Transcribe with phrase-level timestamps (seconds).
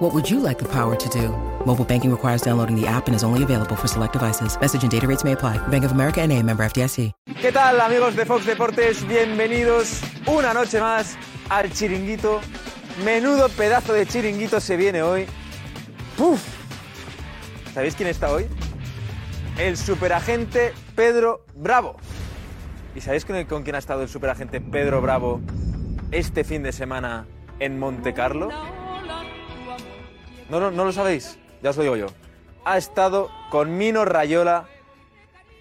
[0.00, 1.28] What would you like the power to do?
[1.66, 4.58] Mobile banking requires downloading the app and is only available for select devices.
[4.58, 5.58] Message and data rates may apply.
[5.68, 7.12] Bank of America and a member FDIC.
[7.38, 9.06] ¿Qué tal amigos de Fox Deportes?
[9.06, 11.18] Bienvenidos una noche más
[11.50, 12.40] al chiringuito.
[13.04, 15.26] Menudo pedazo de chiringuito se viene hoy.
[16.16, 16.40] ¡Puf!
[17.74, 18.46] ¿Sabéis quién está hoy?
[19.58, 21.96] El superagente Pedro Bravo.
[22.96, 25.42] ¿Y sabéis con, con quién ha estado el superagente Pedro Bravo
[26.10, 27.26] este fin de semana
[27.58, 28.48] en Monte Carlo?
[30.50, 31.38] ¿No, no, no lo sabéis?
[31.62, 32.06] Ya os lo digo yo.
[32.64, 34.68] Ha estado con Mino Rayola,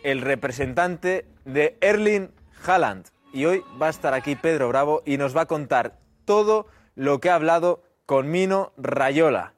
[0.02, 2.32] el representante de Erling
[2.66, 3.06] Haaland.
[3.32, 7.20] Y hoy va a estar aquí Pedro Bravo y nos va a contar todo lo
[7.20, 9.54] que ha hablado con Mino Rayola.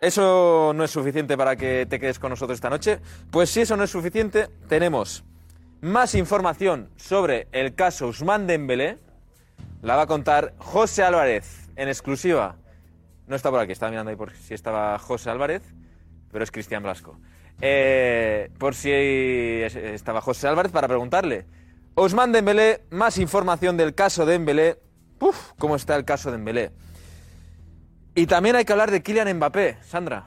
[0.00, 2.98] ¿Eso no es suficiente para que te quedes con nosotros esta noche?
[3.30, 5.22] Pues si eso no es suficiente, tenemos
[5.80, 8.98] más información sobre el caso Usman Dembélé.
[9.82, 12.56] La va a contar José Álvarez en exclusiva.
[13.26, 15.62] No está por aquí, estaba mirando ahí por si estaba José Álvarez,
[16.30, 17.18] pero es Cristian Blasco.
[17.60, 21.46] Eh, por si estaba José Álvarez para preguntarle.
[21.94, 24.78] Osman Dembélé, más información del caso Dembélé.
[25.20, 26.72] Uf, ¿cómo está el caso Dembélé?
[28.14, 30.26] Y también hay que hablar de Kylian Mbappé, Sandra.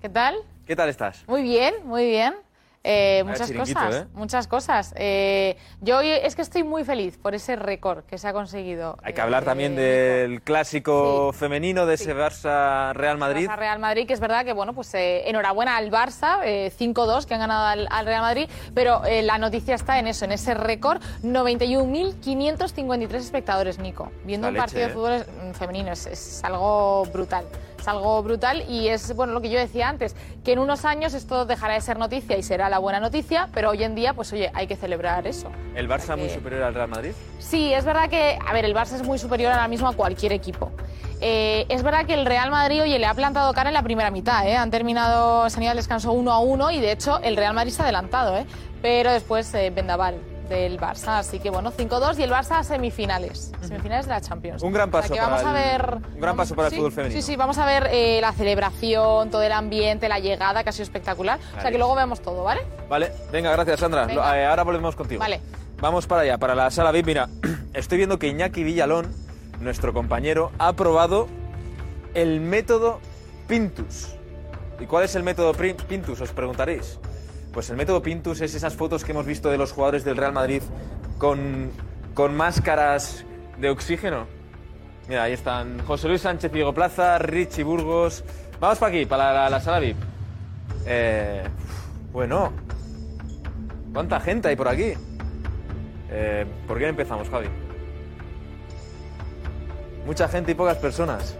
[0.00, 0.36] ¿Qué tal?
[0.66, 1.24] ¿Qué tal estás?
[1.28, 2.34] Muy bien, muy bien.
[2.82, 4.06] Eh, Vaya muchas cosas, ¿eh?
[4.14, 4.94] muchas cosas.
[4.96, 8.96] Eh, yo hoy es que estoy muy feliz por ese récord que se ha conseguido.
[9.02, 11.38] Hay que hablar eh, también del clásico Sí.
[11.40, 13.48] femenino de ese Barça Real Madrid.
[13.50, 17.26] Barça Real Madrid, que es verdad que, bueno, pues eh, enhorabuena al Barça, eh, 5-2
[17.26, 20.32] que han ganado al, al Real Madrid, pero eh, la noticia está en eso, en
[20.32, 24.10] ese récord, 91.553 espectadores, Nico.
[24.24, 24.86] Viendo La un leche, partido ¿eh?
[24.88, 27.44] de fútbol mm, femenino, es, es algo brutal.
[27.80, 30.14] Es algo brutal y es, bueno, lo que yo decía antes,
[30.44, 33.70] que en unos años esto dejará de ser noticia y será la buena noticia, pero
[33.70, 35.50] hoy en día, pues oye, hay que celebrar eso.
[35.74, 37.12] ¿El Barça muy que- superior al Real Madrid?
[37.38, 40.32] Sí, es verdad que, a ver, el Barça es muy superior ahora mismo a cualquier
[40.32, 40.70] equipo.
[41.22, 44.10] Eh, es verdad que el Real Madrid, oye, le ha plantado cara en la primera
[44.10, 44.56] mitad, ¿eh?
[44.56, 47.54] Han terminado, se han ido al descanso 1 a 1 y de hecho el Real
[47.54, 48.46] Madrid se ha adelantado, ¿eh?
[48.82, 50.16] Pero después eh, vendaval
[50.50, 54.62] del Barça, así que bueno, 5-2 y el Barça a semifinales, semifinales de la Champions.
[54.62, 56.76] Un gran O sea paso para vamos a ver, un gran paso para el sí,
[56.76, 57.20] fútbol femenino.
[57.20, 60.72] Sí, sí, vamos a ver eh, la celebración, todo el ambiente, la llegada, que ha
[60.72, 61.38] sido espectacular.
[61.56, 62.62] O sea que luego vemos todo, ¿vale?
[62.88, 64.06] Vale, venga, gracias Sandra.
[64.06, 64.38] Venga.
[64.38, 65.20] Eh, ahora volvemos contigo.
[65.20, 65.40] Vale.
[65.80, 67.06] Vamos para allá, para la sala VIP.
[67.06, 67.28] Mira,
[67.72, 69.14] estoy viendo que Iñaki Villalón,
[69.60, 71.28] nuestro compañero, ha probado
[72.14, 73.00] el método
[73.46, 74.14] Pintus.
[74.80, 76.20] ¿Y cuál es el método Pintus?
[76.20, 76.98] Os preguntaréis.
[77.52, 80.32] Pues el método Pintus es esas fotos que hemos visto de los jugadores del Real
[80.32, 80.62] Madrid
[81.18, 81.70] con,
[82.14, 83.24] con máscaras
[83.58, 84.26] de oxígeno.
[85.08, 88.22] Mira, ahí están José Luis Sánchez Diego Plaza, Richie Burgos.
[88.60, 89.96] Vamos para aquí, para la, la sala VIP.
[90.86, 91.42] Eh,
[92.12, 92.52] bueno,
[93.92, 94.92] ¿cuánta gente hay por aquí?
[96.10, 97.48] Eh, ¿Por qué empezamos, Javi?
[100.06, 101.36] Mucha gente y pocas personas.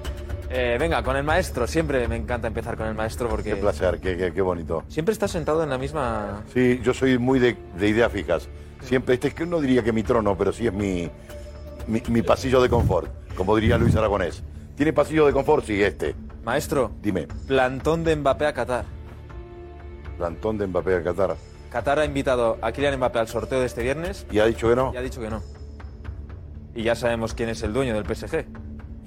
[0.52, 1.66] Eh, venga, con el maestro.
[1.66, 4.82] Siempre me encanta empezar con el maestro porque Qué placer, qué, qué- qué bonito.
[4.88, 6.42] siempre está sentado en la misma...
[6.52, 8.48] Sí, yo soy muy de, de ideas fijas.
[8.82, 11.08] Siempre, este es que no diría que mi trono, pero sí es mi,
[11.86, 14.42] mi, mi pasillo de confort, como diría Luis Aragonés.
[14.74, 15.64] ¿Tiene pasillo de confort?
[15.64, 16.14] Sí, este.
[16.42, 18.84] Maestro, Dime, plantón de Mbappé a Qatar.
[20.16, 21.36] plantón de Mbappé a Qatar.
[21.70, 24.74] Qatar ha invitado a Kylian Mbappé al sorteo de este viernes ¿Y ha dicho que
[24.74, 24.90] no?
[24.92, 25.42] y ha dicho que no.
[26.74, 28.46] Y ya sabemos quién es el dueño del PSG.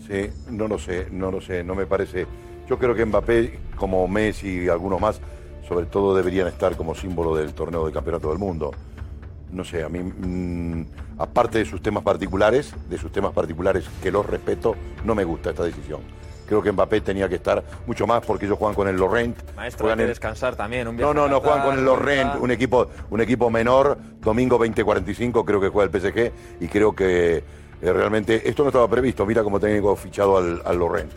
[0.07, 2.25] Sí, no lo sé, no lo sé, no me parece.
[2.67, 5.19] Yo creo que Mbappé, como Messi y algunos más,
[5.67, 8.71] sobre todo deberían estar como símbolo del torneo de campeonato del mundo.
[9.51, 10.85] No sé, a mí, mm,
[11.19, 14.75] aparte de sus temas particulares, de sus temas particulares que los respeto,
[15.05, 16.01] no me gusta esta decisión.
[16.47, 19.37] Creo que Mbappé tenía que estar mucho más porque ellos juegan con el Lorient.
[19.55, 20.87] Maestro, hay juegan que en- descansar también.
[20.87, 22.37] Un No, no, no, juegan con el vuelta.
[22.39, 27.43] un equipo, un equipo menor, domingo 2045 creo que juega el PSG y creo que
[27.83, 31.11] eh, realmente esto no estaba previsto, mira como técnico fichado al, al Lorient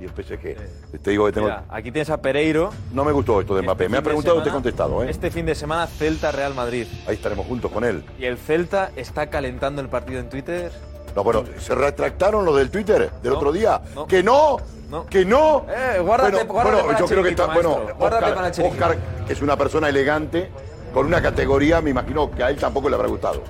[0.00, 1.00] y el PSG.
[1.02, 1.46] Te digo que tengo...
[1.48, 2.70] Mira, aquí tienes a Pereiro.
[2.92, 5.02] No me gustó esto de Mbappé, Este me ha preguntado y te he semana- contestado,
[5.04, 5.10] ¿eh?
[5.10, 6.86] Este fin de semana Celta Real Madrid.
[7.06, 8.04] Ahí estaremos juntos con él.
[8.18, 10.70] Y el Celta está calentando el partido en Twitter.
[11.16, 13.80] No, bueno, ¿se retractaron los del Twitter del No, otro día?
[13.94, 14.06] no.
[14.06, 14.58] ¿Que no?
[14.88, 15.04] No.
[15.06, 15.66] ¿Que no?
[15.68, 17.46] Eh, guárdate- bueno, guárdate bueno, para yo creo que está...
[17.46, 18.66] Bueno, para Oscar.
[18.66, 18.96] Oscar
[19.28, 20.48] es una persona elegante,
[20.94, 23.42] con una categoría, me imagino que a él tampoco le habrá gustado.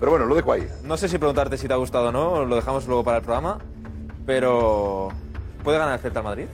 [0.00, 0.66] Pero bueno, lo dejo ahí.
[0.82, 3.22] No sé si preguntarte si te ha gustado o no, lo dejamos luego para el
[3.22, 3.58] programa.
[4.26, 5.10] Pero.
[5.62, 6.46] ¿Puede ganar el Celta al Madrid?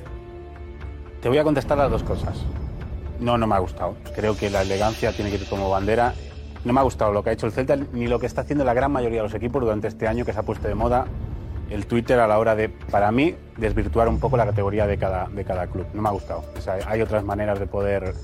[1.22, 2.36] Te voy a contestar las dos cosas.
[3.20, 3.94] No, no me ha gustado.
[4.14, 6.12] Creo que la elegancia tiene que ir como bandera
[6.66, 8.64] no me ha gustado lo que ha hecho el Celta ni lo que está haciendo
[8.64, 11.06] la gran mayoría de los equipos durante este año que se ha puesto de moda
[11.70, 15.28] el Twitter a la hora de, para mí, desvirtuar un poco la categoría de cada,
[15.28, 15.86] de cada club.
[15.94, 16.44] No me ha gustado.
[16.56, 18.14] O sea, hay otras maneras de poder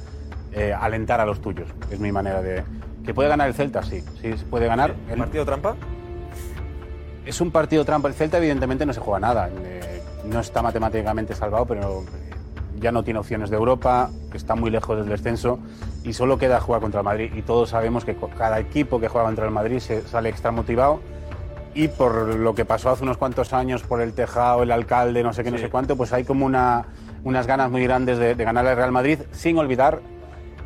[0.53, 1.69] eh, alentar a los tuyos.
[1.91, 2.63] Es mi manera de...
[3.05, 3.83] ¿Que puede ganar el Celta?
[3.83, 4.95] Sí, sí, puede ganar.
[5.11, 5.75] ¿El partido trampa?
[7.25, 8.09] Es un partido trampa.
[8.09, 9.49] El Celta evidentemente no se juega nada.
[9.65, 12.05] Eh, no está matemáticamente salvado, pero
[12.83, 15.59] ya no tiene opciones de Europa, está muy lejos del descenso
[16.03, 17.33] y solo queda jugar contra el Madrid.
[17.35, 21.01] Y todos sabemos que cada equipo que juega contra el Madrid se sale extra motivado
[21.75, 25.33] y por lo que pasó hace unos cuantos años por el tejado, el alcalde, no
[25.33, 26.87] sé qué, no sé cuánto, pues hay como una,
[27.25, 30.01] unas ganas muy grandes de, de ganar al Real Madrid, sin olvidar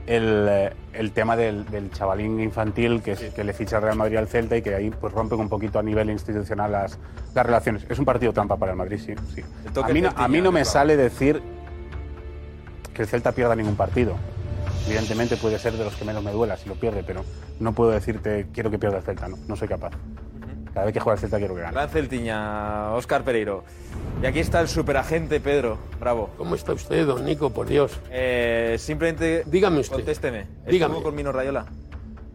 [0.06, 3.96] el, eh, el tema del, del chavalín infantil que, es- que le ficha el Real
[3.96, 6.98] Madrid al Celta y que ahí pues rompen un poquito a nivel institucional las,
[7.34, 7.84] las relaciones.
[7.88, 9.14] Es un partido trampa para el Madrid, sí.
[9.34, 9.42] sí.
[9.82, 11.42] A, mí no, a mí no me sale decir
[12.94, 14.14] que el Celta pierda ningún partido.
[14.86, 17.24] Evidentemente puede ser de los que menos me duela si lo pierde, pero
[17.58, 19.90] no puedo decirte quiero que pierda el Celta, no, no soy capaz.
[20.76, 21.72] Cada vez que juega el Celta quiero que gane.
[21.72, 23.64] Gran Celtiña, Óscar Pereiro.
[24.22, 25.78] Y aquí está el superagente Pedro.
[25.98, 26.28] Bravo.
[26.36, 27.48] ¿Cómo está usted, don Nico?
[27.48, 27.98] Por Dios.
[28.10, 29.44] Eh, simplemente.
[29.46, 29.96] Dígame usted.
[29.96, 30.46] Contésteme.
[30.68, 30.92] Dígame.
[30.92, 31.64] ¿Estuvo con Mino Rayola?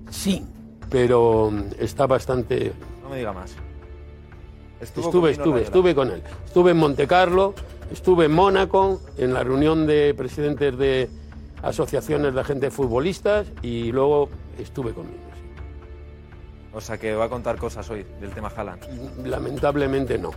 [0.10, 0.44] Sí,
[0.90, 2.74] pero mm, está bastante...
[3.04, 3.54] No me diga más.
[4.82, 6.24] Estuvo Estuve, estuve, estuve con él.
[6.44, 7.54] Estuve en Monte Carlo,
[7.92, 11.12] estuve en Mónaco, en la reunión de presidentes de
[11.62, 15.31] asociaciones de agentes futbolistas y luego estuve conmigo.
[16.74, 19.26] O sea que va a contar cosas hoy del tema Haaland.
[19.26, 20.32] Lamentablemente no.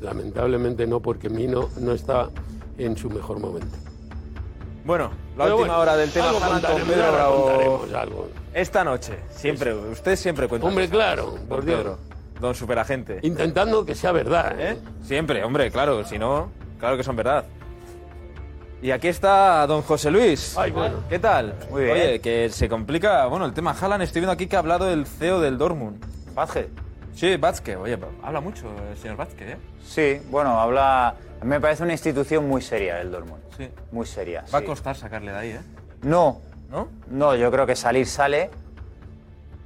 [0.00, 2.30] Lamentablemente no, porque Mino no está
[2.78, 3.76] en su mejor momento.
[4.84, 7.42] Bueno, la Pero última bueno, hora del tema algo Haaland con contaremos, Pedro Bravo.
[7.42, 8.28] contaremos algo.
[8.54, 9.74] Esta noche, siempre.
[9.74, 10.66] Usted siempre cuenta.
[10.66, 11.78] Hombre, cosas, claro, don por Dios.
[11.78, 11.98] Pedro.
[12.40, 13.18] Don superagente.
[13.22, 14.54] Intentando que sea verdad.
[14.58, 14.78] ¿eh?
[15.02, 16.04] Siempre, hombre, claro.
[16.04, 17.44] Si no, claro que son verdad.
[18.82, 20.56] Y aquí está don José Luis.
[20.56, 21.04] Ay, bueno.
[21.08, 21.54] ¿Qué tal?
[21.70, 21.96] Muy bien.
[21.96, 24.02] Oye, que se complica, bueno, el tema Haaland.
[24.02, 26.02] Estoy viendo aquí que ha hablado el CEO del Dortmund.
[26.34, 26.68] Vázquez.
[27.14, 27.76] Sí, Vázquez.
[27.76, 29.56] Oye, habla mucho el señor Vázquez, ¿eh?
[29.84, 31.08] Sí, bueno, habla.
[31.08, 33.42] A mí me parece una institución muy seria el Dortmund.
[33.56, 33.68] Sí.
[33.92, 34.44] Muy seria.
[34.54, 35.60] Va a costar sacarle de ahí, ¿eh?
[36.02, 36.40] No,
[36.70, 36.88] ¿No?
[37.10, 38.50] no, yo creo que salir sale.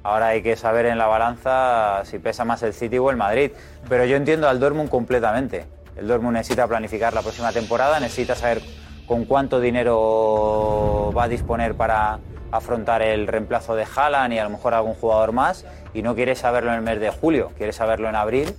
[0.02, 3.52] Ahora hay que saber en la balanza si pesa más el City o el Madrid.
[3.88, 5.66] Pero yo entiendo al Dortmund completamente.
[5.96, 8.61] El Dortmund necesita planificar la próxima temporada, necesita saber
[9.06, 12.18] con cuánto dinero va a disponer para
[12.50, 15.64] afrontar el reemplazo de Haaland y a lo mejor algún jugador más.
[15.92, 18.54] Y no quiere saberlo en el mes de julio, quiere saberlo en abril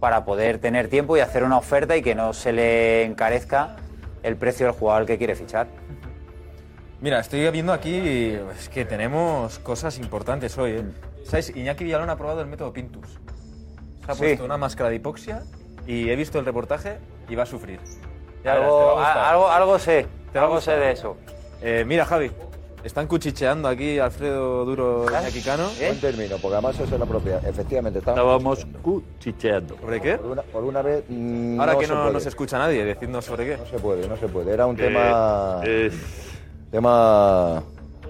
[0.00, 3.76] para poder tener tiempo y hacer una oferta y que no se le encarezca
[4.22, 5.66] el precio del jugador que quiere fichar.
[7.00, 10.84] Mira, estoy viendo aquí es que tenemos cosas importantes hoy, ¿eh?
[11.24, 11.54] ¿Sabes?
[11.54, 13.06] Iñaki Villalón ha probado el método Pintus.
[14.04, 14.20] Se ha Sí.
[14.20, 15.42] puesto una máscara de hipoxia
[15.86, 16.98] y he visto el reportaje
[17.28, 17.80] y va a sufrir.
[18.54, 21.16] Verás, Algo, a algo, algo sé, Te algo sé de eso.
[21.62, 22.30] Eh, mira, Javi,
[22.84, 25.64] están cuchicheando aquí Alfredo Duro y Cano.
[25.78, 27.44] Buen término, porque además eso es la propiedad.
[27.46, 29.76] Efectivamente, Estábamos cuchicheando.
[29.80, 30.16] ¿Sobre qué?
[30.18, 31.04] Por una, por una vez.
[31.08, 33.56] mm, Ahora no que no nos escucha nadie, decidnos sobre qué.
[33.56, 34.52] No se puede, no se puede.
[34.52, 35.60] Era un tema.
[35.64, 35.92] es
[36.70, 37.62] Tema.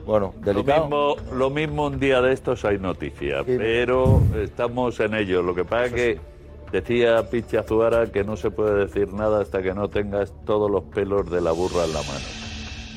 [0.04, 0.80] Bueno, lo delicado.
[0.82, 3.54] mismo, lo mismo un día de estos hay noticias, Sí.
[3.58, 5.42] pero estamos en ello.
[5.42, 6.20] Lo que pasa es que
[6.72, 10.84] decía Pichi Azuara que no se puede decir nada hasta que no tengas todos los
[10.84, 12.46] pelos de la burra en la mano.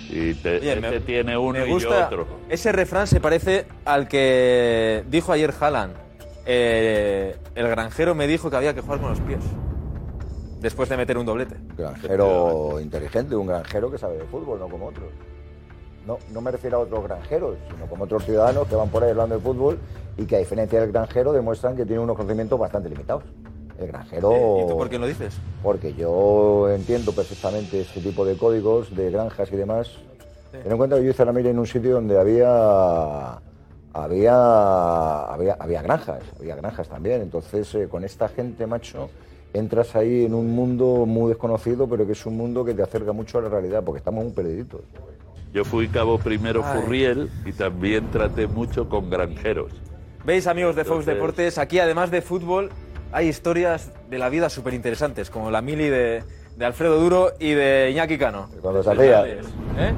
[0.10, 2.28] Y te, Oye, este tiene uno me y gusta yo otro.
[2.50, 5.94] Ese refrán se parece al que dijo ayer Haaland.
[6.46, 9.40] Eh, el granjero me dijo que había que jugar con los pies.
[10.60, 11.56] Después de meter un doblete.
[11.78, 15.10] Granjero inteligente, un granjero que sabe de fútbol, no como otros.
[16.08, 19.12] No, no me refiero a otros granjeros, sino como otros ciudadanos que van por ahí
[19.12, 19.78] hablando de fútbol
[20.18, 23.24] y que a diferencia del granjero demuestran que tienen unos conocimientos bastante limitados.
[23.80, 24.32] El granjero...
[24.66, 25.36] ¿Y tú por qué lo dices?
[25.64, 29.92] Porque yo entiendo perfectamente este tipo de códigos de granjas y demás.
[30.52, 33.40] Ten en cuenta que yo hice la mira en un sitio donde había
[33.94, 37.22] había había, había granjas, había granjas también.
[37.22, 39.10] Entonces, eh, con esta gente, macho,
[39.54, 43.12] entras ahí en un mundo muy desconocido, pero que es un mundo que te acerca
[43.12, 44.82] mucho a la realidad, porque estamos muy perdiditos.
[45.54, 46.82] Yo fui cabo primero Ay.
[46.82, 49.72] Furriel y también traté mucho con granjeros.
[50.24, 52.70] Veis, amigos de Fox Entonces- Deportes, aquí además de fútbol
[53.12, 56.24] hay historias de la vida súper interesantes, como la mili de,
[56.58, 58.50] de Alfredo Duro y de Iñaki Cano.
[58.62, 59.94] Cuando se hacía- ¿Eh?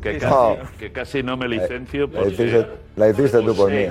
[0.00, 0.56] Que, Sí, casi, no.
[0.78, 2.66] que casi no me licencio La porque hiciste,
[2.96, 3.86] la hiciste tú por mí.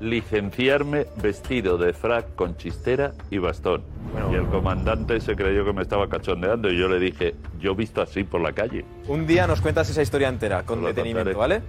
[0.00, 3.82] licenciarme vestido de frac con chistera y bastón.
[4.12, 7.74] Bueno, y el comandante se creyó que me estaba cachondeando y yo le dije, yo
[7.74, 8.84] visto así por la calle.
[9.08, 11.36] Un día nos cuentas esa historia entera, con lo detenimiento.
[11.36, 11.60] ¿vale?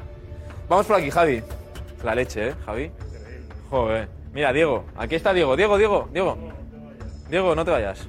[0.70, 1.42] Vamos por aquí, Javi.
[2.04, 2.92] La leche, ¿eh, Javi?
[3.72, 4.08] Joder.
[4.34, 4.86] Mira, Diego.
[4.98, 5.56] Aquí está Diego.
[5.56, 6.38] Diego, Diego, Diego.
[7.30, 8.08] Diego, no te vayas.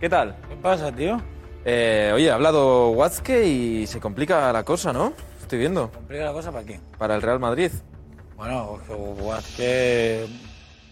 [0.00, 0.36] ¿Qué tal?
[0.48, 1.20] ¿Qué pasa, tío?
[1.64, 5.12] Eh, oye, ha hablado Watzke y se complica la cosa, ¿no?
[5.40, 5.90] Estoy viendo.
[5.90, 6.80] ¿Complica la cosa para qué?
[6.98, 7.70] Para el Real Madrid.
[8.36, 8.78] Bueno,
[9.56, 10.26] que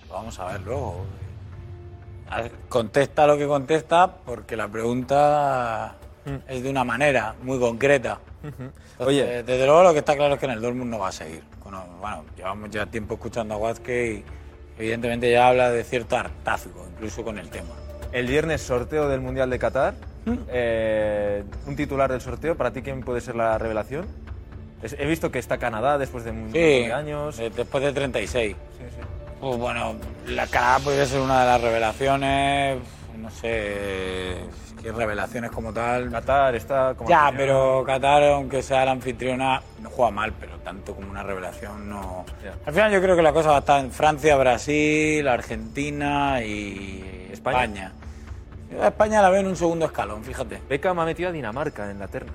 [0.09, 1.05] vamos a ver luego.
[2.69, 5.97] Contesta lo que contesta porque la pregunta
[6.47, 8.21] es de una manera muy concreta.
[8.99, 9.43] Oye.
[9.43, 11.43] Desde luego lo que está claro es que en el Dortmund no va a seguir.
[11.65, 14.25] Bueno, bueno, llevamos ya tiempo escuchando a Vázquez y
[14.85, 17.69] evidentemente ya habla de cierto hartazgo, incluso con el tema.
[18.13, 19.95] El viernes sorteo del Mundial de Qatar.
[20.49, 22.57] Eh, un titular del sorteo.
[22.57, 24.07] ¿Para ti quién puede ser la revelación?
[24.83, 27.37] Es- He visto que está Canadá después de un Sí, años.
[27.37, 28.57] de- después de 36.
[29.41, 29.97] Pues bueno,
[30.27, 32.79] la Canadá podría ser una de las revelaciones,
[33.21, 34.37] no sé,
[34.83, 36.11] qué revelaciones como tal.
[36.11, 40.95] Qatar está como Ya, pero Qatar, aunque sea la anfitriona, no juega mal, pero tanto
[40.95, 42.25] como una revelación no...
[42.67, 47.29] Al final yo creo que la cosa va a estar en Francia, Brasil, Argentina y
[47.33, 47.93] España.
[48.71, 50.61] Yo a España la veo en un segundo escalón, fíjate.
[50.69, 52.33] Beckham ha metido a Dinamarca en la terna.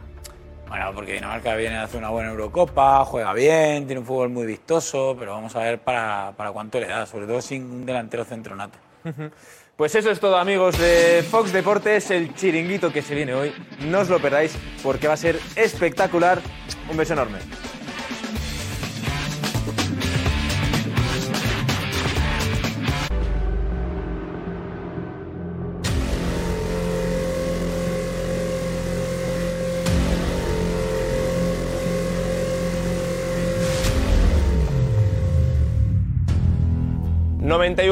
[0.68, 4.46] Bueno, porque Dinamarca viene a hacer una buena Eurocopa, juega bien, tiene un fútbol muy
[4.46, 8.26] vistoso, pero vamos a ver para, para cuánto le da, sobre todo sin un delantero
[8.26, 8.78] centronato.
[9.78, 13.54] Pues eso es todo, amigos de Fox Deportes, el chiringuito que se viene hoy.
[13.82, 16.40] No os lo perdáis porque va a ser espectacular.
[16.90, 17.40] Un beso enorme.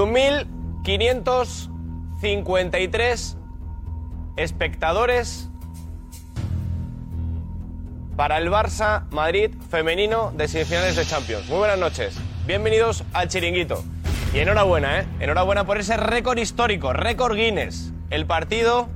[0.05, 0.47] mil
[2.23, 3.35] 91.553
[4.37, 5.49] espectadores
[8.15, 11.47] para el Barça Madrid femenino de semifinales de Champions.
[11.49, 12.15] Muy buenas noches.
[12.47, 13.83] Bienvenidos al Chiringuito.
[14.33, 15.07] Y enhorabuena, ¿eh?
[15.19, 17.91] Enhorabuena por ese récord histórico, récord Guinness.
[18.09, 18.87] El partido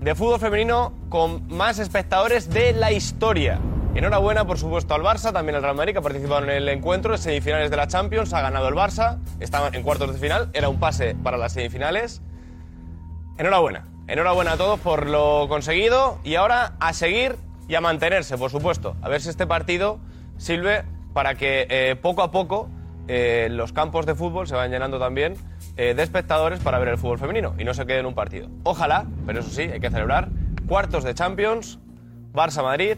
[0.00, 3.58] de fútbol femenino con más espectadores de la historia.
[3.94, 7.14] Enhorabuena, por supuesto, al Barça, también al Real Madrid, que ha participado en el encuentro,
[7.14, 10.68] en semifinales de la Champions, ha ganado el Barça, estaba en cuartos de final, era
[10.68, 12.22] un pase para las semifinales.
[13.38, 17.36] Enhorabuena, enhorabuena a todos por lo conseguido y ahora a seguir
[17.68, 20.00] y a mantenerse, por supuesto, a ver si este partido
[20.38, 22.68] sirve para que eh, poco a poco
[23.06, 25.36] eh, los campos de fútbol se vayan llenando también
[25.76, 28.48] eh, de espectadores para ver el fútbol femenino y no se quede en un partido.
[28.64, 30.30] Ojalá, pero eso sí, hay que celebrar
[30.66, 31.78] cuartos de Champions,
[32.32, 32.96] Barça-Madrid,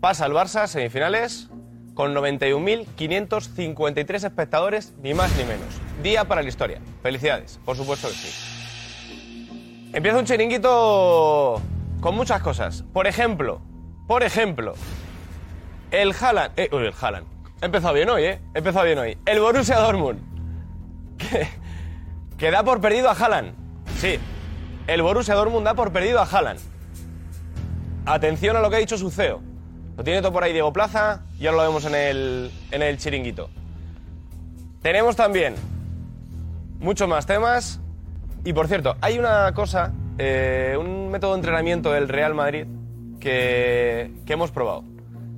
[0.00, 1.50] pasa el Barça, semifinales,
[1.94, 5.68] con 91.553 espectadores, ni más ni menos.
[6.02, 6.80] Día para la historia.
[7.00, 8.51] Felicidades, por supuesto que sí.
[9.92, 11.60] Empieza un chiringuito
[12.00, 12.82] con muchas cosas.
[12.94, 13.60] Por ejemplo,
[14.06, 14.72] por ejemplo,
[15.90, 16.52] el Haaland...
[16.56, 17.26] Eh, uy, el Haaland.
[17.60, 18.40] He empezado bien hoy, ¿eh?
[18.54, 19.18] He empezado bien hoy.
[19.26, 20.18] El Borussia Dortmund.
[22.38, 23.54] Que, da por perdido a Haaland.
[23.98, 24.18] Sí,
[24.86, 26.58] el Borussia Dortmund da por perdido a Haaland.
[28.06, 29.42] Atención a lo que ha dicho su CEO.
[29.96, 32.96] Lo tiene todo por ahí Diego Plaza y ahora lo vemos en el, en el
[32.96, 33.50] chiringuito.
[34.80, 35.54] Tenemos también
[36.80, 37.81] muchos más temas.
[38.44, 42.66] Y por cierto, hay una cosa, eh, un método de entrenamiento del Real Madrid
[43.20, 44.84] que, que hemos probado.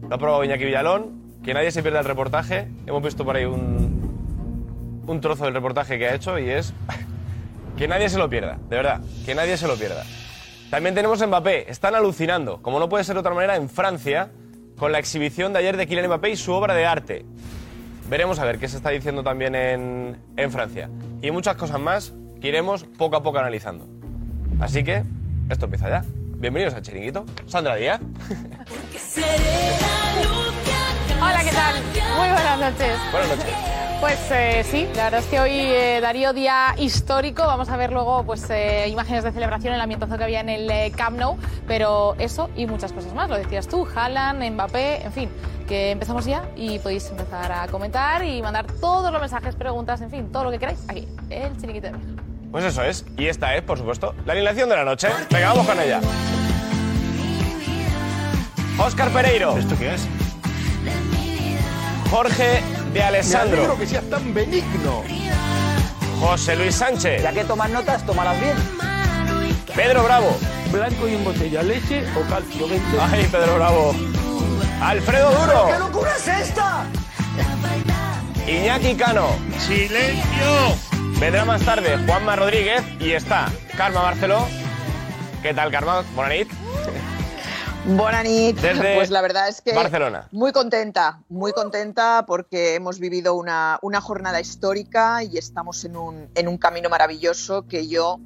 [0.09, 2.69] Lo ha probado Iñaki Villalón, que nadie se pierda el reportaje.
[2.87, 6.73] Hemos visto por ahí un, un trozo del reportaje que ha hecho y es
[7.77, 10.05] que nadie se lo pierda, de verdad, que nadie se lo pierda.
[10.71, 14.31] También tenemos a Mbappé, están alucinando, como no puede ser de otra manera, en Francia,
[14.79, 17.25] con la exhibición de ayer de Kylian Mbappé y su obra de arte.
[18.09, 20.89] Veremos a ver qué se está diciendo también en, en Francia.
[21.23, 23.89] Y muchas cosas más que iremos poco a poco analizando.
[24.61, 25.03] Así que,
[25.49, 26.05] esto empieza ya.
[26.37, 27.25] Bienvenidos al Chiringuito.
[27.47, 28.03] Sandra Díaz.
[31.23, 31.75] Hola, ¿qué tal?
[32.19, 32.99] Muy buenas noches.
[33.11, 33.55] Buenas noches.
[33.99, 37.47] Pues eh, sí, la verdad es que hoy eh, Darío día histórico.
[37.47, 40.71] Vamos a ver luego pues eh, imágenes de celebración, el ambientazo que había en el
[40.71, 43.31] eh, Camp Nou, pero eso y muchas cosas más.
[43.31, 45.31] Lo decías tú, Haaland, Mbappé, en fin,
[45.67, 50.11] que empezamos ya y podéis empezar a comentar y mandar todos los mensajes, preguntas, en
[50.11, 52.34] fin, todo lo que queráis aquí, el chiriquito de Mija.
[52.55, 53.05] Pues eso es.
[53.17, 55.09] Y esta es, por supuesto, la alineación de la noche.
[55.29, 56.01] Venga, vamos con ella.
[58.79, 59.59] Óscar Pereiro.
[59.59, 60.07] ¿Esto qué es?
[62.13, 63.57] Jorge de Alessandro.
[63.57, 65.03] Me alegro que seas tan benigno.
[66.21, 67.25] José Luis Sánchez.
[67.25, 68.55] Ya que tomas notas, tómalas bien.
[69.75, 70.39] Pedro Bravo.
[70.71, 72.87] Blanco y en botella, leche o calcio 20.
[73.01, 73.97] Ay, Pedro Bravo.
[74.81, 75.67] Alfredo Duro.
[75.73, 76.85] ¿Qué locura es esta?
[78.47, 79.27] Iñaki Cano.
[79.59, 80.94] ¡Silencio!
[81.21, 84.47] Vendrá más tarde Juanma Rodríguez y está Karma Barceló.
[85.43, 86.05] ¿Qué tal, Karma?
[86.15, 86.49] Bonanit.
[87.87, 88.57] Bonanit.
[88.59, 90.29] Desde pues la verdad es que Barcelona.
[90.33, 96.31] muy contenta, muy contenta porque hemos vivido una, una jornada histórica y estamos en un,
[96.35, 98.21] en un camino maravilloso que yo,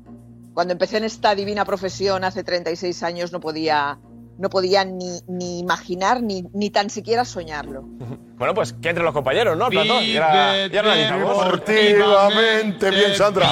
[0.54, 3.98] cuando empecé en esta divina profesión hace 36 años, no podía,
[4.38, 7.82] no podían ni, ni imaginar ni, ni tan siquiera soñarlo.
[8.38, 9.68] Bueno, pues que entre los compañeros, ¿no?
[9.68, 10.02] Platón?
[10.04, 11.44] Y ahora- y ahora analizamos.
[11.44, 13.50] Deportivamente, bien, Sandra.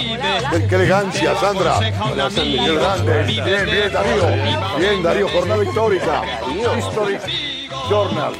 [0.68, 1.78] Qué, elegancia, Sandra.
[1.80, 4.78] Bien, bien, Darío.
[4.78, 6.22] Bien, Darío, jornada histórica.
[6.78, 7.18] History
[7.90, 8.34] Journal.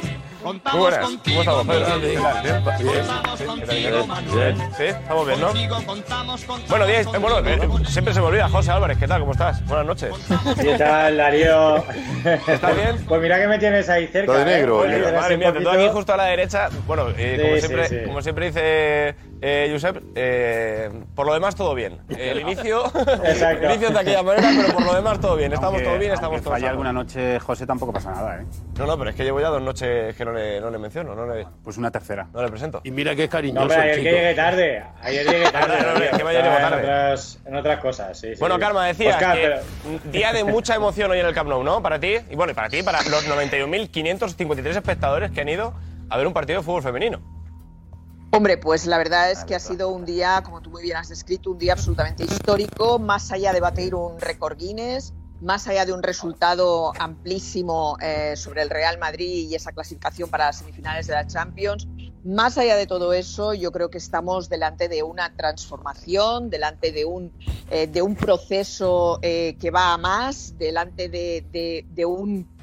[0.53, 0.99] Muy buenas.
[1.25, 1.99] ¿Cómo estamos, Pedro?
[4.33, 4.57] Bien.
[4.77, 5.51] Sí, estamos bien, ¿no?
[6.69, 8.47] Bueno, días, eh, bueno, eh, siempre se me olvida.
[8.49, 9.19] José Álvarez, ¿qué tal?
[9.21, 9.65] ¿Cómo estás?
[9.65, 10.11] Buenas noches.
[10.61, 11.83] ¿Qué tal, Darío?
[12.47, 13.05] ¿Estás bien?
[13.07, 14.31] Pues mira que me tienes ahí cerca.
[14.31, 14.87] Está de negro, ¿eh?
[14.87, 14.95] oye.
[15.01, 16.69] Tienes Madre mía, te tengo aquí justo a la derecha.
[16.85, 17.97] Bueno, eh, Sí, como, sí, siempre, sí.
[18.05, 21.99] como siempre dice eh, Josep, eh, por lo demás todo bien.
[22.09, 25.53] El inicio, el inicio de aquella manera, pero por lo demás todo bien.
[25.53, 26.71] Estamos Aunque- todo bien, estamos todos falle sanos.
[26.71, 28.45] alguna noche, José, tampoco pasa nada, ¿eh?
[28.77, 31.13] No, no, pero es que llevo ya dos noches que no le, no le menciono.
[31.15, 32.27] No le, pues una tercera.
[32.33, 32.81] No le presento.
[32.83, 34.15] Y mira que es No, cariñoso hombre, el ayer que chico.
[34.15, 34.83] llegué tarde.
[35.01, 35.77] Ayer llegué tarde.
[35.81, 36.77] No, no, no, que vaya llego tarde.
[36.77, 38.33] En otras, en otras cosas, sí.
[38.33, 38.39] sí.
[38.39, 41.63] Bueno, Karma, decías Oscar, que pero- día de mucha emoción hoy en el Camp Nou,
[41.63, 41.81] ¿no?
[41.81, 45.73] Para ti, y bueno, y para ti, para los 91.553 espectadores que han ido
[46.09, 47.36] a ver un partido de fútbol femenino.
[48.31, 51.07] Hombre, pues la verdad es que ha sido un día, como tú muy bien has
[51.09, 55.93] descrito, un día absolutamente histórico, más allá de batir un récord Guinness, más allá de
[55.93, 61.13] un resultado amplísimo eh, sobre el Real Madrid y esa clasificación para las semifinales de
[61.13, 61.87] la Champions.
[62.25, 67.05] Más allá de todo eso, yo creo que estamos delante de una transformación, delante de
[67.05, 67.31] un,
[67.71, 72.56] eh, de un proceso eh, que va a más, delante de, de- de un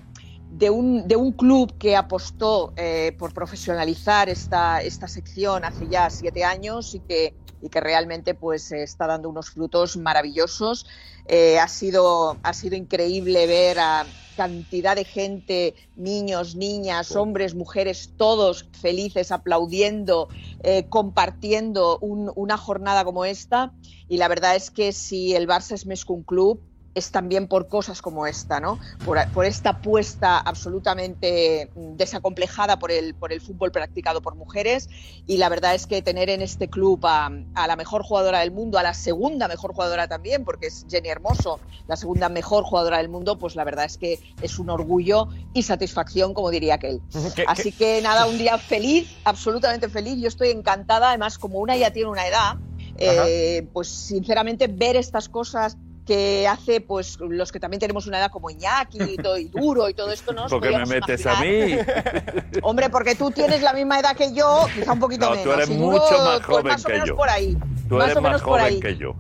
[0.58, 6.08] de un, de un club que apostó eh, por profesionalizar esta, esta sección hace ya
[6.10, 10.86] siete años y que, y que realmente pues, está dando unos frutos maravillosos.
[11.26, 14.06] Eh, ha, sido, ha sido increíble ver a
[14.36, 20.28] cantidad de gente, niños, niñas, hombres, mujeres, todos felices, aplaudiendo,
[20.62, 23.72] eh, compartiendo un- una jornada como esta.
[24.08, 26.60] Y la verdad es que si el Barça es més que un club,
[26.94, 28.78] es también por cosas como esta, ¿no?
[29.04, 34.88] Por, por esta apuesta absolutamente desacomplejada por el, por el fútbol practicado por mujeres.
[35.26, 38.52] Y la verdad es que tener en este club a, a la mejor jugadora del
[38.52, 42.98] mundo, a la segunda mejor jugadora también, porque es Jenny Hermoso, la segunda mejor jugadora
[42.98, 47.00] del mundo, pues la verdad es que es un orgullo y satisfacción, como diría aquel.
[47.34, 50.20] ¿Qué- Así que nada, un día feliz, absolutamente feliz.
[50.20, 52.56] Yo estoy encantada, además, como una ya tiene una edad,
[52.96, 58.30] eh, pues sinceramente ver estas cosas que hace pues los que también tenemos una edad
[58.30, 61.24] como Iñaki y, todo, y duro y todo esto no nos ¿Por qué me metes
[61.26, 61.46] a mí?
[61.48, 62.46] imaginar.
[62.62, 65.52] hombre porque tú tienes la misma edad que yo quizá un poquito No, menos tú
[65.52, 67.16] eres y Duro, mucho más pues, joven más o que menos yo.
[67.16, 67.56] por ahí
[67.88, 69.14] Tú más eres o menos más por joven ahí que yo.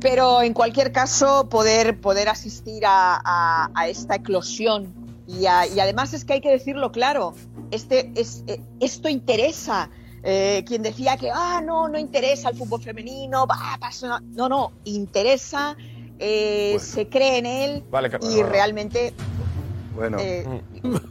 [0.00, 4.92] pero en cualquier caso poder poder asistir a, a- a esta eclosión
[5.26, 7.34] y, a- y además es que hay que decirlo claro
[7.70, 9.88] este es eh, esto interesa
[10.26, 14.72] Eh, quien decía que ah no no interesa el fútbol femenino va pasa no no
[14.84, 15.76] interesa
[16.18, 18.48] eh, se cree en él Vale, y bueno.
[18.48, 19.12] realmente
[19.94, 20.16] Bueno.
[20.20, 20.46] eh,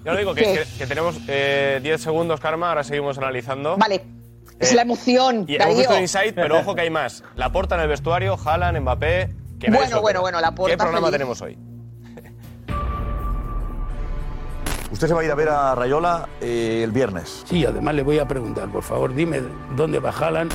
[0.03, 0.53] Ya lo digo, que, ¿Qué?
[0.53, 3.77] que- que tenemos eh, 10 segundos, Karma, ahora seguimos analizando.
[3.77, 4.03] vale
[4.59, 7.23] es la emoción Y hemos visto el insight, pero ojo que hay más.
[7.35, 9.29] La porta en el vestuario, Haaland, Mbappé.
[9.59, 10.21] que Bueno, bueno, cree.
[10.21, 11.11] bueno, Laporta ¿Qué programa feliz.
[11.17, 11.57] tenemos hoy?
[14.91, 17.43] Usted se va a ir a ver a Rayola eh, el viernes.
[17.47, 19.41] Sí, además le voy a preguntar, por favor, dime
[19.75, 20.53] dónde va Haaland.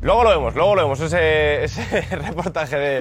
[0.00, 3.00] Luego lo vemos, luego lo vemos, ese, ese reportaje de,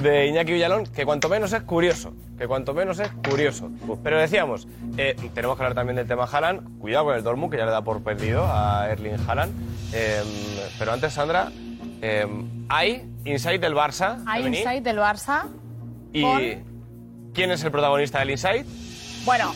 [0.00, 3.70] de Iñaki Villalón, que cuanto menos es curioso, que cuanto menos es curioso.
[4.02, 7.58] Pero decíamos, eh, tenemos que hablar también del tema Haaland, cuidado con el Dortmund, que
[7.58, 9.52] ya le da por perdido a Erling Haaland.
[9.92, 10.22] Eh,
[10.78, 11.52] pero antes, Sandra,
[12.00, 12.26] eh,
[12.68, 14.22] hay Insight del Barça.
[14.26, 15.44] Hay insight del Barça.
[16.12, 18.66] ¿Y con- quién es el protagonista del Insight?
[19.24, 19.52] Bueno,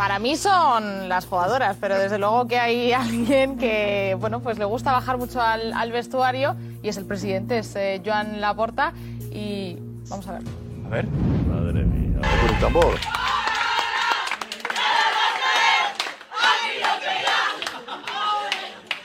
[0.00, 4.64] para mí son las jugadoras, pero desde luego que hay alguien que, bueno, pues le
[4.64, 8.94] gusta bajar mucho al, al vestuario y es el presidente, es eh, Joan Laporta
[9.30, 9.76] y
[10.08, 10.42] vamos a ver.
[10.86, 11.06] A ver.
[11.06, 12.18] Madre mía.
[12.40, 12.94] Con el tambor.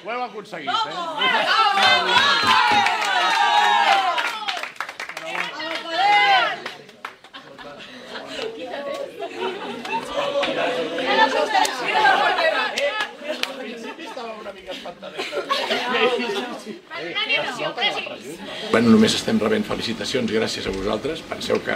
[0.06, 0.96] Ho heu aconseguit, eh?
[18.72, 21.22] Bueno, només estem rebent felicitacions gràcies a vosaltres.
[21.30, 21.76] Penseu que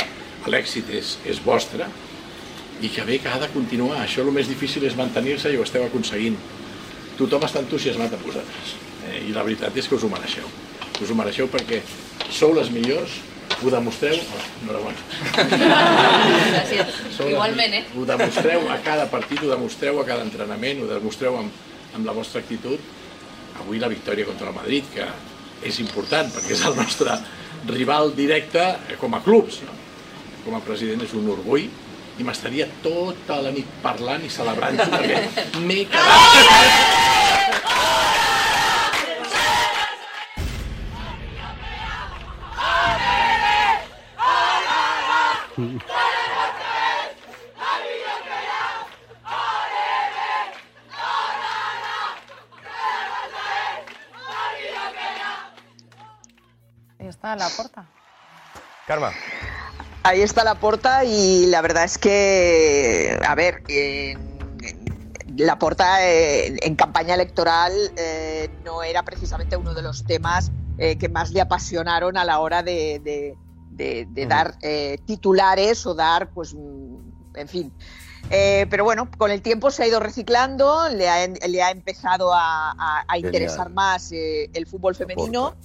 [0.49, 1.87] l'èxit és, és vostre
[2.81, 4.03] i que bé que ha de continuar.
[4.03, 6.37] Això el més difícil és mantenir-se i ho esteu aconseguint.
[7.19, 8.75] tothom està entusiasmat amb vosaltres.
[9.09, 10.45] Eh, I la veritat és que us ho mereixeu.
[11.03, 11.81] Us ho mereixeu perquè
[12.31, 13.17] sou les millors,
[13.59, 14.15] ho demostreu...
[14.15, 14.97] Hola, enhorabona.
[16.53, 17.01] Gràcies.
[17.17, 17.83] Sou Igualment, eh?
[17.97, 21.51] Ho demostreu a cada partit, ho demostreu a cada entrenament, ho demostreu amb,
[21.97, 22.79] amb la vostra actitud.
[23.59, 25.05] Avui la victòria contra el Madrid, que
[25.67, 27.17] és important perquè és el nostre
[27.67, 29.61] rival directe eh, com a clubs.
[29.67, 29.75] No?
[30.45, 31.67] Com a president és un orgull
[32.19, 37.09] i m'estaria tota la nit parlant i celebrant-ho perquè m'he quedat...
[45.59, 46.08] Ahí
[57.19, 57.85] está la puerta.
[58.87, 59.11] Karma.
[60.03, 64.29] Ahí está la porta y la verdad es que, a ver, en-
[65.37, 71.07] la porta en campaña electoral eh, no era precisamente uno de los temas eh, que
[71.09, 73.35] más le apasionaron a la hora de, de-
[73.69, 76.97] de- de dar eh, titulares o dar, pues, mm,
[77.35, 77.73] en fin.
[78.31, 82.33] Eh, pero bueno, con el tiempo se ha ido reciclando, le ha, le ha empezado
[82.33, 85.55] a, a- a interesar más eh, el fútbol femenino.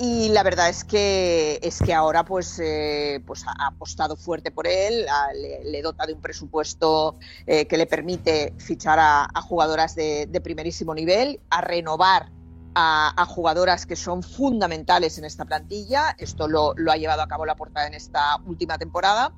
[0.00, 4.68] Y la verdad es que es que ahora pues, eh, pues ha apostado fuerte por
[4.68, 9.42] él, a- le, le dota de un presupuesto eh, que le permite fichar a, a
[9.42, 12.30] jugadoras de, de primerísimo nivel, a renovar
[12.76, 16.14] a, a jugadoras que son fundamentales en esta plantilla.
[16.16, 19.32] Esto lo, lo ha llevado a cabo la portada en esta última temporada.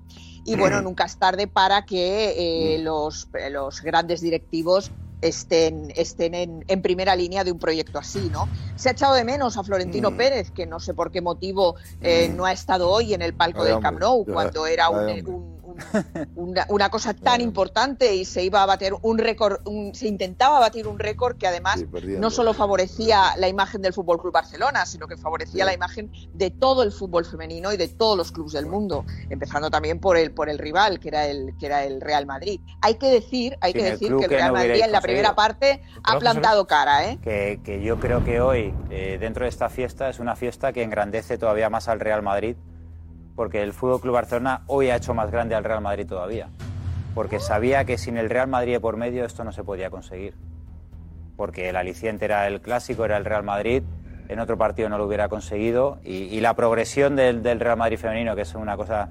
[0.44, 4.90] Y bueno, nunca es tarde para que eh, los, los grandes directivos
[5.22, 8.48] estén, estén en, en primera línea de un proyecto así, ¿no?
[8.76, 12.32] Se ha echado de menos a Florentino Pérez, que no sé por qué motivo eh,
[12.34, 14.00] no ha estado hoy en el palco Ay, del Camp.
[14.00, 15.59] Nou, cuando era un, ay, hombre.
[15.70, 20.08] Un- una, una cosa tan importante y se iba a bater un récord, un- se
[20.08, 21.80] intentaba batir un récord que además
[22.20, 26.50] no solo favorecía la imagen del Fútbol Club Barcelona, sino que favorecía la imagen de
[26.50, 30.32] todo el fútbol femenino y de todos los clubes del mundo, empezando también por el
[30.32, 32.60] por el rival que era el que era el Real Madrid.
[32.82, 34.92] Hay que decir, hay Sin que el decir que el que Real no Madrid en
[34.92, 37.18] la primera parte ha plantado cara, ¿eh?
[37.22, 40.82] que, que yo creo que hoy, eh, dentro de esta fiesta, es una fiesta que
[40.82, 42.56] engrandece todavía más al Real Madrid,
[43.40, 46.50] porque el Fútbol Club Barcelona hoy ha hecho más grande al Real Madrid todavía.
[47.14, 50.34] Porque sabía que sin el Real Madrid por medio esto no se podía conseguir.
[51.38, 53.82] Porque el aliciente era el clásico, era el Real Madrid,
[54.28, 56.00] en otro partido no lo hubiera conseguido.
[56.04, 59.08] Y, la progresión del Real Madrid femenino, que es una cosa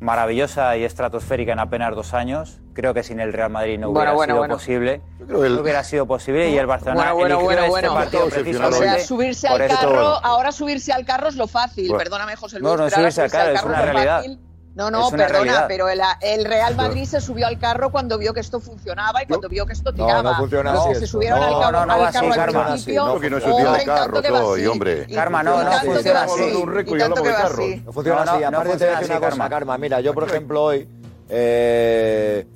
[0.00, 4.12] maravillosa y estratosférica en apenas dos años, creo que sin el Real Madrid no hubiera
[4.12, 4.54] bueno, sido bueno.
[4.54, 5.02] posible.
[5.26, 7.70] creo que el- No hubiera sido posible y el Barcelona Bueno, bueno, eligió bueno, este
[7.88, 7.94] bueno.
[7.94, 9.76] partido O precisamente sea, subirse al esto.
[9.78, 11.98] carro, ahora subirse al carro es lo fácil, Bueno.
[12.02, 14.16] perdóname José No, Luis, no, pero ahora subirse al carro, es una lo realidad.
[14.18, 14.38] fácil.
[14.74, 15.64] No, no, perdona, realidad.
[15.68, 19.26] pero el, el Real Madrid se subió al carro cuando vio que esto funcionaba y
[19.26, 20.22] cuando vio que esto No, tiraba.
[20.22, 22.26] no funciona Los así que se subieron al No, carro, no, no al así, carro
[22.32, 22.66] al Karma.
[22.68, 24.68] principio, No, que no y carros que va hoy, así.
[24.68, 25.06] hombre.
[25.12, 26.42] Karma, no, no funciona así.
[26.86, 27.82] y tanto que va así.
[27.84, 28.40] No funciona No, no, así.
[28.42, 29.48] no Aparte te voy a decir una cosa, Karma.
[29.50, 29.78] Karma.
[29.78, 30.88] Mira, yo por ejemplo hoy
[31.28, 32.46] eh,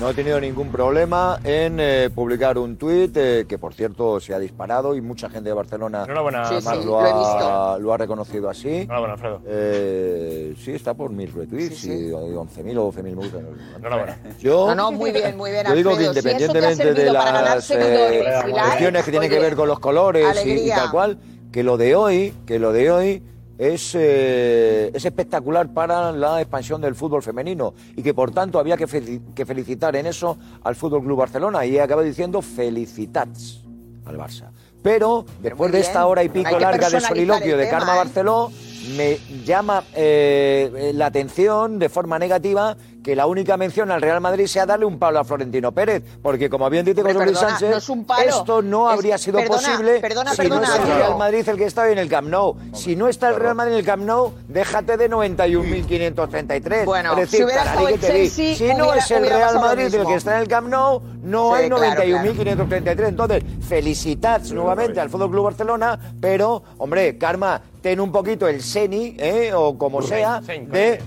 [0.00, 4.34] no he tenido ningún problema en eh, publicar un tuit eh, que por cierto se
[4.34, 7.78] ha disparado y mucha gente de Barcelona Enhorabuena, Sí, además sí, lo, lo ha, visto.
[7.80, 8.68] lo ha reconocido así.
[8.68, 9.40] Enhorabuena, Alfredo.
[9.46, 12.06] Eh, sí, está por mil retweets Sí, sí.
[12.08, 13.38] y 11.000 o 12.000 me gusta.
[13.76, 14.18] Enhorabuena.
[14.40, 15.96] Yo, No, no, muy bien, muy bien, yo digo que.
[16.02, 20.68] Si independientemente de las eh, cuestiones que tienen que ver con los colores y- y,
[20.70, 21.18] tal cual,
[21.52, 23.22] que lo de hoy, que lo de hoy
[23.62, 28.76] es, eh, es espectacular para la expansión del fútbol femenino y que por tanto había
[28.76, 33.62] que, fel- que felicitar en eso al Fútbol Club Barcelona y acaba diciendo felicitats
[34.04, 34.50] al Barça.
[34.82, 37.98] Pero después de esta hora y pico larga de soliloquio de tema, Karma ¿eh?
[37.98, 38.50] Barceló,
[38.96, 44.46] me llama eh, la atención de forma negativa que la única mención al Real Madrid
[44.46, 47.76] sea darle un palo a Florentino Pérez, porque como bien dice José Luis Sánchez, no
[47.76, 48.28] es un palo.
[48.28, 50.86] esto no Es- habría sido perdona, posible perdona, si perdona, no es el.
[50.96, 52.56] Real Madrid el que está hoy en el Camp Nou.
[52.74, 56.84] Si no está el Real Madrid en el Camp Nou, déjate de 91.533.
[56.84, 58.00] Bueno, es decir, si hubiera estado el.
[58.00, 61.02] Chelsea, si no hubiera- es el Real Madrid el que está en el Camp Nou,
[61.22, 63.08] no Sí, hay claro, 91.533.
[63.08, 69.16] Entonces, felicitats nuevamente al Fútbol Club Barcelona, pero, hombre, Karma, ten un poquito el seni,
[69.18, 69.52] ¿eh?
[69.54, 71.00] o como sea, de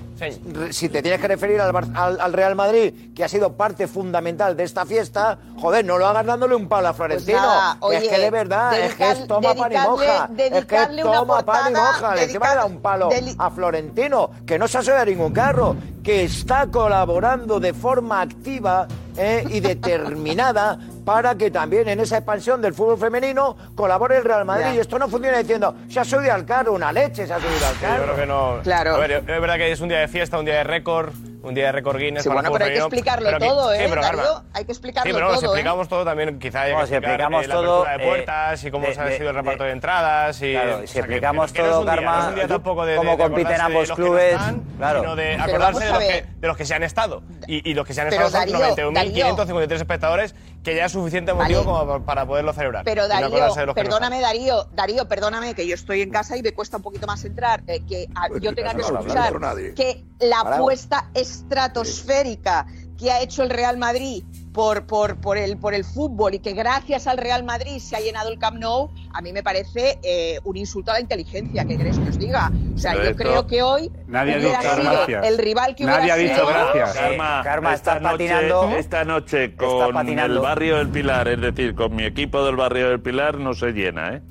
[0.71, 3.87] Si te tienes que referir al, Bar- al- al Real Madrid, que ha sido parte
[3.87, 7.37] fundamental de esta fiesta, joder, no lo hagas dándole un palo a Florentino.
[7.37, 10.29] Pues nada, Que es que de verdad, es que es toma pan y moja.
[10.37, 12.15] Es que es toma pan y moja.
[12.15, 15.75] Le encima le da un palo a Florentino, que no se ha a ningún carro,
[16.03, 22.61] que está colaborando de forma activa eh, y determinada para que también en esa expansión
[22.61, 24.65] del fútbol femenino colabore el Real Madrid.
[24.65, 24.75] Ya.
[24.75, 27.65] Y esto no funciona diciendo, se ha subido al carro, una leche se ha subido
[27.67, 28.03] al Yo carro.
[28.03, 28.59] creo que no.
[28.63, 28.95] Claro.
[28.95, 31.13] A ver, es verdad que es un día de fiesta, un día de récord.
[31.43, 33.77] un día de récord Guinness Sí, para bueno, pero hay que explicarlo pero todo, sí,
[33.83, 34.23] ¿eh, pero, Darío?
[34.23, 35.59] Karma, Hay que explicarlo Sí, pero bueno, si todo, ¿eh?
[35.59, 38.03] explicamos todo también, quizá hay que Bueno, si explicar explicamos eh, la todo, apertura de
[38.03, 40.51] eh, puertas y cómo de- se ha sido el reparto de entradas y...
[40.53, 42.91] Claro, y o si sea, explicamos que todo, Karma, no es un día tampoco de,
[42.93, 44.99] de- cómo compiten ambos de los que no clubes, están, claro.
[45.01, 47.21] sino de acordarse de los, a que, de los que se han estado.
[47.45, 50.91] Y, y los que se han Pero estado son Darío, 91.553 espectadores, que ya es
[50.91, 51.85] suficiente motivo Vale.
[51.85, 52.83] como para poderlo celebrar.
[52.83, 53.29] Pero Darío,
[53.67, 57.05] no perdóname Darío, Darío, perdóname que yo estoy en casa y me cuesta un poquito
[57.05, 59.33] más entrar, eh, que a- Pues yo en tenga que no escuchar
[59.75, 62.65] que la apuesta estratosférica
[62.97, 64.23] que ha hecho el Real Madrid
[64.55, 67.99] por, por, por, el, por el fútbol y que gracias al Real Madrid se ha
[67.99, 71.75] llenado el Camp Nou, a mí me parece eh, un insulto a la inteligencia, ¿qué
[71.77, 72.49] queréis que os diga?
[72.73, 75.27] O sea, Pero yo esto- creo que hoy Nadie ha dicho sido gracias.
[75.27, 76.47] el rival que hubiera Nadie ha dicho sido...
[76.47, 76.93] gracias.
[76.93, 78.69] Sí, Karma, Karma, esta estás noche, patinando.
[78.77, 83.01] Esta noche con el barrio del Pilar, es decir, con mi equipo del barrio del
[83.01, 84.21] Pilar, no se llena, ¿eh?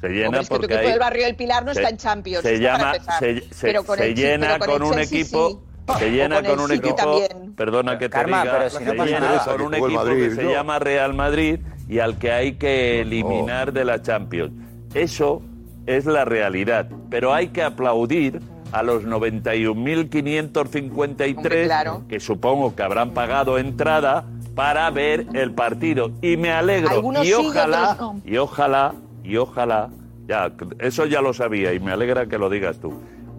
[0.00, 1.78] Se llena Hombre, es que tu porque equipo hay- del barrio del Pilar no se-
[1.80, 2.42] está en Champions.
[2.42, 5.48] Se llama, se, se- Pero con se el- llena pero con, el un Chelsea equipo,
[5.50, 5.58] sí.
[5.98, 7.54] Se llena con un City equipo, también.
[7.54, 9.44] perdona que te Karma, diga, pero si no se pasa llena nada.
[9.44, 10.50] con un Que equipo Madrid, que se ¿no?
[10.52, 14.52] llama Real Madrid y al que hay que eliminar de la Champions.
[14.94, 15.42] Eso
[15.86, 18.40] es la realidad, pero hay que aplaudir
[18.72, 22.02] a los 91.553 Hombre, claro.
[22.08, 27.32] que supongo que habrán pagado entrada para ver el partido y me alegro Algunos y
[27.34, 29.90] ojalá y ojalá y ojalá
[30.26, 32.94] ya eso ya lo sabía y me alegra que lo digas tú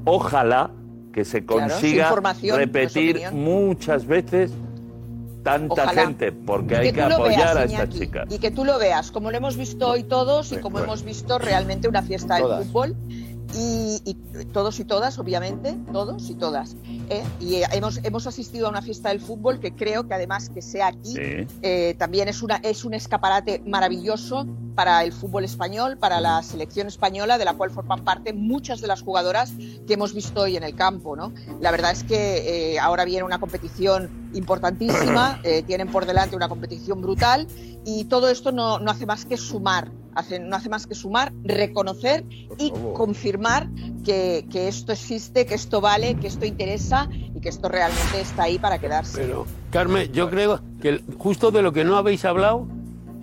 [0.05, 0.69] ojalá
[1.15, 2.13] que se consiga
[2.57, 4.51] repetir muchas veces
[5.43, 6.07] tanta Ojalá.
[6.07, 9.11] gente porque Y hay que apoyar veas, a estas chicas Y que tú lo veas,
[9.11, 10.87] como lo hemos visto hoy todos y como bueno.
[10.87, 12.65] hemos visto realmente una fiesta del Todas.
[12.67, 12.95] fútbol.
[13.57, 14.13] Y, y
[14.51, 16.75] todos y todas, obviamente, todos y todas.
[17.09, 17.23] ¿eh?
[17.39, 20.87] Y hemos, hemos asistido a una fiesta del fútbol que creo que además que sea
[20.87, 21.47] aquí Sí.
[21.61, 26.87] eh, también es, una, es un escaparate maravilloso para el fútbol español, para la selección
[26.87, 29.53] española, de la cual forman parte muchas de las jugadoras
[29.87, 31.15] que hemos visto hoy en el campo.
[31.15, 31.31] ¿no?
[31.61, 37.01] La verdad es que eh, ahora viene una competición importantísima, tienen por delante una competición
[37.01, 37.47] brutal
[37.85, 41.31] y todo esto no, no hace más que sumar, hace, no hace más que sumar,
[41.43, 42.25] reconocer
[42.57, 43.69] y confirmar
[44.03, 48.43] que, que esto existe, que esto vale, que esto interesa y que esto realmente está
[48.43, 49.19] ahí para quedarse.
[49.19, 52.67] Pero, Carmen, yo creo que justo de lo que no habéis hablado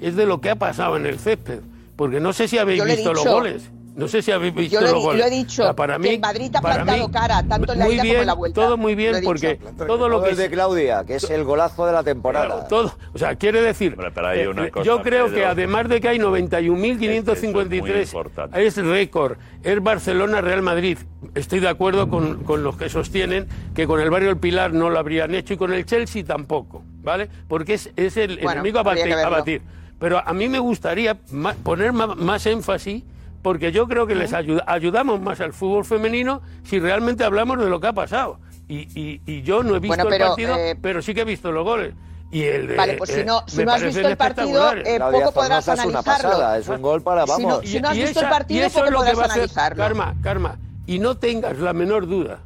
[0.01, 1.61] es de lo que ha pasado en el césped.
[1.97, 3.71] Porque no sé si habéis visto los goles.
[3.95, 5.21] No sé si habéis visto Yo lo he, los goles.
[5.21, 7.89] lo he dicho, para mí, que el Madrid ha plantado mí, cara, tanto en la
[7.91, 8.61] ida bien, como en la vuelta.
[8.63, 11.93] Todo muy bien, porque todo lo que el de Claudia, que es el golazo de
[11.93, 12.47] la temporada.
[12.47, 15.37] Claro, todo, o sea, quiere decir, pero hay eh, una eh, cosa, yo creo Pedro.
[15.37, 18.67] que además de que hay Eso es muy 91.553, importante.
[18.67, 20.99] es récord, es Barcelona-Real Madrid.
[21.35, 24.89] Estoy de acuerdo con, con los que sostienen que con el barrio del Pilar no
[24.89, 27.29] lo habrían hecho y con el Chelsea tampoco, ¿vale?
[27.47, 29.61] Porque es, es el Bueno, enemigo a batir.
[29.99, 31.17] Pero a mí me gustaría
[31.63, 33.05] poner más énfasis
[33.43, 37.69] porque yo creo que les ayuda, ayudamos más al fútbol femenino si realmente hablamos de
[37.69, 38.39] lo que ha pasado.
[38.69, 41.23] Y, y- y yo no he visto Bueno, el pero, partido, eh, pero sí que
[41.23, 41.95] he visto los goles.
[42.31, 44.99] Y el de- Vale, pues si eh, no, si no has visto el partido, eh,
[44.99, 46.03] poco podrás es una analizarlo.
[46.31, 47.69] pasada, es un gol para, Si no- vamos.
[47.69, 49.37] si no has visto el esa- partido, y eso poco es podrás va a hacer,
[49.43, 49.77] analizarlo.
[49.83, 52.39] Karma, Karma, y no tengas la menor duda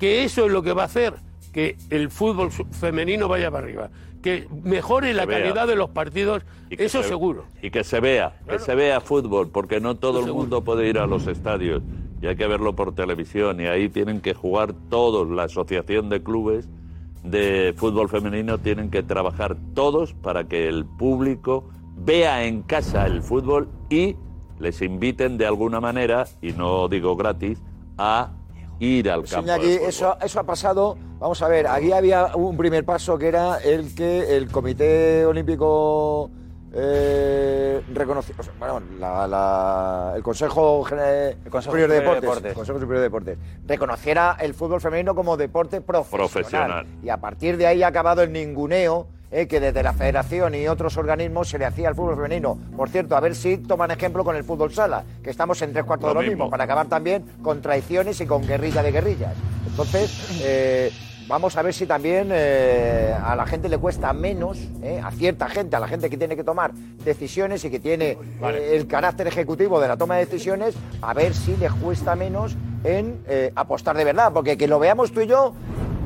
[0.00, 1.14] que eso es lo que va a hacer
[1.52, 3.90] que el fútbol femenino vaya para arriba,
[4.24, 5.38] que mejore la vea.
[5.40, 7.44] calidad de los partidos, Y que eso se- seguro.
[7.60, 10.98] Y que se vea, que se vea fútbol, porque no todo el mundo puede ir
[10.98, 11.82] a los estadios
[12.22, 16.22] y hay que verlo por televisión y ahí tienen que jugar todos, la asociación de
[16.22, 16.70] clubes
[17.22, 23.20] de fútbol femenino tienen que trabajar todos para que el público vea en casa el
[23.22, 24.16] fútbol y
[24.58, 27.62] les inviten de alguna manera, y no digo gratis,
[27.98, 28.30] a
[28.78, 29.46] ir al campo.
[29.46, 29.88] Iñaki, de fútbol.
[29.88, 30.96] eso, eso ha pasado.
[31.18, 36.30] Vamos a ver, aquí había un primer paso que era el que el Comité Olímpico
[36.76, 42.50] eh, reconoció, o sea, bueno, la- la- el Consejo, Superior de Superior de Deportes, Deportes.
[42.50, 46.18] el Consejo Superior de Deportes, reconociera el fútbol femenino como deporte profesional.
[46.18, 46.86] Profesional.
[47.02, 50.68] Y a partir de ahí ha acabado el ninguneo eh, que desde la Federación y
[50.68, 52.56] otros organismos se le hacía al fútbol femenino.
[52.76, 55.84] Por cierto, a ver si toman ejemplo con el fútbol sala, que estamos en tres
[55.84, 56.44] cuartos Lo de lo mismo.
[56.44, 59.34] mismo, para acabar también con traiciones y con guerrilla de guerrillas.
[59.66, 60.92] Entonces, eh,
[61.26, 65.48] vamos a ver si también eh, a la gente le cuesta menos, eh, a cierta
[65.48, 66.72] gente, a la gente que tiene que tomar
[67.04, 71.34] decisiones y que tiene eh, el carácter ejecutivo de la toma de decisiones, a ver
[71.34, 73.24] si les cuesta menos en
[73.56, 74.32] apostar de verdad.
[74.32, 75.54] Porque que lo veamos tú y yo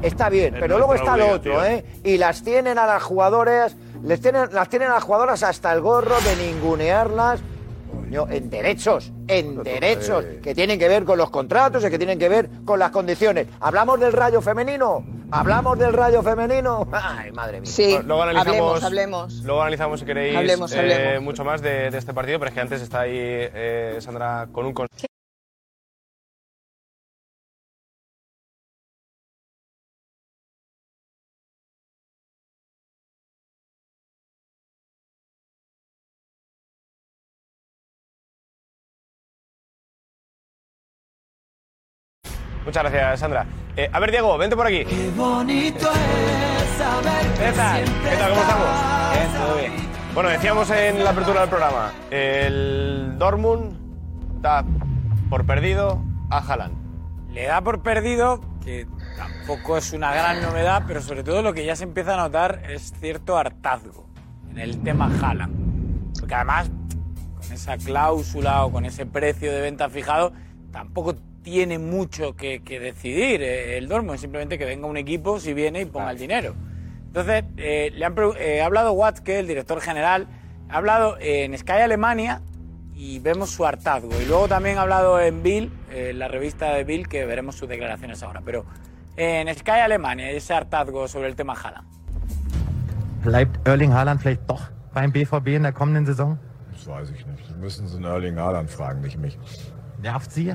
[0.02, 1.64] está bien, pero luego está lo otro.
[1.64, 1.84] ¿eh?
[2.04, 5.80] Y las tienen a las jugadoras, les tienen, las tienen a las jugadoras hasta el
[5.80, 7.40] gorro de ningunearlas.
[7.90, 12.18] Coño, en derechos, en derechos que tienen que ver con los contratos y que tienen
[12.18, 13.46] que ver con las condiciones.
[13.60, 15.04] ¿Hablamos del rayo femenino?
[15.30, 16.86] ¿Hablamos del rayo femenino?
[16.92, 17.70] Ay, madre mía.
[17.70, 19.34] Sí, Bueno, luego analizamos, hablemos, hablemos.
[19.44, 21.22] Luego analizamos, si queréis, Hablemos, eh, hablemos.
[21.22, 24.64] mucho más de, de este partido, pero es que antes está ahí eh, Sandra con
[24.66, 25.06] un consejo.
[42.68, 43.46] Muchas gracias, Sandra.
[43.78, 44.84] Eh, a ver, Diego, vente por aquí.
[44.84, 47.82] Qué bonito es saber que ¿Qué tal?
[47.82, 48.28] ¿Qué tal?
[48.28, 48.68] ¿Cómo estamos?
[49.14, 49.72] Bien, todo bien.
[50.12, 54.66] Bueno, decíamos en la apertura del programa, el Dortmund da
[55.30, 56.74] por perdido a Haaland.
[57.32, 61.64] Le da por perdido, que tampoco es una gran novedad, pero sobre todo lo que
[61.64, 64.10] ya se empieza a notar es cierto hartazgo
[64.50, 66.20] en el tema Haaland.
[66.20, 66.70] Porque además,
[67.34, 70.34] con esa cláusula o con ese precio de venta fijado,
[70.70, 71.14] tampoco
[71.50, 75.80] tiene mucho que, que decidir eh, el Dortmund, simplemente que venga un equipo si viene
[75.80, 76.54] y ponga el dinero.
[77.06, 80.28] Entonces, eh, le han eh, ha hablado Watzke, el director general,
[80.68, 82.42] ha hablado en Sky Alemania
[82.94, 84.10] y vemos su hartazgo.
[84.20, 87.66] Y luego también ha hablado en Bill, eh, la revista de Bill, que veremos sus
[87.66, 88.42] declaraciones ahora.
[88.44, 88.66] Pero
[89.16, 91.88] en Sky Alemania, ese hartazgo sobre el tema Haaland.
[93.24, 96.38] Bleibt Erling Haaland vielleicht doch beim BVB in der kommenden Saison?
[96.72, 97.56] Das weiß ich nicht.
[97.56, 99.38] Müssen Sie Erling Haaland fragen, nicht mich.
[100.02, 100.54] Nervt Sie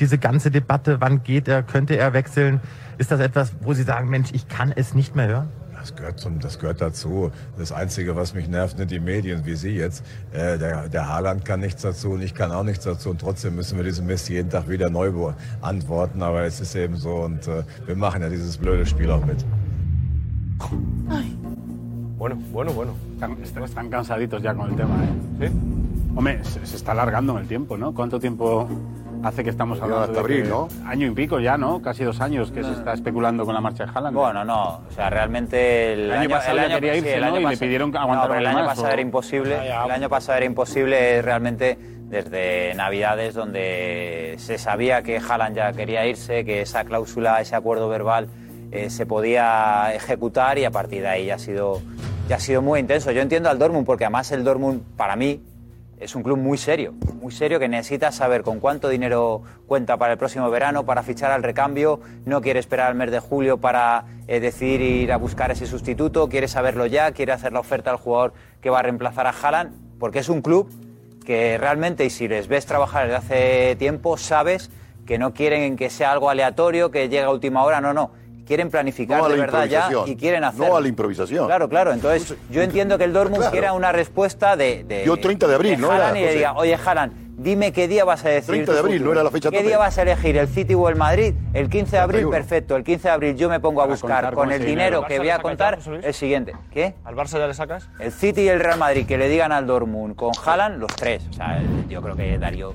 [0.00, 1.00] diese ganze Debatte?
[1.00, 1.62] Wann geht er?
[1.62, 2.60] Könnte er wechseln?
[2.98, 5.48] Ist das etwas, wo Sie sagen, Mensch, ich kann es nicht mehr hören?
[5.78, 7.30] Das gehört, zum, das gehört dazu.
[7.56, 10.04] Das Einzige, was mich nervt, sind die Medien, wie Sie jetzt.
[10.32, 13.10] Äh, der, der Haaland kann nichts dazu und ich kann auch nichts dazu.
[13.10, 16.20] Und trotzdem müssen wir diesen Mist jeden Tag wieder neu beantworten.
[16.22, 19.44] Aber es ist eben so und äh, wir machen ja dieses blöde Spiel auch mit.
[22.18, 22.94] Bueno, bueno, bueno.
[23.14, 25.46] Están, están- están cansaditos ya con el tema, ¿eh?
[25.48, 25.52] ¿Sí?
[26.16, 27.94] Hombre, se, se está alargando en el tiempo, ¿no?
[27.94, 28.68] ¿Cuánto tiempo
[29.22, 30.68] hace que estamos hablando hasta de abril, que- ¿no?
[30.86, 31.80] Año y pico ya, ¿no?
[31.82, 34.16] Casi dos años que se está especulando con la marcha de Haaland.
[34.16, 37.26] Bueno, no, o sea, realmente el, El año pasado ya quería sí, irse, el ¿no?
[37.26, 38.92] año Y le pasado- pidieron que aguantara No, pero el año año más, pasado o-
[38.92, 39.60] era imposible.
[39.66, 39.84] Ya.
[39.84, 41.78] El año pasado era imposible realmente
[42.08, 47.88] desde Navidades donde se sabía que Haaland ya quería irse, que esa cláusula, ese acuerdo
[47.88, 48.28] verbal
[48.72, 51.80] eh, se podía ejecutar y a partir de ahí ya ha sido
[52.28, 53.10] ya ha sido muy intenso.
[53.10, 55.40] Yo entiendo al Dortmund porque además el Dortmund para mí
[56.00, 60.12] es un club muy serio, muy serio que necesita saber con cuánto dinero cuenta para
[60.12, 64.04] el próximo verano, para fichar al recambio, no quiere esperar al mes de julio para
[64.26, 67.96] eh, decidir ir a buscar ese sustituto, quiere saberlo ya, quiere hacer la oferta al
[67.96, 70.70] jugador que va a reemplazar a Haaland, porque es un club
[71.24, 74.70] que realmente, y si les ves trabajar desde hace tiempo, sabes
[75.06, 78.12] que no quieren que sea algo aleatorio, que llegue a última hora, no, no.
[78.48, 80.68] Quieren planificar No de la verdad ya y quieren hacerlo.
[80.68, 81.46] No a la improvisación.
[81.46, 81.92] Claro, claro.
[81.92, 83.52] Entonces, yo entiendo que el Dortmund Claro.
[83.52, 86.74] quiera una respuesta de, de Dio 30 de abril, ¿no era, y le diga, oye,
[86.74, 89.08] Haaland, dime qué día vas a decidir 30 de abril, futuro.
[89.10, 89.68] no era la fecha ¿Qué tope.
[89.68, 91.34] día vas a elegir, el City o el Madrid?
[91.52, 92.30] El 15 de abril, 31.
[92.30, 92.74] perfecto.
[92.76, 95.20] El 15 de abril yo me pongo a buscar con con el dinero que ¿Al
[95.20, 96.54] Barça voy a contar el siguiente.
[96.72, 96.94] ¿Qué?
[97.04, 97.88] ¿Al Barça ya le sacas?
[98.00, 101.22] El City y el Real Madrid que le digan al Dortmund con Haaland, los tres.
[101.28, 102.74] O sea, yo creo que Darío...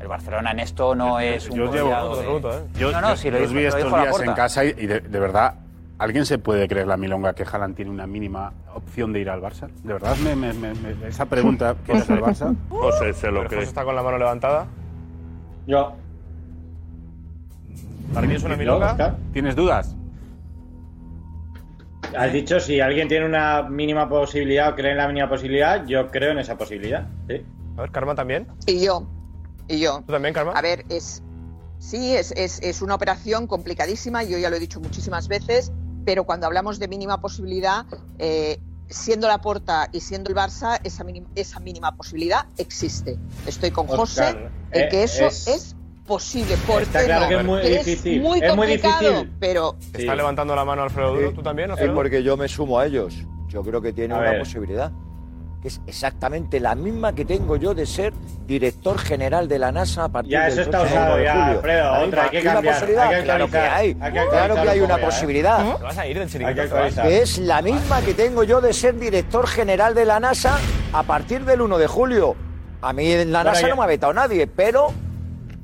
[0.00, 3.16] El Barcelona en esto no es un Yo llevo- confiado de- Yo, no, no, yo-
[3.16, 5.54] si lo yo vi lo estos días en casa y, y de, de verdad,
[5.98, 9.40] ¿alguien se puede creer la milonga que Haaland tiene una mínima opción de ir al
[9.42, 9.68] Barça?
[9.82, 12.54] ¿De verdad me, me- me- me- esa pregunta ¿quieres al Barça?
[12.68, 13.62] José se lo cree.
[13.64, 14.66] Está con la mano levantada.
[15.66, 15.94] Yo.
[18.14, 18.90] ¿Para ti es una ¿No, milonga?
[18.92, 19.16] Oscar?
[19.32, 19.94] ¿Tienes dudas?
[22.16, 26.06] Has dicho si alguien tiene una mínima posibilidad o cree en la mínima posibilidad, yo
[26.08, 27.06] creo en esa posibilidad.
[27.28, 27.44] Sí.
[27.76, 28.46] A ver, Karma también.
[28.66, 29.06] Y yo.
[29.68, 30.02] Y yo.
[30.06, 30.52] ¿Tú también, Karma?
[30.52, 31.22] A ver, es.
[31.78, 35.70] Sí, es, es, es una operación complicadísima, yo ya lo he dicho muchísimas veces,
[36.04, 37.86] pero cuando hablamos de mínima posibilidad,
[38.18, 43.16] eh, siendo la Porta y siendo el Barça, esa mínima, esa mínima posibilidad existe.
[43.46, 44.30] Estoy con José
[44.72, 46.56] en eh, que eso es- es, posible.
[46.66, 47.28] ¿Por Está qué claro no?
[47.28, 49.32] que es muy Que difícil, muy es muy complicado, difícil.
[49.38, 51.32] pero Está levantando la mano Alfredo Duro.
[51.34, 53.14] ¿Tú también, Sí, porque yo me sumo a ellos.
[53.48, 54.38] Yo creo que tiene A una ver.
[54.40, 54.90] posibilidad.
[55.60, 58.12] Que es exactamente la misma que tengo yo de ser
[58.46, 61.32] director general de la NASA a partir Ya, del eso está próximo usado de ya,
[61.32, 61.46] julio.
[61.56, 63.68] Alfredo, La otra, misma- hay que una cambiar, posibilidad, hay que claro que hay.
[63.68, 65.04] hay que claro que actualizar hay un una ¿eh?
[65.04, 65.76] posibilidad.
[65.76, 66.28] ¿Te vas a ir del
[67.02, 70.58] que es la misma que tengo yo de ser director general de la NASA
[70.92, 72.36] a partir del 1 de julio.
[72.80, 74.92] A mí en la Bueno, NASA ya- no me ha vetado nadie, pero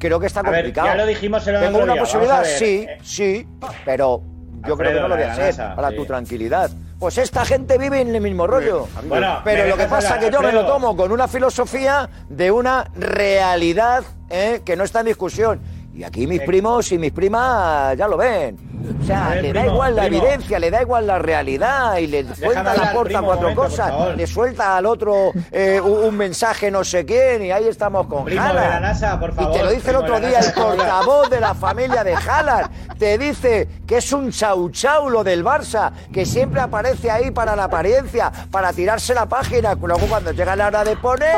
[0.00, 0.88] creo que está ver, complicado.
[0.88, 2.44] ya lo dijimos el ¿Tengo otro una día, posibilidad?
[2.44, 3.46] Sí, eh, sí,
[3.84, 4.20] pero
[4.66, 5.96] yo creo que no lo voy a hacer, NASA, para sí.
[5.96, 6.68] tu tranquilidad.
[6.98, 8.86] Pues esta gente vive en el mismo rollo.
[9.08, 12.50] Bueno, pero lo que pasa es que yo me lo tomo con una filosofía de
[12.50, 14.62] una realidad ¿eh?
[14.64, 15.60] que no está en discusión.
[15.94, 18.73] Y aquí mis primos y mis primas ya lo ven.
[19.02, 20.22] O sea, ver, le da primo, igual la primo.
[20.22, 24.16] evidencia, le da igual la realidad y le suelta a la primo, cuatro momento, cosas,
[24.16, 28.24] le suelta al otro eh, un, un mensaje no sé quién y ahí estamos con
[28.34, 31.40] la NASA, por favor, Y te lo dice el otro día el NASA, portavoz de
[31.40, 32.94] la familia de Haaland.
[32.98, 37.56] Te dice que es un chau chau lo del Barça, que siempre aparece ahí para
[37.56, 39.74] la apariencia, para tirarse la página.
[39.74, 41.36] Luego cuando llega la hora de poner,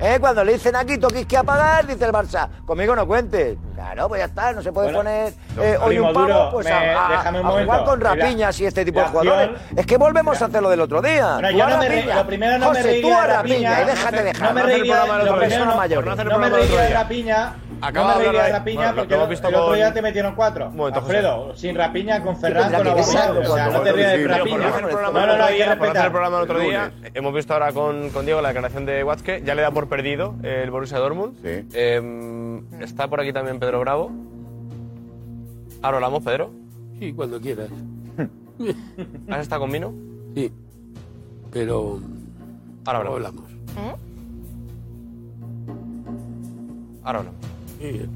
[0.00, 0.18] ¿eh?
[0.20, 3.56] cuando le dicen aquí toquis que apagar, dice el Barça, conmigo no cuentes.
[3.74, 6.66] Claro, pues ya está, no se puede Bueno, poner eh, hoy un pavo, duro, pues
[6.66, 9.48] me- a, a- déjame un a jugar con rapiñas y este tipo de jugadores.
[9.50, 11.34] acción- Es que volvemos a hacer lo del otro día.
[11.34, 13.82] Bueno, yo no me re- lo primero no me José, reiría tú a de Rapiña
[13.82, 14.54] y déjate no dejar.
[14.54, 16.16] me no el reiría- programa del lo otro día, primero son no- mayores.
[16.24, 17.52] no me reiría de Rapiña
[17.84, 20.72] acaba no de me reiría de de- Rapiña porque el otro día te metieron cuatro.
[20.94, 22.86] Alfredo, sin Rapiña, con Ferran, con.
[22.88, 24.58] O sea, no te rías de Sí, Rapiña.
[24.58, 26.10] No, no, no, otro hay que día, por hacer el respetar.
[26.12, 29.54] programa el otro día, hemos visto ahora con, con Diego la declaración de Watzke, ya
[29.54, 31.36] le da por perdido el Borussia Dortmund.
[31.44, 34.10] Eh, está por aquí también Pedro Bravo.
[35.82, 36.52] Ahora hablamos, Pedro.
[37.02, 37.68] Sí, cuando quieras.
[39.28, 39.92] ¿Has estado con Mino?
[40.36, 40.52] Sí.
[41.50, 41.98] Pero.
[42.84, 43.16] Ahora hablamos.
[43.16, 44.00] hablamos.
[47.02, 47.40] Ahora hablamos.
[47.80, 48.08] Sí.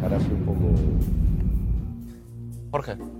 [0.00, 0.74] Cara así un poco.
[2.70, 3.17] Jorge.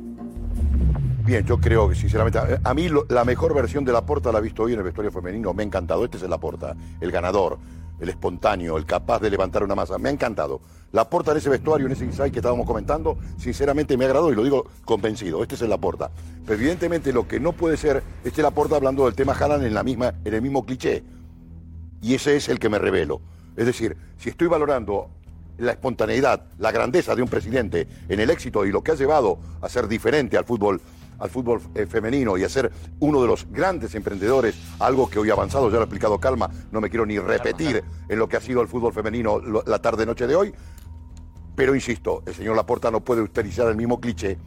[1.29, 4.41] Bien, yo creo que sinceramente, a- mí la mejor versión de la porta la he
[4.41, 6.03] visto hoy en el vestuario femenino, me ha encantado.
[6.03, 7.59] Este es el Laporta, el ganador,
[8.01, 10.63] el espontáneo, el capaz de levantar una masa, me ha encantado.
[10.93, 14.33] La porta en ese vestuario, en ese insight que estábamos comentando, sinceramente me ha agradado
[14.33, 15.43] y lo digo convencido.
[15.43, 16.11] Este es el Laporta.
[16.47, 19.83] Pero evidentemente lo que no puede ser, este Laporta hablando del tema Haaland en, la
[19.83, 21.05] misma, en el mismo cliché.
[22.01, 23.21] Y ese es el que me revelo.
[23.55, 25.11] Es decir, si estoy valorando
[25.59, 29.39] la espontaneidad, la grandeza de un presidente en el éxito y lo que ha llevado
[29.61, 30.81] a ser diferente al fútbol
[31.19, 35.31] al fútbol eh, femenino y a ser uno de los grandes emprendedores, algo que hoy
[35.31, 38.37] ha avanzado, ya lo ha explicado Calma, no me quiero ni repetir en lo que
[38.37, 40.55] ha sido el fútbol femenino lo- la tarde-noche de hoy,
[41.55, 44.39] pero insisto, el señor Laporta no puede utilizar el mismo cliché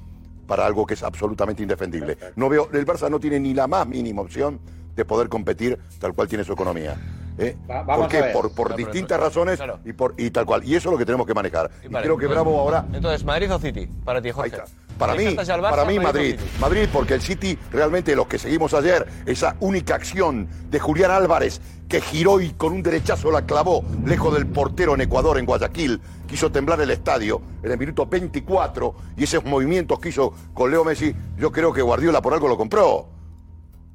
[0.47, 2.17] para algo que es absolutamente indefendible.
[2.35, 4.59] No veo, el Barça no tiene ni la más mínima opción
[4.95, 6.95] de poder competir tal cual tiene su economía.
[7.37, 7.55] ¿eh?
[7.69, 8.17] Va- vamos ¿Por qué?
[8.17, 8.33] a ver.
[8.33, 10.63] Por, por Claro, pero- distintas razones y, por, y tal cual.
[10.65, 11.71] Y eso es lo que tenemos que manejar.
[11.83, 13.87] Y, Vale, creo que entonces- Bravo ahora Entonces, ¿Madrid o City?
[14.03, 14.57] Para ti, Jorge.
[15.01, 16.35] Para mí, ¿Descartas ya al Barça, para mí Madrid.
[16.59, 21.59] Madrid, porque el City, realmente los que seguimos ayer, esa única acción de Julián Álvarez,
[21.89, 25.99] que giró y con un derechazo la clavó lejos del portero en Ecuador, en Guayaquil,
[26.27, 30.85] quiso temblar el estadio en el minuto 24, y esos movimientos que hizo con Leo
[30.85, 33.09] Messi, yo creo que Guardiola por algo lo compró.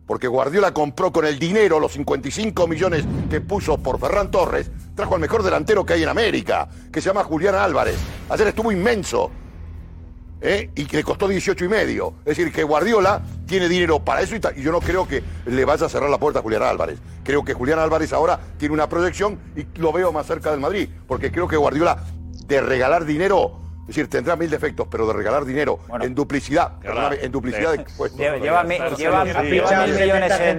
[0.09, 5.15] Porque Guardiola compró con el dinero los 55 millones que puso por Ferran Torres, trajo
[5.15, 7.97] al mejor delantero que hay en América, que se llama Julián Álvarez.
[8.29, 9.31] Ayer estuvo inmenso.
[10.41, 10.71] ¿Eh?
[10.75, 12.15] y que le costó 18 y medio.
[12.25, 15.87] Es decir, que Guardiola tiene dinero para eso y, yo no creo que le vaya
[15.87, 16.99] a cerrar la puerta a Julián Álvarez.
[17.25, 20.89] Creo que Julián Álvarez ahora tiene una proyección y lo veo más cerca del Madrid,
[21.07, 21.99] porque creo que Guardiola
[22.47, 27.19] de regalar dinero, es decir, tendrá mil defectos, pero de regalar dinero en duplicidad, perdóname,
[27.23, 28.19] en duplicidad de impuestos.
[28.21, 30.59] Lleva, lleva, mi- Claro, lleva, sí, lleva sí, mil millones en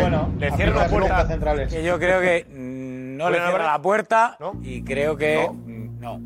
[0.00, 1.26] Bueno, Le cierro la puerta.
[1.26, 1.72] centrales.
[1.72, 6.00] Que yo creo que mm, no le ¿Julián cierra la puerta y creo que mm,
[6.00, 6.20] no.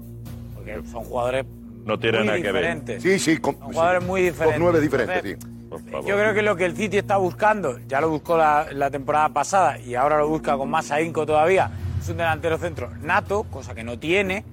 [0.55, 1.45] Porque son jugadores
[1.89, 2.55] No tiene muy nada que ver.
[2.55, 3.03] diferentes.
[3.03, 4.61] Sí, sí, con, Son jugadores muy Top diferentes.
[4.61, 5.69] nueve diferentes, Entonces, sí.
[5.69, 6.07] Por favor.
[6.09, 9.29] Yo creo que lo que el City está buscando, ya lo buscó la, la temporada
[9.31, 11.71] pasada y ahora lo busca con más ahínco todavía,
[12.01, 14.45] es un delantero centro nato, cosa que no tiene.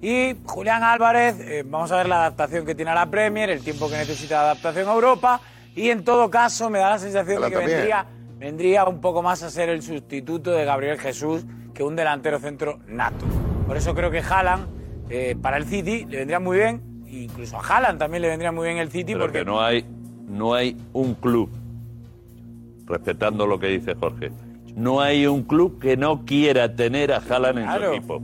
[0.00, 3.62] Y Julián Álvarez, eh, vamos a ver la adaptación que tiene a la Premier, el
[3.62, 5.40] tiempo que necesita de adaptación a Europa.
[5.74, 8.06] Y en todo caso, me da la sensación de que vendría,
[8.38, 12.78] vendría un poco más a ser el sustituto de Gabriel Jesús que un delantero centro
[12.86, 13.24] nato.
[13.66, 14.66] Por eso creo que Haaland,
[15.14, 16.80] eh, para el City, le vendría muy bien.
[17.08, 19.84] Incluso a Haaland también le vendría muy bien el City Pero porque que no hay,
[20.28, 21.48] no hay un club,
[22.86, 24.30] respetando lo que dice Jorge,
[24.74, 27.86] no hay un club que no quiera tener a Haaland en Claro.
[27.90, 28.22] su equipo.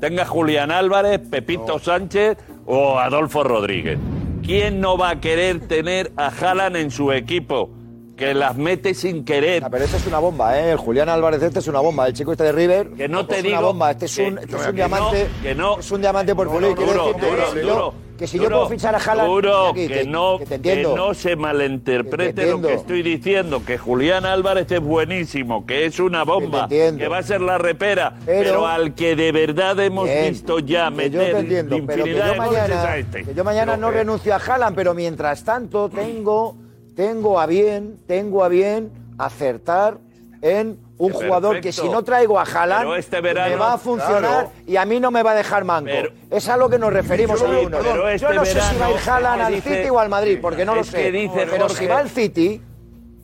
[0.00, 3.98] Tenga Julián Álvarez, Pepito Sánchez o Adolfo Rodríguez.
[4.42, 7.70] ¿Quién no va a querer tener a Haaland en su equipo?
[8.16, 9.64] Que las mete sin querer.
[9.64, 10.70] Ah, Pero este es una bomba, ¿eh?
[10.70, 12.06] El Julián Álvarez este es una bomba.
[12.06, 13.90] El chico este de River Que no te es digo una bomba.
[13.90, 15.26] Este es que- un, este que es no, un diamante.
[15.42, 15.78] que no.
[15.80, 18.68] Es un diamante por Duro, decirte duro, que si yo, que si yo Duro, puedo
[18.70, 19.24] fichar a.
[19.24, 23.62] Duro, aquí, que, no, que que no se malinterprete Que te lo que estoy diciendo,
[23.66, 28.14] que Julián Álvarez es buenísimo, que es una bomba, que, va a ser la repera,
[28.24, 32.04] Pero- pero, al que de verdad hemos Bien, visto ya que meter que infinidad yo
[32.04, 33.24] de es mañana, a este.
[33.24, 36.56] que yo mañana no renuncio a Haaland, pero mientras tanto tengo,
[36.96, 39.98] tengo a bien, tengo a bien acertar
[40.42, 41.26] en un Perfecto.
[41.26, 44.50] jugador que si no traigo a Haaland este verano- me va a funcionar Claro.
[44.66, 45.86] y a mí no me va a dejar manco.
[45.90, 47.80] Pero- es a lo que nos referimos Sí, algunos.
[47.82, 50.08] pero yo este no sé si va a ir Haaland al dice- City o al
[50.08, 51.10] Madrid, porque no lo sé.
[51.10, 52.62] dice pero Jorge- si va al City,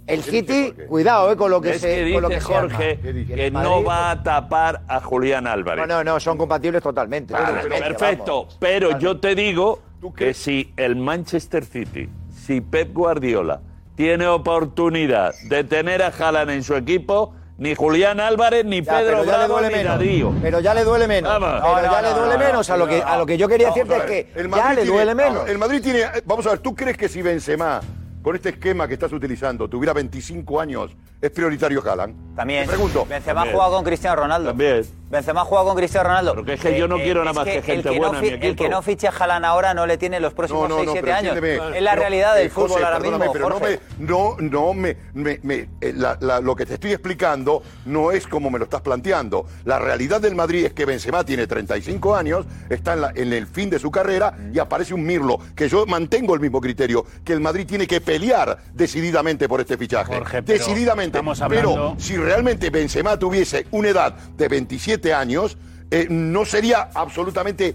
[0.06, 2.70] el City, cuidado eh, con lo que es se que con lo que se arma.
[2.74, 5.86] Jorge que no va a tapar a Julián Álvarez.
[5.86, 7.32] No, no, no, son compatibles totalmente.
[7.32, 8.56] Vale, totalmente, perfecto, vamos.
[8.58, 9.78] pero yo te digo
[10.16, 12.08] que si el Manchester City,
[12.45, 13.61] si Pep Guardiola
[13.95, 19.18] tiene oportunidad de tener a Haaland en su equipo, ni Julián Álvarez, ni Ya, Pedro
[19.20, 19.93] pero ya le Bravo, duele ni menos.
[19.99, 20.34] Darío.
[20.41, 21.30] Pero ya le duele menos.
[21.30, 21.61] Vamos.
[21.61, 22.70] Pero No, ya no, le duele no, menos.
[22.70, 24.91] a, lo que, a lo que yo quería decirte es que El ya le tiene-
[24.97, 25.49] duele menos.
[25.49, 26.01] El Madrid tiene.
[26.24, 27.80] Vamos a ver, ¿tú crees que si Benzema,
[28.22, 32.34] con este esquema que estás utilizando, tuviera 25 años, es prioritario Haaland?
[32.34, 32.62] También.
[32.64, 33.05] Te pregunto.
[33.07, 34.49] Benzema ha jugado con Cristiano Ronaldo.
[34.51, 34.84] También.
[35.11, 36.34] Benzema juega con Cristiano Ronaldo.
[36.36, 38.28] Porque es que yo no quiero nada más que el gente no buena en mi
[38.28, 38.62] fi- El equipo.
[38.62, 40.92] que no fiche a Haaland ahora no le tiene los próximos No, no, 6, no,
[40.92, 41.36] 7 pero años.
[41.36, 41.76] entiéndeme.
[41.78, 43.80] Es la Pero, realidad del eh, José, fútbol ahora mismo, pero no Jorge.
[43.98, 48.12] me, no, no me, me- me- eh, la- la- lo que te estoy explicando no
[48.12, 49.46] es como me lo estás planteando.
[49.64, 53.48] La realidad del Madrid es que Benzema tiene 35 años, está en, la- en el
[53.48, 57.32] fin de su carrera y aparece un Mirlo, que yo mantengo el mismo criterio, que
[57.32, 60.14] el Madrid tiene que pelear decididamente por este fichaje.
[60.14, 61.18] Jorge, pero decididamente.
[61.18, 65.57] estamos hablando- Pero si realmente Benzema tuviese una edad de 27 años,
[65.90, 67.74] eh, no sería absolutamente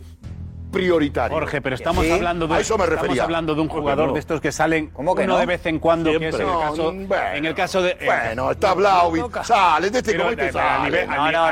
[0.75, 1.35] prioritario.
[1.37, 2.11] Jorge, pero estamos ¿Sí?
[2.11, 4.13] hablando de a eso me estamos hablando de un ¿Cómo que jugador no?
[4.13, 5.39] de estos que salen ¿Cómo que uno no?
[5.39, 7.23] de vez en cuando, que es en el caso, No, bueno.
[7.33, 10.51] en el caso de eh, Bueno, está Vlahovic, sale, de este Pero, como este eh,
[10.51, 10.69] sale.
[10.69, 11.51] a nivel, No, no, no, a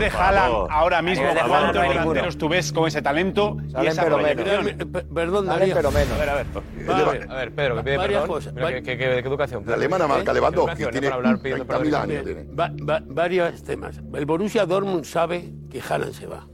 [0.00, 5.58] de Haaland ahora mismo ¿cuántos delanteros tú ves con ese talento y esa Perdón, Salen,
[5.60, 5.74] Darío.
[5.74, 6.12] pero menos.
[6.12, 6.46] A ver, a ver.
[6.86, 7.04] Vale.
[7.04, 7.26] Vale.
[7.28, 8.36] A ver, Pedro, que pide Varias perdón.
[8.36, 8.52] cosas.
[8.54, 9.64] ¿qué, qué, qué- qué educación?
[9.66, 11.10] La alemana marca ¿Qué Lewandowski, tiene ¿eh?
[11.10, 11.94] para hablar pidiendo 30.000 perdón?
[12.10, 12.24] años.
[12.24, 12.44] tiene.
[12.54, 14.00] Va- va- varios temas.
[14.14, 16.46] El Borussia Dortmund sabe que Haaland se va.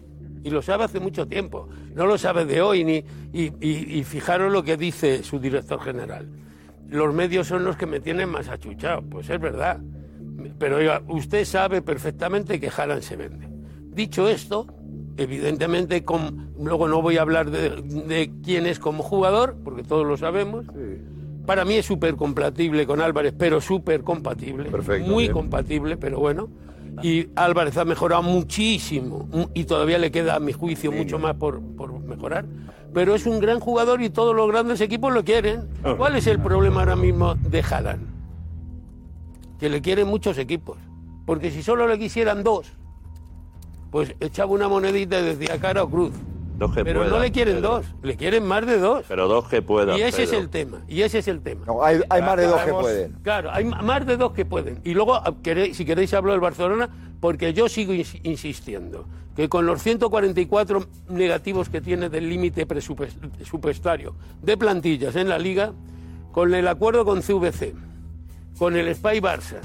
[0.46, 1.68] Y lo sabe hace mucho tiempo.
[1.94, 3.04] No lo sabe de hoy ni.
[3.32, 6.28] Y, y- y fijaros lo que dice su director general.
[6.88, 9.02] Los medios son los que me tienen más achuchado.
[9.02, 9.80] Pues es verdad.
[10.60, 13.48] Pero oiga, usted sabe perfectamente que Haaland se vende.
[13.90, 14.68] Dicho esto,
[15.16, 20.06] evidentemente, con- luego no voy a hablar de, de quién es como jugador, porque todos
[20.06, 20.64] lo sabemos.
[21.44, 24.70] Para mí es súper compatible con Álvarez, pero súper compatible.
[24.70, 25.32] Perfecto, Muy bien.
[25.32, 26.48] compatible, pero bueno.
[27.02, 31.34] Y Álvarez ha mejorado muchísimo mu- y todavía le queda, a mi juicio, mucho más
[31.36, 32.44] por, por mejorar.
[32.94, 35.68] Pero es un gran jugador y todos los grandes equipos lo quieren.
[35.96, 38.06] ¿Cuál es el problema ahora mismo de Haaland?
[39.60, 40.78] Que le quieren muchos equipos.
[41.26, 42.72] Porque si solo le quisieran dos,
[43.90, 46.12] pues echaba una monedita y decía cara o cruz.
[46.58, 47.68] Dos que Pero no le quieren Pedro.
[47.68, 49.04] dos, le quieren más de dos.
[49.06, 49.98] Pero dos que puedan.
[49.98, 51.66] Y ese es el tema, y ese es el tema.
[51.66, 53.12] No, hay, hay más de dos que pueden.
[53.22, 54.80] Claro, hay más de dos que pueden.
[54.84, 56.88] Y luego, a- queréis- si queréis, hablo del Barcelona,
[57.20, 63.18] porque yo sigo ins- insistiendo que con los 144 negativos que tiene del límite presupues-
[63.36, 65.72] presupuestario de plantillas en la liga,
[66.32, 67.74] con el acuerdo con CVC,
[68.58, 69.58] con el Spy Barça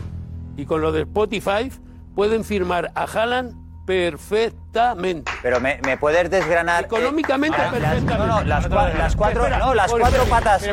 [0.58, 1.72] y con lo de Spotify,
[2.16, 3.56] pueden firmar a Haaland
[3.92, 5.32] perfectamente.
[5.42, 6.86] Pero me, me puedes desgranar.
[6.86, 8.14] Económicamente, las- perfectamente.
[8.18, 10.68] No, no, las, cua- las cuatro, Espera, no, las cuatro patas.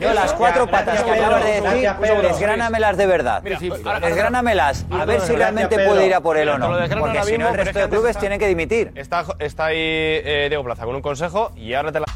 [0.00, 2.22] No, las cuatro patas que acabas de decir, Pedro.
[2.28, 3.42] desgránamelas de verdad.
[3.42, 5.90] Mira, Sí, ahora- Desgránamelas, a ver si Gracias, realmente Pedro.
[5.90, 6.74] puede ir a por él o Mira, te no.
[6.74, 8.10] lo desgrano Porque ahora si no, mismo, el pero es resto que de antes clubes
[8.10, 8.92] está- tienen que dimitir.
[8.94, 12.06] Está, está ahí eh, Diego Plaza con un consejo y ahora te la.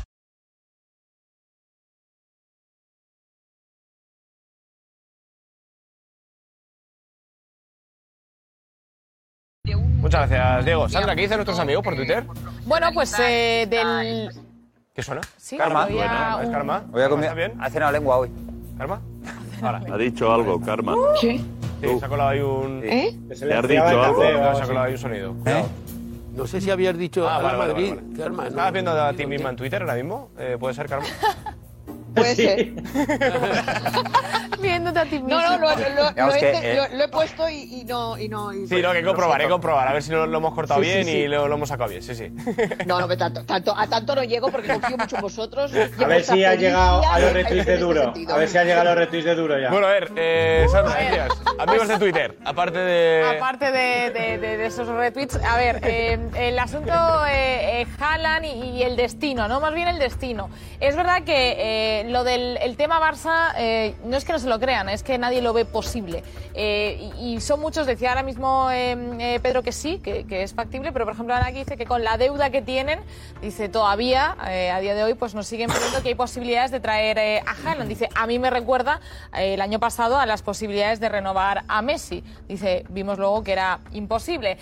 [10.11, 10.88] Muchas gracias, Diego.
[10.88, 12.24] Sandra, ¿qué dicen nuestros amigos por Twitter?
[12.66, 14.28] Bueno, pues eh, del.
[14.92, 15.20] ¿Qué suena?
[15.36, 15.84] Sí, Karma.
[15.84, 16.82] había ¿Es un- Karma?
[16.88, 17.24] Voy a ¿Karma comer.
[17.26, 17.52] ¿Está bien?
[17.62, 18.30] Hace una lengua hoy.
[18.76, 19.00] ¿Karma?
[19.62, 19.80] Ahora.
[19.88, 20.96] Ha dicho algo, Karma.
[21.20, 21.38] ¿Qué?
[21.80, 22.80] Sí, se ha colado ahí un.
[22.82, 23.16] ¿Eh?
[23.36, 24.18] Se ¿Le has enfriaba dicho el algo?
[24.18, 25.36] café se ha colado ahí un sonido.
[26.34, 28.16] No sé si habías dicho Ah, a vale, vale, Madrid, vale, vale.
[28.18, 28.48] Karma, ¿no?
[28.48, 30.30] ¿Estabas viendo a ti misma en Twitter ahora mismo?
[30.40, 31.06] Eh, ¿Puede ser, Karma?
[32.14, 32.72] Puede ser.
[34.61, 35.28] Viéndote a ti mismo.
[35.28, 37.48] No, no, lo, lo- lo- Digamos lo he, que, te- eh, lo- lo he puesto
[37.48, 38.18] y, y no.
[38.18, 39.88] Y no y- Sí, no, que comprobar, que comprobar.
[39.88, 41.11] A ver si lo, lo hemos cortado Sí, bien sí.
[41.12, 42.02] y lo, lo hemos sacado bien.
[42.02, 42.30] Sí, sí.
[42.86, 45.72] No, no, que tanto, tanto, a tanto no llego porque confío mucho en vosotros.
[45.74, 48.12] A ver si ha llegado a los retweets de duro.
[48.28, 49.70] A ver si ha llegado a los retweets de duro ya.
[49.70, 53.36] Bueno, a ver, eh, Sandra, amigos de Twitter, aparte de.
[53.36, 56.92] Aparte de, de- de- de esos retweets, a ver, eh, el asunto
[57.26, 58.48] eh, eh, Haaland y,
[58.78, 59.61] y el destino, ¿no?
[59.61, 60.50] Más bien el destino.
[60.80, 64.59] Es verdad que lo del el tema Barça eh, no es que no se lo
[64.59, 66.22] crean, es que nadie lo ve posible.
[66.55, 70.92] Eh, y, son muchos, decía ahora mismo eh, eh, Pedro que sí, que, es factible,
[70.92, 73.01] pero por ejemplo Ana aquí dice que con la deuda que tienen,
[73.40, 77.42] dice todavía, a día de hoy, pues nos siguen pidiendo que hay posibilidades de traer
[77.46, 77.88] a Haaland.
[77.88, 79.01] Dice, a mí me recuerda
[79.36, 82.24] el año pasado a las posibilidades de renovar a Messi.
[82.48, 84.59] Dice, vimos luego que era imposible.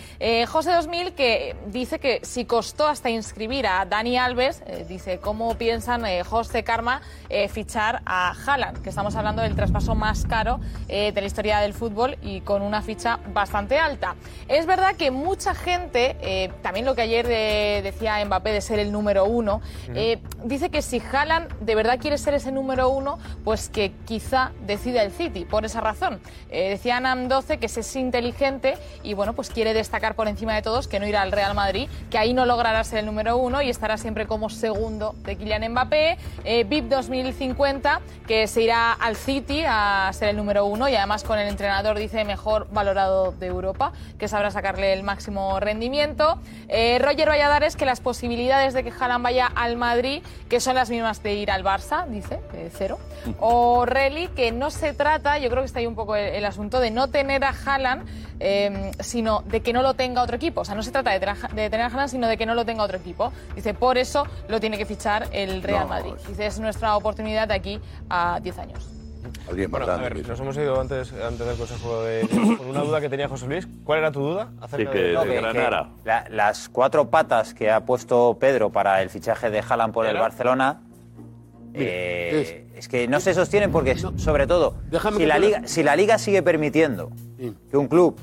[0.47, 6.03] José 2000 que dice que si costó hasta inscribir a Dani Alves, dice, ¿cómo piensan
[6.23, 8.81] José Karma eh, fichar a Haaland?
[8.81, 12.61] Que estamos hablando del traspaso más caro eh, de la historia del fútbol y con
[12.61, 14.15] una ficha bastante alta.
[14.47, 18.79] Es verdad que mucha gente, eh, también lo que ayer eh, decía Mbappé de ser
[18.79, 19.61] el número uno,
[19.93, 24.51] eh, dice que si Haaland de verdad quiere ser ese número uno, pues que quizá
[24.65, 26.19] decida el City, por esa razón.
[26.49, 30.55] Eh, decía Anam 12 que ese es inteligente y bueno, pues quiere destacar por encima
[30.55, 33.37] de todos que no irá al Real Madrid, que ahí no logrará ser el número
[33.37, 36.17] uno y estará siempre como segundo de Kylian Mbappé.
[36.65, 36.85] VIP
[37.23, 41.47] 2050, que se irá al City a ser el número uno y además con el
[41.47, 46.39] entrenador dice mejor valorado de Europa, que sabrá sacarle el máximo rendimiento.
[46.67, 50.89] Eh, Roger Valladares que las posibilidades de que Haaland vaya al Madrid, que son las
[50.89, 52.99] mismas de ir al Barça, dice, eh, cero.
[53.39, 56.45] O Relly que no se trata, yo creo que está ahí un poco el, el
[56.45, 58.07] asunto de no tener a Haaland,
[58.41, 60.61] eh, sino de que no lo tenga otro equipo.
[60.61, 62.55] O sea, no se trata de, tener- de tener a Haaland, sino de que no
[62.55, 63.31] lo tenga otro equipo.
[63.55, 66.13] Dice, por eso lo tiene que fichar el Real No, Madrid.
[66.27, 67.79] Dice, es nuestra oportunidad de aquí
[68.09, 68.89] a 10 años.
[69.69, 73.09] Bueno, a ver, nos hemos ido antes, antes del consejo de con una duda que
[73.09, 73.67] tenía José Luis.
[73.83, 75.69] ¿Cuál era tu duda acerca de No, que- que
[76.05, 80.11] la- las cuatro patas que ha puesto Pedro para el fichaje de Haaland por el
[80.11, 80.81] Era- Barcelona
[81.73, 84.75] eh, es que no se sostienen porque, sobre todo,
[85.17, 87.11] si la, liga, si la liga sigue permitiendo
[87.69, 88.17] que un club,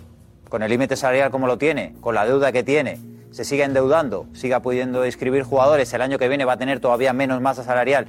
[0.49, 2.99] con el límite salarial como lo tiene, con la deuda que tiene,
[3.30, 7.12] se siga endeudando, siga pudiendo inscribir jugadores, el año que viene va a tener todavía
[7.12, 8.07] menos masa salarial.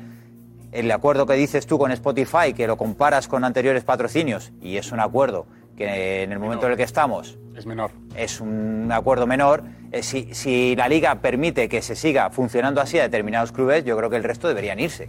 [0.72, 4.92] El acuerdo que dices tú con Spotify, que lo comparas con anteriores patrocinios, y es
[4.92, 5.46] un acuerdo
[5.78, 7.92] que en el momento en el que estamos Es menor.
[8.16, 9.64] es un acuerdo menor.
[9.92, 13.96] Eh, si, si la liga permite que se siga funcionando así a determinados clubes, yo
[13.96, 15.08] creo que el resto deberían irse.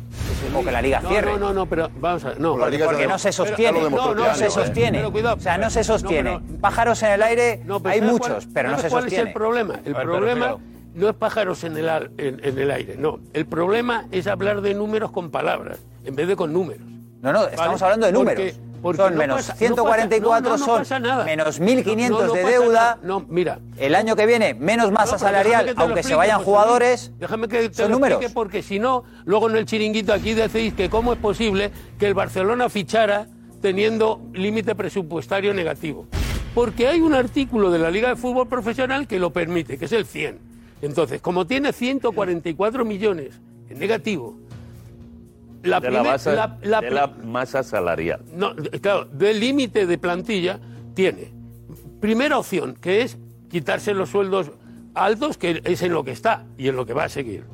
[0.54, 1.32] O que la liga No, cierre.
[1.32, 2.40] No, no, no, pero vamos a ver.
[2.40, 3.80] No, Porque, porque no se sostiene.
[3.90, 4.98] Pero- No, se sostiene.
[4.98, 5.36] pero cuidado.
[5.36, 6.34] o sea, no se sostiene.
[6.34, 8.82] No, pero- Pájaros en el aire No, pero hay ¿sabes muchos, cuál- pero no ¿sabes
[8.84, 9.22] se cuál sostiene.
[9.22, 9.74] es el problema?
[9.84, 10.56] El ver, problema.
[10.94, 13.20] No es pájaros en el, al- en, en el aire, no.
[13.32, 16.86] El problema es hablar de números con palabras, en vez de con números.
[17.22, 18.52] No, no, estamos hablando de números.
[18.96, 21.24] son no menos pasa- no 144, pasa- no, no, no son nada.
[21.24, 22.98] menos 1.500 No, no de deuda.
[23.02, 23.58] No, mira.
[23.76, 27.10] El año que viene, menos masa No, salarial, aunque se vayan jugadores.
[27.18, 28.16] Déjame que te son lo números.
[28.18, 32.06] explique porque si no, luego en el chiringuito aquí decís que cómo es posible que
[32.06, 33.26] el Barcelona fichara
[33.60, 36.06] teniendo límite presupuestario negativo.
[36.54, 39.92] Porque hay un artículo de la Liga de Fútbol Profesional que lo permite, que es
[39.92, 40.38] el 100.
[40.82, 44.36] Entonces, como tiene 144 millones en negativo,
[45.62, 48.20] la, de la, primer- base- la- la de pri- la masa salarial.
[48.34, 50.60] no, claro, del límite de plantilla
[50.94, 51.32] tiene
[52.00, 53.18] primera opción, que es
[53.50, 54.52] quitarse los sueldos
[54.94, 57.44] altos, que es en lo que está y en lo que va a seguir.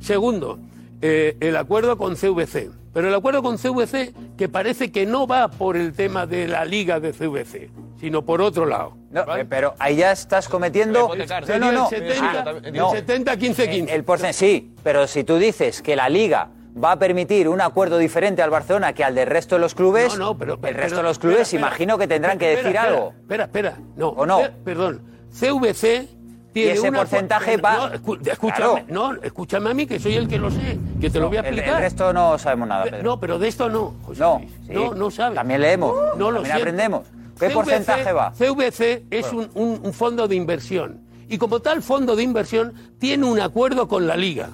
[0.00, 0.58] Segundo,
[1.02, 2.70] eh, el acuerdo con CVC.
[2.94, 6.64] Pero el acuerdo con CVC que parece que no va por el tema de la
[6.66, 8.96] liga de CVC, sino por otro lado.
[9.10, 11.08] No, eh, pero ahí ya estás cometiendo.
[11.08, 11.88] No, no, no.
[11.90, 12.90] el 70, Ah, el no.
[12.90, 13.94] 70 15 15.
[13.94, 16.50] El, el sí, pero si tú dices que la liga
[16.82, 20.18] va a permitir un acuerdo diferente al Barcelona que al del resto de los clubes,
[20.18, 22.66] No, no, pero- el pero- resto de los clubes espera, imagino que tendrán que decir
[22.66, 23.12] espera, algo.
[23.20, 23.78] Espera, espera.
[23.96, 24.38] No, ¿O no?
[24.38, 25.02] per- perdón.
[25.30, 26.08] CVC
[26.52, 28.78] tiene ese una- porcentaje va- No, escúchame, Claro.
[28.88, 31.40] no, escúchame a mí, que soy el que lo sé, que te lo voy a
[31.40, 31.80] El- el explicar.
[31.82, 33.02] resto no sabemos nada, Pedro.
[33.02, 33.94] No, pero de esto no.
[34.04, 34.72] José No, sí.
[34.72, 35.34] no, no sabes.
[35.36, 36.62] También leemos, No lo también siento.
[36.62, 37.02] aprendemos.
[37.38, 38.32] ¿Qué CVC porcentaje va?
[38.34, 41.00] CVC es un, un- un fondo de inversión.
[41.28, 44.50] Y como tal fondo de inversión, tiene un acuerdo con la liga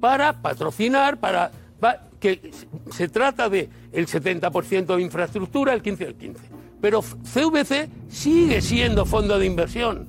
[0.00, 2.50] para patrocinar, para, pa- que
[2.90, 6.40] se trata de el 70% de infraestructura, el 15 del 15.
[6.80, 10.08] Pero CVC sigue siendo fondo de inversión.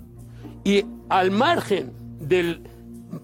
[0.63, 2.62] Y al margen del,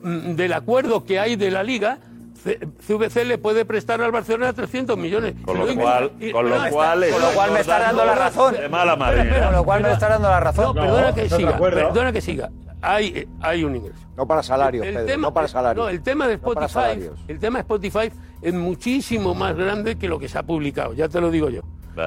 [0.03, 1.99] mm, del acuerdo que hay de la liga,
[2.43, 5.33] C- CVC le puede prestar al Barcelona 300 millones.
[5.43, 7.79] Con lo lo cual, y- con lo no, cual, está- Con lo cual me está
[7.79, 8.53] dando la razón.
[8.53, 10.65] De mala Espera, espera, Con lo cual me está dando la razón.
[10.75, 11.57] No, perdona que siga.
[11.57, 12.49] Perdona que siga.
[12.81, 13.99] Hay, hay un ingreso.
[14.15, 15.83] No para salarios, El Pedro, tema- no para salarios.
[15.85, 17.19] No, el tema de No para Spotify, salarios.
[17.27, 18.11] el tema de Spotify
[18.41, 21.61] es muchísimo más grande que lo que se ha publicado, ya te lo digo yo.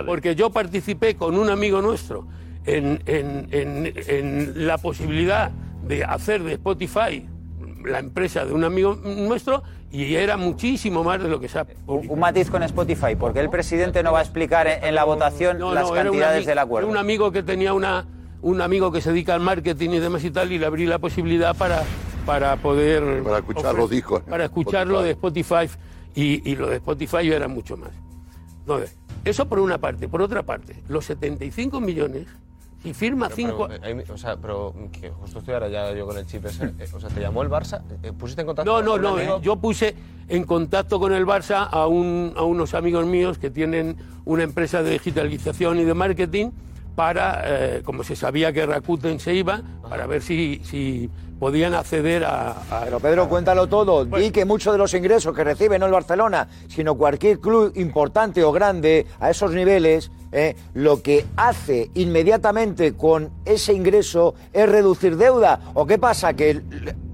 [0.06, 2.24] Porque yo participé con un amigo nuestro
[2.66, 5.50] en, en- en- en la posibilidad
[5.82, 7.26] de hacer de Spotify
[7.84, 11.64] la empresa de un amigo nuestro y era muchísimo más de lo que se ha
[11.64, 12.12] publicado.
[12.12, 15.58] Un matiz con Spotify, porque el presidente no va a explicar en, en la votación
[15.58, 16.88] No, las no, cantidades del acuerdo.
[16.88, 18.06] Era un amigo que tenía una,
[18.42, 20.98] un amigo que se dedica al marketing y demás y tal, y le abrí la
[20.98, 21.82] posibilidad para,
[22.24, 23.22] para poder.
[23.22, 24.22] Para escuchar los discos.
[24.22, 25.68] Para escucharlo de Spotify
[26.14, 27.90] y, y lo de Spotify era mucho más.
[28.66, 28.78] No,
[29.24, 30.06] eso por una parte.
[30.08, 32.26] Por otra parte, los 75 millones,
[32.82, 33.68] si firma Pero, cinco.
[33.68, 36.46] pero, eh, hay- o sea, pero que justo estoy ahora ya yo con el chip
[36.46, 36.64] ese.
[36.78, 37.82] eh, o sea, ¿te llamó el Barça?
[38.02, 39.08] Eh, ¿Pusiste en contacto No, no, con no.
[39.10, 39.40] amigo?
[39.42, 39.94] Yo puse
[40.28, 44.82] en contacto con el Barça a, un- a unos amigos míos que tienen una empresa
[44.82, 46.50] de digitalización y de marketing
[46.94, 51.08] para, eh, como se sabía que Rakuten se iba, para ver si, si
[51.38, 52.50] podían acceder a...
[52.50, 54.04] a- Pero Pedro, cuéntalo todo.
[54.04, 58.42] Di que muchos de los ingresos que recibe no el Barcelona, sino cualquier club importante
[58.44, 60.56] o grande a esos niveles, ¿eh?
[60.74, 65.60] lo que hace inmediatamente con ese ingreso es reducir deuda.
[65.74, 66.34] ¿O qué pasa?
[66.34, 66.60] ¿Que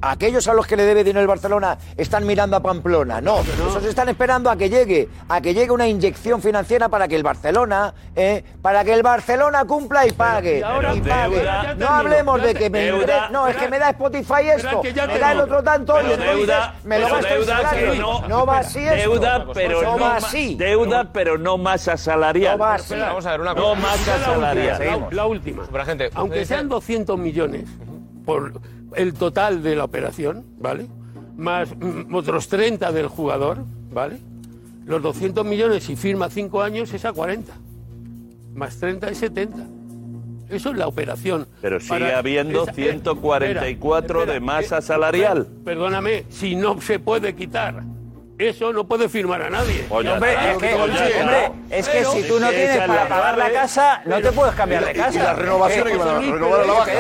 [0.01, 3.21] aquellos a los que le debe dinero el Barcelona están mirando a Pamplona?
[3.21, 7.09] No, no, esos están esperando a que llegue, a que llegue una inyección financiera para
[7.09, 8.45] que el Barcelona, ¿eh?
[8.63, 10.61] para que el Barcelona cumpla y pague.
[11.77, 12.91] No hablemos de que me
[13.31, 16.99] No, es que me da Spotify esto, me da el otro tanto y entonces me
[16.99, 17.37] lo gasto
[17.97, 19.11] no, no, va así esto.
[19.11, 20.55] Deuda, pero no, no así.
[20.57, 22.59] Deuda, pero no más asalarial.
[22.59, 22.95] No va así.
[23.09, 23.67] Vamos a ver una cosa.
[23.67, 25.85] No más caso la, última, la, la última.
[25.85, 27.65] Gente, Aunque sean 200 millones
[28.25, 28.61] por
[28.95, 30.87] el total de la operación, ¿vale?
[31.37, 33.59] Más mm, otros 30 del jugador,
[33.93, 34.19] ¿vale?
[34.87, 37.53] Los 200 millones, si firma 5 años, es a 40.
[38.55, 39.67] Más 30 es 70.
[40.49, 41.49] Eso es la operación.
[41.61, 45.49] Pero sigue Para habiendo esa, 144 espera, espera, de masa eh, salarial.
[45.65, 47.83] Perdóname, si no se puede quitar
[48.39, 49.87] eso no puede firmar a nadie.
[49.91, 54.03] Oye, hombre, es que, hombre, es que si tú no tienes para pagar la casa,
[54.05, 55.19] no te puedes cambiar de casa.
[55.19, 56.93] Y las renovaciones eh, que van a renovar a la baja.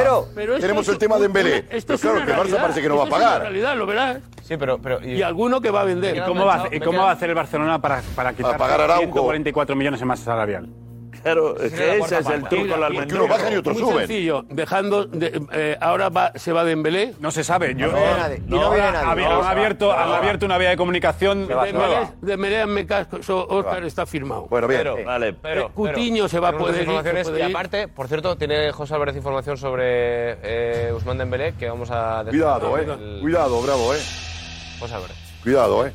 [0.60, 1.62] Tenemos el tema de Embelé.
[1.62, 3.42] Pero claro, que Barça parece que no va a pagar.
[3.42, 4.18] realidad, lo verás.
[4.42, 6.16] Sí, pero, pero y, y, alguno que va a vender.
[6.16, 8.56] ¿Y cómo va, y cómo va a hacer el Barcelona para, para quitar
[8.98, 10.68] 144 millones en masa salarial?
[11.26, 13.24] Claro, es que ese es el truco de la almendruja.
[13.24, 17.14] Uno baja y otro Muy sencillo, dejando, de- eh, ahora va- se va Dembélé.
[17.18, 19.26] No se sabe, yo- No viene nadie, y no viene nadie.
[19.26, 22.12] Han, abierto, han abierto una vía de comunicación nueva.
[22.20, 23.18] Dembélé, me casco,
[23.48, 24.46] Oscar está firmado.
[24.48, 25.02] Bueno, bien, Pero, sí.
[25.02, 27.38] vale, eh, pero- Cutiño pero- se va a poder ir.
[27.38, 32.24] Y aparte, por cierto, tiene José Álvarez información sobre eh, Usman Dembélé que vamos a...
[32.28, 33.18] Cuidado, eh.
[33.20, 33.98] Cuidado, bravo, eh.
[34.78, 35.16] José Álvarez.
[35.42, 35.92] Cuidado, eh.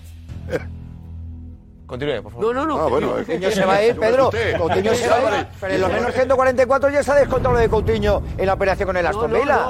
[1.92, 2.56] Continúe, por favor.
[2.56, 2.82] No, no, no.
[2.82, 4.32] Ah, bueno, se va a ir, Pedro.
[4.58, 5.48] Coutinho se va a ir.
[5.60, 5.94] Pero en los eh.
[5.94, 9.34] menos 144 ya se ha descontado lo de Coutinho en la operación con el Aston
[9.34, 9.68] Villa.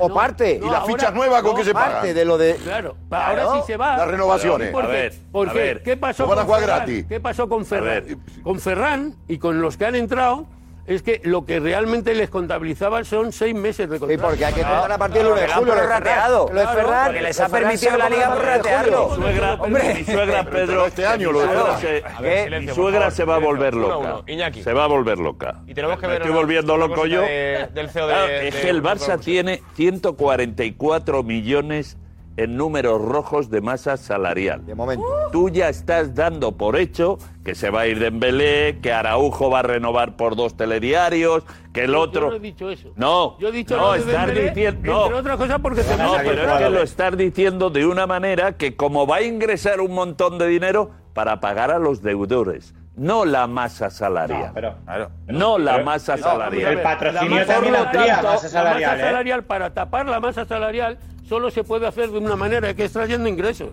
[0.00, 0.60] O parte.
[0.62, 1.92] ¿Y la ficha nueva con qué se paga?
[1.92, 2.56] Parte de lo de...
[2.56, 3.96] Claro, ahora sí se va.
[3.96, 4.74] Las renovaciones.
[4.74, 5.82] A ver, qué?
[5.82, 7.06] ¿Qué pasó con Ferran?
[7.08, 8.22] ¿Qué pasó con Ferran?
[8.42, 10.46] Con Ferran y con los que han entrado
[10.86, 14.22] es que lo que realmente les contabilizaban son seis meses de contrato.
[14.22, 15.74] Sí, porque hay que contar a partir del 1 de julio.
[15.74, 16.50] Lo rateado.
[16.52, 19.14] Lo de Ferran, porque les ha permitido la Liga por ratearlo.
[19.14, 19.94] Suegra, Hombre.
[19.94, 20.86] Mi suegra, este Pedro...
[20.86, 22.66] Este año lo de Ferran.
[22.66, 24.22] Mi suegra se va a volver loca.
[24.26, 24.62] Iñaki.
[24.62, 25.62] Se va a volver loca.
[25.66, 26.16] Y tenemos que ver...
[26.16, 27.22] estoy volviendo loco yo.
[27.22, 28.48] Del CEO de...
[28.48, 31.96] Es que el Barça tiene 144 millones
[32.36, 34.64] en números rojos de masa salarial.
[34.64, 35.04] De momento.
[35.30, 39.50] Tú ya estás dando por hecho que se va a ir de Dembélé, que Araujo
[39.50, 42.26] va a renovar por dos telediarios, que el otro...
[42.26, 42.92] Yo no he dicho eso.
[42.96, 45.04] No, yo he dicho no, estás Dembélé, diciendo...
[45.04, 48.76] Entre otras cosas porque No, pero es que lo estás diciendo de una manera que
[48.76, 53.46] como va a ingresar un montón de dinero para pagar a los deudores no la
[53.46, 54.48] masa salarial.
[54.48, 56.72] No, pero, no la masa salarial.
[56.72, 62.10] el patrocinio también la masa salarial para tapar la masa salarial solo se puede hacer
[62.10, 63.70] de una manera, que es trayendo ingresos.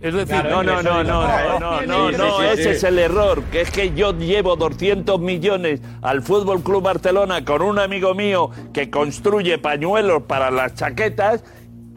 [0.00, 3.60] Es decir, claro, no, no, no, no, no, no, no, ese es el error, que
[3.60, 8.88] es que yo llevo 200 millones al Fútbol Club Barcelona con un amigo mío que
[8.88, 11.44] construye pañuelos para las chaquetas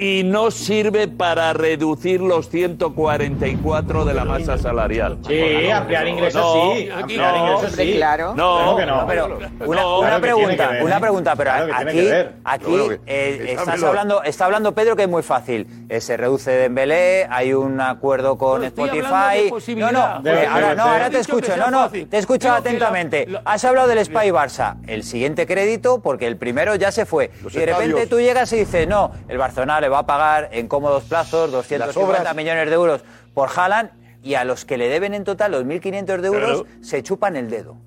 [0.03, 5.17] y no sirve para reducir los 144 de la masa salarial.
[5.25, 6.89] Sí, ampliar ingresos no, sí.
[6.89, 7.93] Ampliar ingresos sí.
[7.93, 8.33] Claro.
[8.35, 9.07] No, claro no.
[9.07, 9.39] pero
[10.01, 12.09] una, pregunta, una pregunta, pero claro aquí,
[12.43, 12.75] aquí
[13.05, 15.67] eh, estás hablando, está hablando Pedro que es muy fácil.
[15.87, 19.53] Eh, se reduce Dembélé, hay un acuerdo con Spotify.
[19.77, 23.25] No, no, pues, ahora, te escucho, no, no, te he escuchado atentamente.
[23.45, 27.31] Has hablado del Spy Barça, el siguiente crédito, porque el primero ya se fue.
[27.49, 30.67] Y de repente tú llegas y dices, no, el Barcelona le va a pagar en
[30.67, 33.91] cómodos plazos 250 millones de euros por Haaland
[34.23, 37.49] y a los que le deben en total los 1.500 de euros se chupan el
[37.49, 37.77] dedo.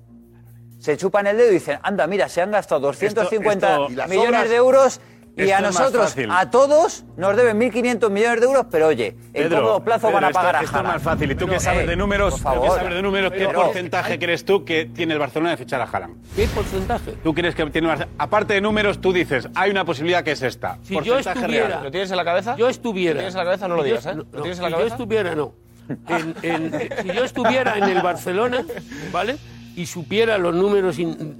[0.79, 4.55] Se chupan el dedo y dicen, anda, mira, se han gastado 250 Esto- millones de
[4.55, 5.01] euros
[5.37, 9.81] y a nosotros, a todos, nos deben 1.500 millones de euros, pero oye, en todos
[9.81, 11.31] plazos van a pagar a Esto es más fácil.
[11.31, 12.41] ¿Y tú que eh, sabes de números?
[12.41, 14.19] Favor, de números ¿Qué porcentaje hay...
[14.19, 16.15] crees tú que tiene el Barcelona de fichar a Haaland?
[16.35, 17.11] ¿Qué porcentaje?
[17.23, 18.15] ¿Tú crees que tiene Barcelona?
[18.17, 20.79] Aparte de números, tú dices, hay una posibilidad que es esta.
[20.83, 21.83] Si porcentaje yo estuviera, real.
[21.83, 22.55] ¿Lo tienes en la cabeza?
[22.55, 23.13] Yo estuviera.
[23.13, 23.67] ¿Lo tienes en la cabeza?
[23.67, 24.15] No lo digas, ¿eh?
[24.15, 24.87] ¿Lo tienes en la cabeza?
[24.87, 25.53] Yo estuviera, no.
[27.01, 28.65] Si yo estuviera en el Barcelona,
[29.11, 29.37] ¿vale?
[29.77, 31.37] y supiera los números in,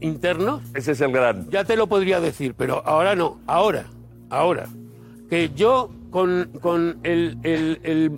[0.00, 0.62] internos.
[0.74, 1.50] Ese es el gran.
[1.50, 3.40] Ya te lo podría decir, pero ahora no.
[3.48, 3.86] Ahora,
[4.30, 4.68] ahora.
[5.28, 8.12] Que yo con, con el, el, el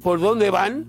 [0.00, 0.86] por dónde van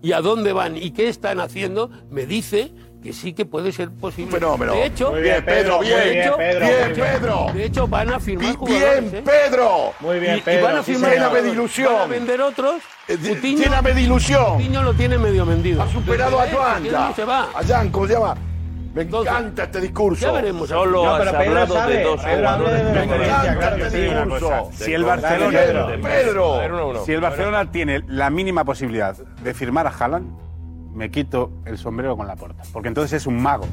[0.00, 3.90] y a dónde van y qué están haciendo, me dice que sí que puede ser
[3.90, 4.32] posible.
[4.32, 4.72] Fenómeno.
[4.72, 7.46] De hecho, muy bien, Pedro, bien, hecho, bien, Pedro, de hecho, bien, Pedro.
[7.54, 9.12] De hecho, van a firmar jugadores.
[9.12, 9.66] Bien, Pedro.
[9.66, 9.92] ¿eh?
[10.00, 10.58] Muy bien, Pedro.
[10.58, 11.10] Y, y van a firmar.
[11.12, 11.92] Lléname de ilusión.
[11.92, 12.82] Van a vender otros.
[13.06, 14.44] Eh, Coutinho, Lléname de ilusión.
[14.44, 15.82] Coutinho lo tiene medio vendido.
[15.82, 17.14] Ha superado Desde a Joan.
[17.14, 17.48] Se va.
[17.54, 18.34] A Jan, ¿cómo se llama?
[18.94, 20.26] Me Entonces, encanta este discurso.
[20.26, 20.68] Ya veremos.
[20.68, 24.70] Solo no, pero Pedro sabe, de dos me encanta este discurso.
[24.72, 29.90] Si el Barcelona, Pedro, Pedro, si el Barcelona tiene la mínima posibilidad de firmar a
[29.90, 30.47] Haaland,
[30.98, 32.64] me quito el sombrero con la puerta.
[32.72, 33.64] Porque entonces es un mago.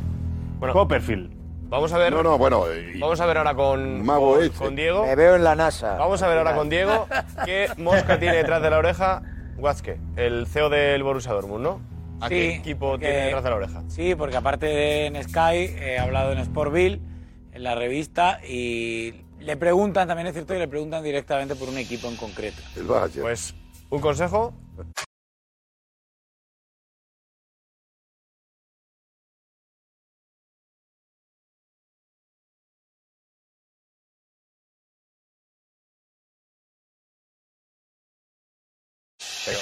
[0.60, 1.32] Bueno, Copperfield.
[1.68, 2.14] Vamos a ver.
[2.14, 2.64] No, no, bueno.
[3.00, 4.58] Vamos a ver ahora con, Mago este.
[4.58, 5.06] con, Diego.
[5.06, 5.98] Me veo en la NASA.
[5.98, 7.08] Vamos a ver ahora con Diego
[7.46, 9.24] qué mosca tiene detrás de la oreja
[9.58, 11.82] Guazque, el CEO del Borussia Dortmund, ¿no?
[12.22, 13.84] ¿A qué equipo tiene detrás de la oreja?
[13.88, 17.02] Sí, porque aparte de en Sky, he hablado en Sportville,
[17.52, 21.78] en la revista, y le preguntan, también es cierto que le preguntan directamente por un
[21.78, 22.62] equipo en concreto.
[22.76, 23.22] El Bayern.
[23.22, 23.56] Pues,
[23.90, 24.54] ¿un consejo?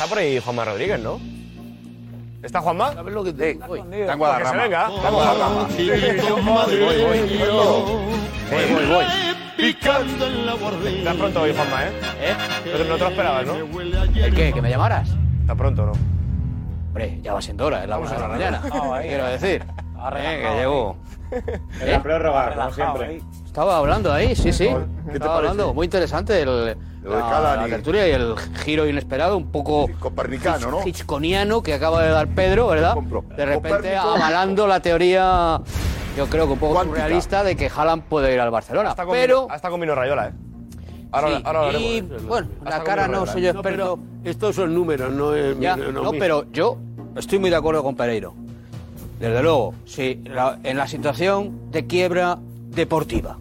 [0.03, 1.17] Está por ahí Juanma Rodríguez, ¿no?
[2.41, 2.91] ¿Está Juanma?
[2.91, 3.73] ¿Sabes lo que te digo?
[3.73, 4.63] Está en Guadarrama.
[4.63, 4.89] Venga.
[5.01, 5.63] Vamos, Juanma.
[5.63, 7.19] Voy, voy, voy.
[8.51, 9.05] Voy, voy, voy.
[9.55, 10.55] Picando en la.
[10.55, 11.91] Está pronto hoy, Juanma, ¿eh?
[12.19, 12.35] ¿Eh?
[12.65, 13.55] No, no te lo esperabas, ¿no?
[13.55, 14.51] ¿El qué?
[14.51, 15.07] ¿Que me llamaras?
[15.39, 15.93] Está pronto, ¿no?
[16.87, 18.61] Hombre, ya va siendo hora, es la una de la mañana.
[19.03, 19.63] Quiero decir.
[20.17, 20.97] Eh, que llevo.
[21.79, 23.21] En la prórroga, como siempre.
[23.45, 24.65] Estaba hablando ahí, sí, sí.
[24.65, 25.51] ¿Qué te Estaba parece?
[25.51, 27.69] hablando, muy interesante el, Lo de la, Calani.
[27.69, 30.87] la tertulia y el giro inesperado, un poco copernicano, ¿no?
[30.87, 32.95] hitchconiano que acaba de dar Pedro, ¿verdad?
[32.95, 34.01] De repente Copérnico.
[34.15, 35.59] avalando la teoría,
[36.17, 38.91] yo creo que un poco surrealista de que Haaland puede ir al Barcelona.
[38.91, 40.33] Hasta con, Pero hasta con Mino Rayola, ¿eh?
[41.11, 42.27] Ahora, Sí, ahora y, eso.
[42.27, 43.99] bueno, Hasta la cara no soy yo experto.
[44.23, 45.59] Estos son números, no es.
[45.59, 46.77] Ya, no, no, pero yo
[47.17, 48.33] estoy muy de acuerdo con Pereiro.
[49.19, 52.39] Desde luego, sí, la- en la situación de quiebra
[52.69, 53.37] deportiva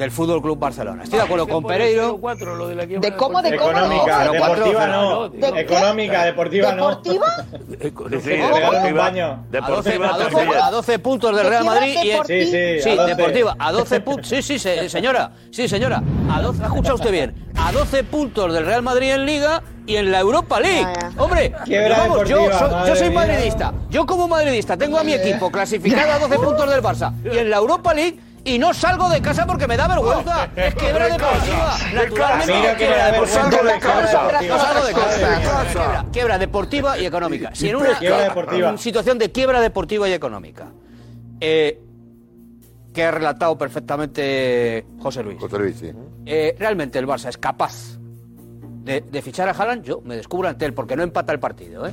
[0.00, 1.04] del Fútbol Club Barcelona.
[1.04, 2.18] Estoy de acuerdo con Pereiro.
[2.18, 3.70] ¿De cómo, de cómo?
[3.70, 5.28] Económica, cuatro- deportiva no.
[5.28, 5.60] ¿De?
[5.60, 6.88] Económica, deportiva no.
[6.88, 7.26] ¿Deportiva?
[8.20, 9.02] Sí, deportiva.
[9.02, 9.26] baño.
[9.26, 10.60] A 12, Deportiva a 12 también.
[10.62, 11.96] a 12 puntos del ¿De Real Madrid?
[12.26, 13.14] Sí, sí, Sí, a 12.
[13.14, 14.28] deportiva, a 12 puntos.
[14.28, 15.32] Sí, sí, se- señora.
[15.50, 16.02] Sí, señora.
[16.32, 17.34] A 12, ¿ha escuchado usted bien?
[17.56, 20.86] A 12 puntos del Real Madrid en Liga y en la Europa League.
[21.00, 21.12] Ya.
[21.18, 23.72] Hombre, vamos, yo deportiva, soy, yo soy madridista.
[23.90, 27.50] Yo como madridista tengo a mi equipo clasificado a 12 puntos del Barça y en
[27.50, 30.48] la Europa League y no salgo de casa porque me da vergüenza.
[30.56, 31.76] Es quiebra deportiva.
[31.94, 33.44] Naturalmente, quiebra deportiva.
[33.48, 34.40] vergüenza No de casa.
[34.48, 35.66] No salgo de casa.
[35.72, 37.50] Quiebra, quiebra deportiva y económica.
[37.54, 38.78] Si en una Quiebra deportiva.
[38.78, 40.68] situación de quiebra deportiva y económica,
[41.40, 41.80] eh,
[42.92, 45.92] que ha relatado perfectamente José Luis, José Luis, sí.
[46.26, 47.98] eh, realmente el Barça es capaz
[48.82, 51.86] de, de fichar a Haaland, yo me descubro ante él porque no empata el partido.
[51.86, 51.92] ¿eh?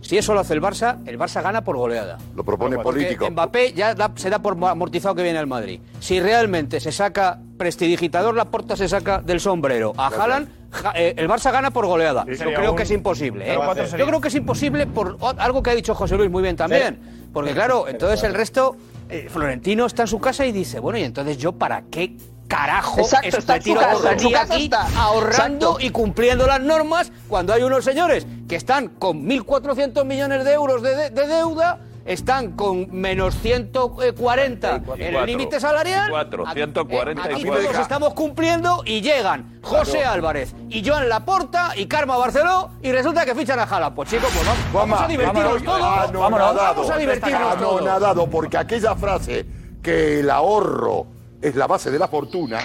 [0.00, 2.18] Si eso lo hace el Barça, el Barça gana por goleada.
[2.34, 3.30] Lo propone Porque político.
[3.30, 5.80] Mbappé ya da- se da por amortizado que viene al Madrid.
[6.00, 9.92] Si realmente se saca prestidigitador, la porta se saca del sombrero.
[9.96, 12.24] A Haaland, ja- eh, el Barça gana por goleada.
[12.26, 13.52] Yo creo un- que es imposible.
[13.52, 13.58] ¿eh?
[13.98, 16.98] Yo creo que es imposible por algo que ha dicho José Luis muy bien también.
[17.32, 18.76] Porque claro, entonces el resto,
[19.10, 23.00] eh, Florentino está en su casa y dice, bueno, y entonces yo para qué carajo
[23.00, 24.86] Exacto, es- está tiro casa aquí está.
[24.98, 25.76] ahorrando Exacto.
[25.80, 30.82] y cumpliendo las normas cuando hay unos señores que están con 1.400 millones de euros
[30.82, 36.08] de, de- de deuda, están con menos 140 en el límite salarial.
[36.08, 37.34] Cuatro, Aquí- 144.
[37.36, 42.92] Aquí todos estamos cumpliendo y llegan José Álvarez y Joan Laporta y Karma Barceló y
[42.92, 43.94] resulta que fichan a Jala.
[43.94, 45.82] Pues chicos, pues vamos, vamos a divertirnos todos.
[45.82, 46.74] Anonadado.
[46.74, 47.80] Vamos a divertirnos todos.
[47.82, 49.44] Anonadado, porque aquella frase
[49.82, 51.06] que el ahorro
[51.42, 52.58] es la base de la fortuna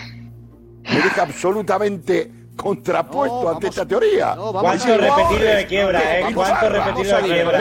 [0.84, 4.36] me deja absolutamente contrapuesto ante esta teoría.
[4.36, 6.26] ¿Cuánto repetido de quiebra, eh?
[6.34, 7.60] ¿Cuánto de quiebra?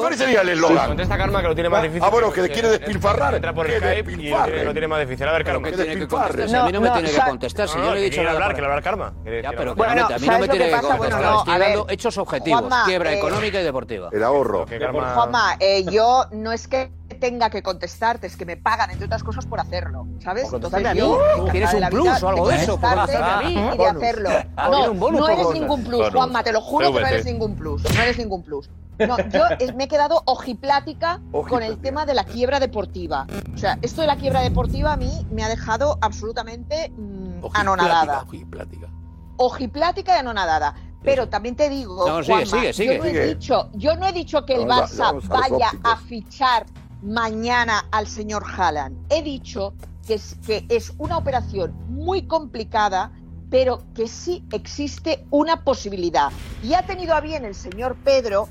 [0.00, 0.88] ¿Cuál sería el eslogan?
[0.88, 2.02] Contesta Karma que lo tiene más difícil.
[2.04, 3.34] Ah, bueno, que quiere despilfarrar.
[3.34, 4.50] Entra por Que Skype y lo despilfarre.
[4.52, 5.28] tiene, lo tiene más difícil.
[5.28, 5.68] A ver, Karma.
[5.70, 6.48] que tiene que contestar.
[6.48, 7.68] Si a mí no me tiene que contestar.
[7.68, 9.12] Si No, yo no, le he que dicho quiere nada hablar, quiere hablar Karma.
[9.42, 10.98] Ya, pero claramente, a mí no ¿sabes me tiene que que contestar.
[10.98, 12.64] Bueno, no, Estoy a ver, dando hechos objetivos.
[12.86, 14.08] Quiebra eh, económica y deportiva.
[14.12, 14.66] El ahorro.
[14.66, 16.90] Que Karma- Juanma, eh, yo no es que
[17.22, 20.52] tenga que contestarte, es que me pagan, entre otras cosas, por hacerlo, ¿sabes?
[20.52, 21.14] Entonces a yo, mí.
[21.14, 22.80] encantada ¿Tienes un la plus vida o algo de eso?
[22.80, 23.54] Por a mí.
[23.74, 24.30] y de hacerlo.
[24.56, 26.10] No, eres ningún plus.
[26.10, 28.68] Juanma, te lo juro que no eres ningún plus, no eres ningún plus.
[28.98, 29.44] No, yo
[29.76, 33.28] me he quedado ojiplática con el tema de la quiebra deportiva.
[33.54, 38.22] O sea, esto de la quiebra deportiva a mí me ha dejado absolutamente mm, anonadada.
[38.22, 38.88] Ojiplática.
[39.36, 40.74] Ojiplática y anonadada.
[41.04, 42.96] Pero también te digo, No, sigue, Juanma, sigue, sigue.
[42.96, 45.48] yo no he dicho, yo no he dicho que el Vamos a- Barça vamos a
[45.48, 46.66] los vaya a fichar
[47.02, 48.96] mañana al señor Haaland.
[49.10, 49.74] He dicho
[50.06, 53.12] que es, que es una operación muy complicada,
[53.50, 56.30] pero que sí existe una posibilidad.
[56.62, 58.48] Y ha tenido a bien el señor Pedro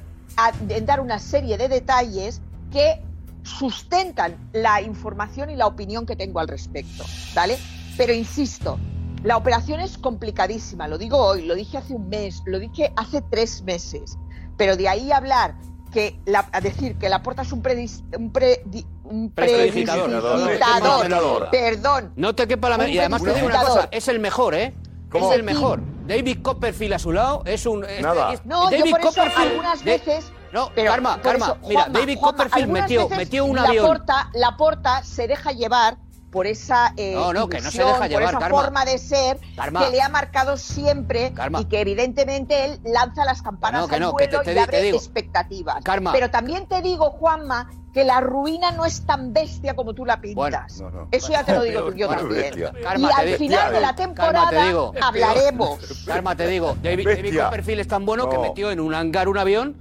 [0.83, 2.41] dar una serie de detalles
[2.71, 3.01] que
[3.43, 7.03] sustentan la información y la opinión que tengo al respecto,
[7.35, 7.57] ¿vale?
[7.97, 8.79] Pero insisto,
[9.23, 13.21] la operación es complicadísima, lo digo hoy, lo dije hace un mes, lo dije hace
[13.21, 14.17] tres meses,
[14.57, 15.55] pero de ahí hablar
[15.91, 21.49] que la, a decir que la porta es un, predis- un, predi- un Prestidigitador.
[21.51, 22.93] perdón, No te quepa la mente.
[22.93, 24.73] Y además te digo una cosa, es el mejor, ¿eh?
[25.09, 25.29] ¿Cómo?
[25.29, 25.81] Es el mejor.
[26.07, 27.83] David Copperfield a su lado es un...
[27.85, 28.33] es- Nada.
[28.33, 30.31] es- No, yo David por eso Copperfield algunas de- veces.
[30.51, 33.55] No, pero Karma, por Karma, eso, mira, Juanma, David Juanma, Copperfield algunas metió, metió un
[33.55, 33.85] la avión.
[33.87, 35.97] Porta, la porta se deja llevar
[36.31, 37.15] por esa eh,
[37.49, 42.65] deja llevar, por esa forma de ser que le ha marcado siempre y que evidentemente
[42.65, 45.83] él lanza las campanas que no, vuelo y abre expectativas.
[46.11, 50.21] Pero también te digo, Juanma, que la ruina no es tan bestia como tú la
[50.21, 50.81] pintas.
[51.11, 52.53] Eso ya te lo digo yo también.
[52.57, 54.71] Y al final de la temporada
[55.01, 56.05] hablaremos.
[56.05, 59.37] Karma, te digo, David, David Copperfield es tan bueno que metió en un hangar un
[59.37, 59.77] avión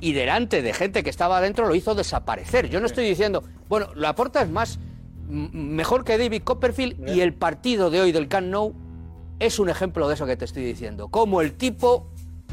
[0.00, 2.68] y delante de gente que estaba adentro lo hizo desaparecer.
[2.68, 4.80] Yo no estoy diciendo, bueno, la porta es más
[5.32, 8.74] mejor que David Copperfield y el partido de hoy del Camp Nou
[9.38, 11.08] es un ejemplo de eso que te estoy diciendo.
[11.08, 12.08] Como el tipo,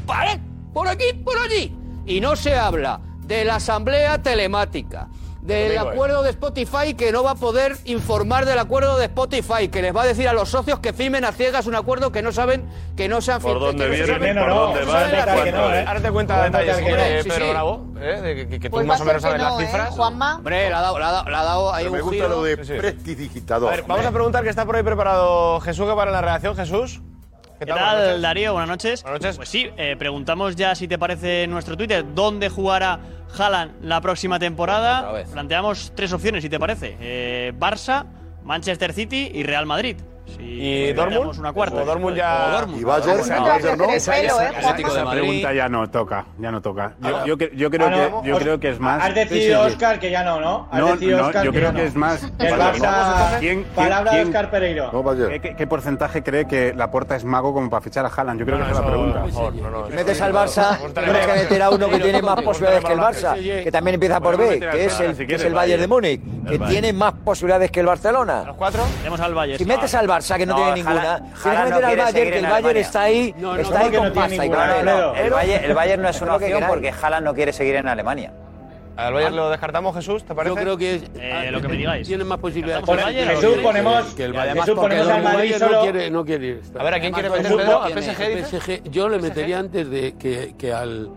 [0.06, 0.40] pared,
[0.72, 1.76] por aquí, por allí.
[2.06, 5.08] Y no se habla de la asamblea telemática,
[5.42, 9.82] del acuerdo de Spotify que no va a poder informar del acuerdo de Spotify, que
[9.82, 12.32] les va a decir a los socios que firmen a ciegas un acuerdo que no
[12.32, 13.60] saben, que no se han firmado.
[13.60, 14.36] ¿Por dónde vienen?
[14.36, 15.86] ¿Por dónde van?
[15.86, 18.46] Ahora te cuenta detalles, pero Bravo, ¿eh?
[18.50, 19.66] que tú pues más o menos sabes las ¿eh?
[19.66, 19.90] cifras.
[19.90, 20.36] Juanma.
[20.36, 22.28] Hombre, la ha dado ahí un giro.
[22.28, 23.84] lo de prestidigitador.
[23.86, 27.00] Vamos a preguntar que está por ahí preparado Jesús que para la reacción, Jesús.
[27.58, 28.54] ¿Qué tal, Darío?
[28.54, 29.02] Buenas noches.
[29.02, 29.36] Buenas noches.
[29.36, 33.00] Pues sí, eh, preguntamos ya si te parece nuestro Twitter dónde jugará
[33.38, 35.24] Haaland la próxima temporada.
[35.32, 36.96] Planteamos tres opciones, si te parece.
[37.00, 38.06] Eh, Barça,
[38.44, 39.96] Manchester City y Real Madrid.
[40.36, 41.38] Sí, ¿Y Dortmund?
[41.38, 42.46] Una cuarta, o Dortmund ya...
[42.46, 42.80] O Dortmund.
[42.80, 43.28] ¿Y Bayern?
[43.28, 43.90] No, Bayern no.
[43.90, 44.26] Esa, ¿eh?
[44.26, 46.94] esa, esa, esa pregunta ya no toca, ya no toca.
[47.00, 49.02] Yo, yo, yo creo, ah, no, que, yo os, creo que es más...
[49.02, 50.68] Has decidido, Oscar, que ya no, ¿no?
[50.70, 52.32] Has no, decidido, Oscar, yo que creo que es más...
[52.38, 54.90] Barça, ¿quién, palabra quién, de Oscar Pereiro.
[55.28, 58.40] ¿Qué, qué, qué, porcentaje cree que la puerta es mago como para fichar a Haaland?
[58.40, 59.24] Yo creo que esa es la pregunta.
[59.94, 63.62] Metes al Barça, tienes que meter a uno que tiene más posibilidades que el Barça,
[63.64, 64.84] que también empieza por B, que
[65.34, 68.44] es el Bayern de Múnich, que tiene más posibilidades que el Barcelona.
[68.46, 68.82] ¿Los cuatro?
[68.98, 69.58] Tenemos al Bayern.
[69.58, 71.22] Si metes al Barça Barça, que no, tiene ninguna.
[71.42, 74.44] Tienes que meter al Bayern, que el Bayern está ahí, está ahí con pasta.
[74.44, 78.32] El Bayern no es una opción porque Haaland no quiere seguir en Alemania.
[78.96, 79.36] ¿Al Bayern ah.
[79.36, 80.24] lo descartamos, Jesús?
[80.24, 80.54] ¿Te parece?
[80.54, 82.06] Yo creo que es eh, ah, lo que me digáis.
[82.06, 82.84] Tienen más posibilidades.
[82.84, 85.76] Jesús, ponemos, que el Bayern, Jesús ponemos al Madrid solo...
[85.76, 86.62] No quiere, no quiere ir.
[86.78, 87.82] A ver, ¿a quién quiere meter Pedro?
[87.82, 88.90] ¿Al PSG, PSG?
[88.90, 91.10] Yo le metería antes de que, que al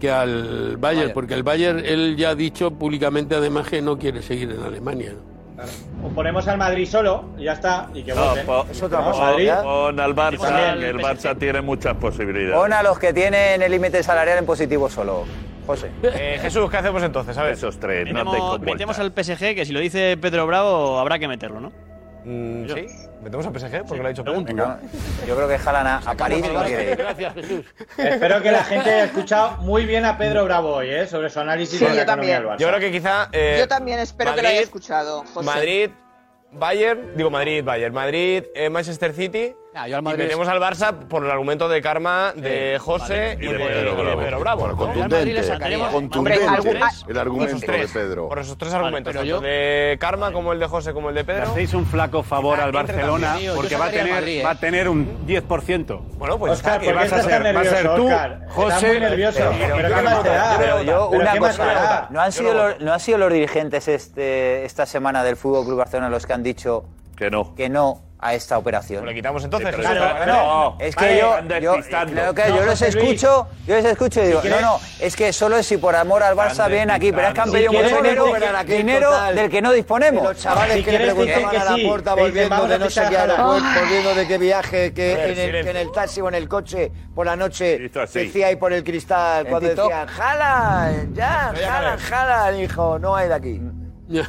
[0.00, 3.98] que al Bayern, Bayern, porque el Bayern, él ya ha dicho públicamente además que no
[3.98, 5.12] quiere seguir en Alemania.
[5.12, 5.39] ¿no?
[6.14, 7.88] Ponemos al Madrid solo y ya está.
[7.94, 9.54] Y que no, po, es otra cosa, Madrid, ¿eh?
[9.62, 12.54] Pon al Barça, que el Barça tiene muchas posibilidades.
[12.54, 15.24] Pon a los que tienen el límite salarial en positivo solo.
[15.66, 15.90] José.
[16.02, 17.36] Eh, Jesús, ¿qué hacemos entonces?
[17.36, 17.52] A ver.
[17.52, 21.28] Esos tres, no te metemos al PSG, que si lo dice Pedro Bravo, habrá que
[21.28, 21.72] meterlo, ¿no?
[22.24, 22.86] Mm, sí.
[23.22, 23.84] ¿Metemos a PSG?
[23.86, 24.42] Porque lo ha dicho Pedro.
[24.42, 24.78] Venga.
[25.26, 26.44] Yo creo que jalan a, a París.
[26.96, 27.64] Gracias, Jesús.
[27.96, 31.06] Espero que la gente haya escuchado muy bien a Pedro Bravo hoy, ¿eh?
[31.06, 32.42] Sobre su análisis de la yo también.
[32.58, 33.28] Yo creo que quizá.
[33.32, 35.46] Eh, yo también espero que lo haya escuchado, José.
[35.46, 35.90] Madrid,
[36.52, 41.24] Bayern, digo Madrid, Bayern, Madrid, eh, Manchester City Nah, yo al y al Barça por
[41.24, 44.76] el argumento de karma de José y, de, Pedro, Bravo.
[44.76, 45.46] Contundente,
[45.92, 48.28] contundente ah, el argumento de Pedro.
[48.28, 49.40] Por esos tres argumentos, vale, tanto yo...
[49.40, 51.44] de karma como el de José como el de Pedro.
[51.44, 54.42] Hacéis un flaco favor al Barcelona porque va a, tener, eh.
[54.42, 56.00] va a tener un 10%.
[56.18, 57.40] Bueno, pues Oscar, ¿qué vas a ser?
[57.40, 58.08] Nervioso, va a ser tú,
[58.48, 59.00] José.
[60.58, 65.78] Pero, yo, una cosa, ¿no han, sido los, dirigentes este, esta semana del Fútbol Club
[65.78, 67.54] Barcelona los que han dicho que no?
[67.54, 69.06] Que no a esta operación.
[69.06, 69.74] Le quitamos entonces.
[69.74, 71.76] Sí, claro, no, es que yo, yo,
[72.34, 75.76] claro los escucho, yo les escucho y digo, no, no, es que solo es si
[75.76, 78.26] por amor al Barça vienen aquí, pero es que han pedido mucho dinero,
[78.66, 80.22] dinero del que no disponemos.
[80.22, 83.80] Los chavales que le preguntaban que a la puerta volviendo de no sé qué aeropuerto,
[83.80, 86.48] volviendo de qué viaje, que ver, en, el, que en el taxi o en el
[86.48, 92.52] coche por la noche decía ahí por el cristal cuando decían, jala, ya, jala, jala,
[92.60, 93.60] hijo, no hay de aquí.
[94.10, 94.20] no,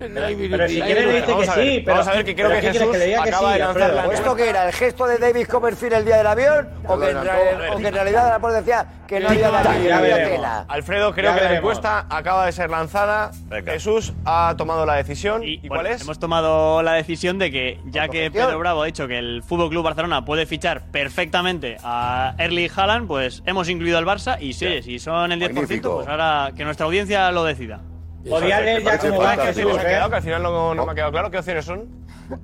[0.00, 2.94] pero si quiere le dice que sí, pero vamos a ver que creo que Jesús
[2.94, 4.66] que acaba de lanzar ¿Esto que era?
[4.66, 6.68] ¿El gesto de Davis Copperfield el día del avión?
[6.86, 10.64] ¿O que, en, realidad la decía que no había la tela?
[10.68, 13.30] Alfredo, creo que la encuesta acaba de ser lanzada.
[13.64, 15.42] Jesús ha tomado la decisión.
[15.42, 16.02] ¿Y, cuál es?
[16.02, 19.70] Hemos tomado la decisión de que, ya que Pedro Bravo ha dicho que el Fútbol
[19.70, 24.82] Club Barcelona puede fichar perfectamente a Erling Haaland, pues hemos incluido al Barça y sí,
[24.82, 27.80] si son el 10%, pues ahora que nuestra audiencia lo decida.
[28.28, 31.12] Podría leer ya como va, que ha quedado, al final no, no me ha quedado
[31.12, 31.30] claro.
[31.30, 31.88] ¿Qué opciones son?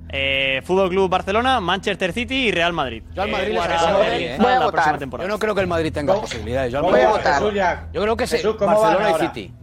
[0.09, 3.03] Eh, Fútbol Club Barcelona, Manchester City y Real Madrid.
[3.13, 4.29] Yo al eh, Madrid eh, ¿eh?
[4.29, 4.99] les voy a votar.
[4.99, 6.25] Yo no creo que el Madrid tenga ¿Cómo?
[6.25, 6.71] posibilidades.
[6.71, 7.41] Yo, al voy a votar.
[7.93, 8.37] Yo creo que sí.
[8.43, 9.53] Barcelona y City.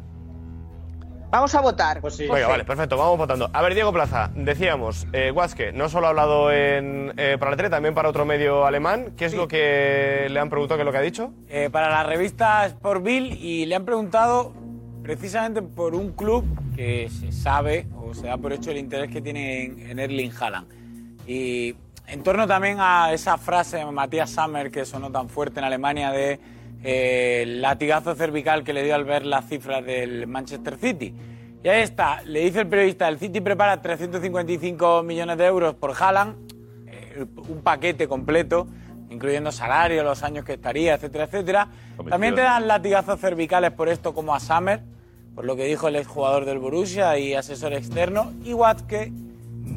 [1.34, 2.00] Vamos a votar.
[2.00, 2.28] Pues sí.
[2.28, 3.50] Venga, vale, perfecto, vamos votando.
[3.52, 5.32] A ver, Diego Plaza, decíamos, eh,
[5.74, 9.14] no solo ha hablado en, eh, para el 3, también para otro medio alemán.
[9.16, 11.32] ¿Qué es lo que le han preguntado, qué es lo que ha dicho?
[11.48, 14.52] Eh, para la revista Sport Bill y le han preguntado
[15.04, 19.20] precisamente por un club que se sabe o se da por hecho el interés que
[19.20, 20.66] tiene en, en Erling Haaland.
[21.26, 21.76] Y
[22.06, 26.10] en torno también a esa frase de Matías Sammer que sonó tan fuerte en Alemania
[26.10, 26.40] de
[26.82, 31.14] eh, el latigazo cervical que le dio al ver las cifras del Manchester City.
[31.62, 35.92] Y ahí está, le dice el periodista, el City prepara 355 millones de euros por
[35.92, 36.34] Haaland,
[36.86, 38.66] eh, un paquete completo,
[39.10, 41.68] incluyendo salario, los años que estaría, etcétera, etcétera.
[42.08, 44.82] También te dan latigazos cervicales por esto como a Summer,
[45.34, 48.32] por lo que dijo el exjugador del Borussia y asesor externo.
[48.44, 49.12] Y Watzke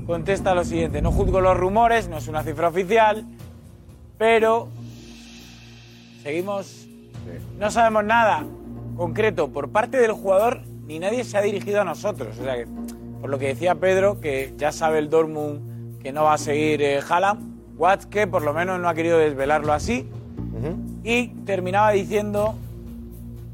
[0.06, 3.26] contesta lo siguiente, no juzgo los rumores, no es una cifra oficial,
[4.18, 4.68] pero
[6.24, 6.88] seguimos,
[7.60, 8.46] no sabemos nada
[8.96, 12.38] concreto por parte del jugador, ni nadie se ha dirigido a nosotros.
[12.40, 12.68] O sea que,
[13.22, 16.82] por lo que decía Pedro, que ya sabe el Dortmund que no va a seguir
[16.82, 20.10] eh, Haaland, Watzke por lo menos no ha querido desvelarlo así.
[21.04, 22.56] Y terminaba diciendo,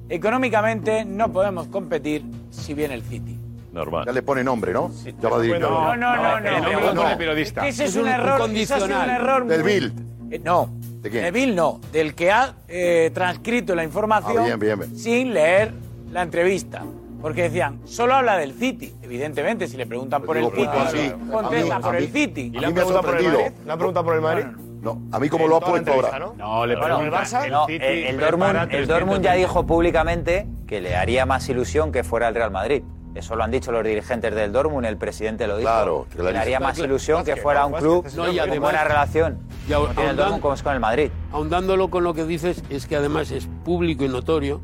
[0.10, 3.40] económicamente no podemos competir si viene el City.
[3.72, 4.06] Normal.
[4.06, 4.92] Ya le pone nombre, ¿no?
[5.20, 6.48] Ya va No, no, no, no.
[6.48, 9.48] el nombre lo pone el Es que ese es un error, ese es un error
[9.48, 10.32] Del Bild.
[10.32, 10.70] Eh, no.
[11.02, 11.24] ¿De quién?
[11.24, 14.96] De Bill no, del que ha eh, transcrito la información Ah, bien, bien, bien.
[14.98, 15.74] sin leer
[16.12, 16.84] la entrevista.
[17.22, 18.94] Porque decían, solo habla del City.
[19.02, 21.12] Evidentemente, si le preguntan por el City, sí.
[21.32, 22.52] contesta por el City.
[22.58, 23.40] a mí me ha sorprendido.
[23.66, 24.46] ¿Le han preguntado por el Madrid?
[24.84, 26.20] No, a mí como lo ha puesto ahora.
[26.38, 27.02] No, le Bueno,
[27.50, 32.04] no, el, el Dortmund, el Dortmund ya dijo públicamente que le haría más ilusión que
[32.04, 32.84] fuera el Real Madrid.
[33.16, 35.70] Eso lo han dicho los dirigentes del Dortmund, el presidente lo dijo.
[35.70, 39.38] Claro, que le haría más ilusión que fuera un club no, y con buena relación.
[39.68, 41.12] Tiene el Dortmund como es con el Madrid.
[41.32, 44.60] Ahondándolo con lo que dices, es que además es público y notorio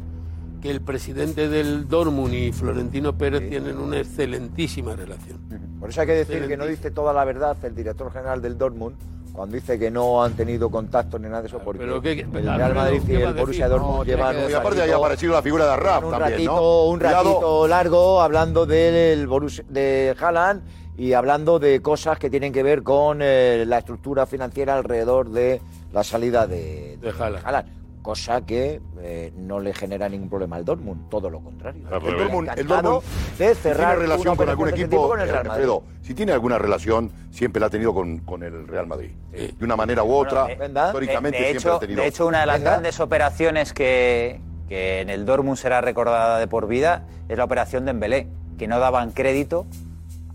[0.62, 5.40] que el presidente del Dortmund y Florentino Pérez tienen una excelentísima relación.
[5.80, 8.58] Por eso hay que decir que no dice toda la verdad el director general del
[8.58, 8.98] Dortmund
[9.40, 12.44] cuando dice que no han tenido contacto ni nada de eso porque pero ¿qué- el
[12.44, 13.70] Real Madrid y ¿qué va a el Borussia?
[13.70, 16.12] Dortmund No, llevan un Y aparte ahí ha ratito- aparecido la figura de Arraf un
[16.12, 16.84] también, ratito, ¿no?
[16.88, 17.24] un Cuidado.
[17.24, 20.62] ratito largo hablando del Borussia, de Haaland
[20.98, 25.62] y hablando de cosas que tienen que ver con eh, la estructura financiera alrededor de
[25.94, 27.46] la salida de, De Haaland.
[27.46, 27.70] Haaland.
[28.02, 31.84] Cosa que eh, no le genera ningún problema al Dortmund, todo lo contrario.
[31.92, 33.02] El Dortmund, el Dortmund
[33.38, 35.52] de cerrar tiene relación con algún este equipo, tipo con el Real Madrid.
[35.52, 39.12] Alfredo, si tiene alguna relación, siempre la ha tenido con, con el Real Madrid.
[39.32, 42.02] De una manera u otra, Bueno, históricamente de, de siempre hecho, ha tenido.
[42.02, 42.72] de hecho, una de las Venga.
[42.72, 44.40] grandes operaciones que,
[44.70, 48.28] que en el Dortmund será recordada de por vida es la operación de Dembélé,
[48.58, 49.66] que no daban crédito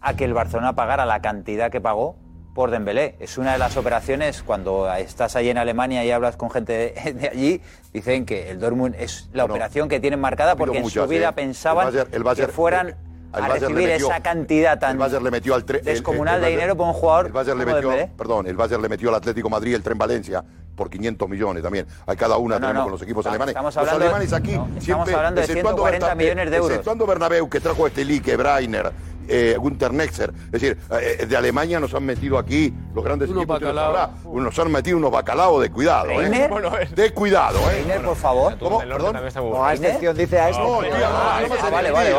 [0.03, 2.17] a que el Barcelona pagara la cantidad que pagó
[2.55, 3.17] por Dembélé.
[3.19, 7.13] Es una de las operaciones, cuando estás allí en Alemania y hablas con gente de,
[7.15, 7.61] de allí,
[7.93, 11.31] dicen que el Dortmund es la operación que tienen marcada porque en muchas, su vida
[11.31, 11.33] ¿eh?
[11.35, 12.89] pensaban El Bayern- que fueran
[13.35, 16.51] el a recibir metió- esa cantidad tan el le metió al el- descomunal el- de
[16.51, 18.11] dinero por un jugador El Bayern le metió, Dembélé.
[18.17, 20.45] perdón, el Bayern le metió al Atlético Madrid el tren Valencia
[20.77, 21.87] por 500 millones también.
[22.07, 22.83] Hay cada una No, tenemos no.
[22.85, 23.51] con los equipos Estamos- alemanes.
[23.53, 26.51] estamos los hablando de- alemanes aquí no, estamos siempre, hablando de exceptuando 140 Berta- millones
[26.51, 26.71] de euros.
[26.71, 28.93] Exceptuando Bernabéu, que trajo este Lique, Breiner,
[29.29, 30.33] eh, Gunter Nexer.
[30.47, 33.57] Es decir, eh, de Alemania nos han metido aquí los grandes Unos equipos.
[33.57, 34.11] ustedes bacalaos.
[34.23, 36.11] sabrán, Nos han metido unos bacalaos de cuidado.
[36.11, 36.19] ¿eh?
[36.19, 36.91] ¿Reiner?
[36.95, 37.75] De cuidado, ¿eh?
[37.77, 38.59] Reiner, por favor.
[38.59, 38.79] ¿Cómo?
[38.81, 39.17] Perdón.
[39.35, 40.99] No, a excepción, dice a No, excepción.
[41.01, 42.15] tío, no, no me has Ah, vale, vale.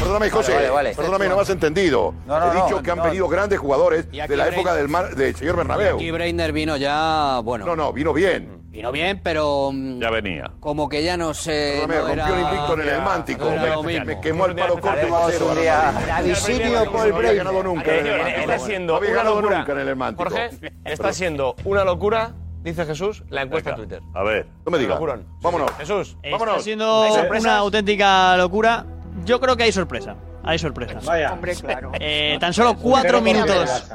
[0.00, 0.70] Perdóname, José.
[0.70, 0.94] Vale.
[0.94, 2.14] Perdóname, no me has entendido.
[2.26, 3.04] No, no, He dicho no, que han no.
[3.04, 5.96] venido grandes jugadores Y de la época del, mar- del señor Bernabéu.
[5.96, 7.64] Aquí Breiner vino ya, bueno.
[7.66, 8.57] No, no, vino bien.
[8.70, 10.50] Vino bien, pero mm, Ya venía.
[10.60, 11.82] como que ya no sé.
[11.86, 13.44] Perdóname, no rompió el invicto en el Mántico.
[13.46, 14.04] no era lo Me, mismo.
[14.06, 16.06] me quemó el palo corto Haremos 1 a 0 un día- Bernabéu.
[16.06, 18.66] Bravisinio No Paul había ganado nunca en el Está Mántico.
[18.66, 19.58] siendo No había una ganado locura.
[19.58, 20.30] nunca en el Mántico.
[20.30, 20.50] Jorge,
[20.84, 24.02] está siendo una locura, dice Jesús, la encuesta en Twitter.
[24.14, 24.46] A ver.
[24.66, 24.94] No me digas.
[24.96, 25.26] Locurón.
[25.40, 25.70] Vámonos.
[25.78, 26.62] Jesús, Está vámonos.
[26.62, 27.44] siendo ¿Hay sorpresas?
[27.44, 28.84] una auténtica locura.
[29.24, 30.14] Yo creo que hay sorpresa.
[30.44, 31.04] Hay sorpresas.
[31.04, 31.32] Vaya.
[31.32, 31.90] Hombre, claro.
[31.98, 33.90] Eh, tan solo cuatro Pero minutos.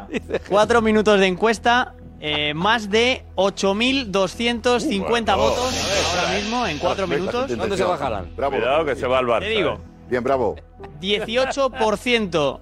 [0.50, 1.94] Cuatro minutos de encuesta.
[2.26, 7.54] Eh, más de 8.250 Uh, votos ahora mismo en cuatro minutos.
[7.56, 8.34] ¿Dónde se va Haaland?
[8.38, 8.56] Bravo.
[8.56, 9.40] Cuidado que se va al Barça.
[9.42, 9.78] Te digo, eh.
[10.10, 10.56] Bien, bravo.
[11.02, 12.60] 18%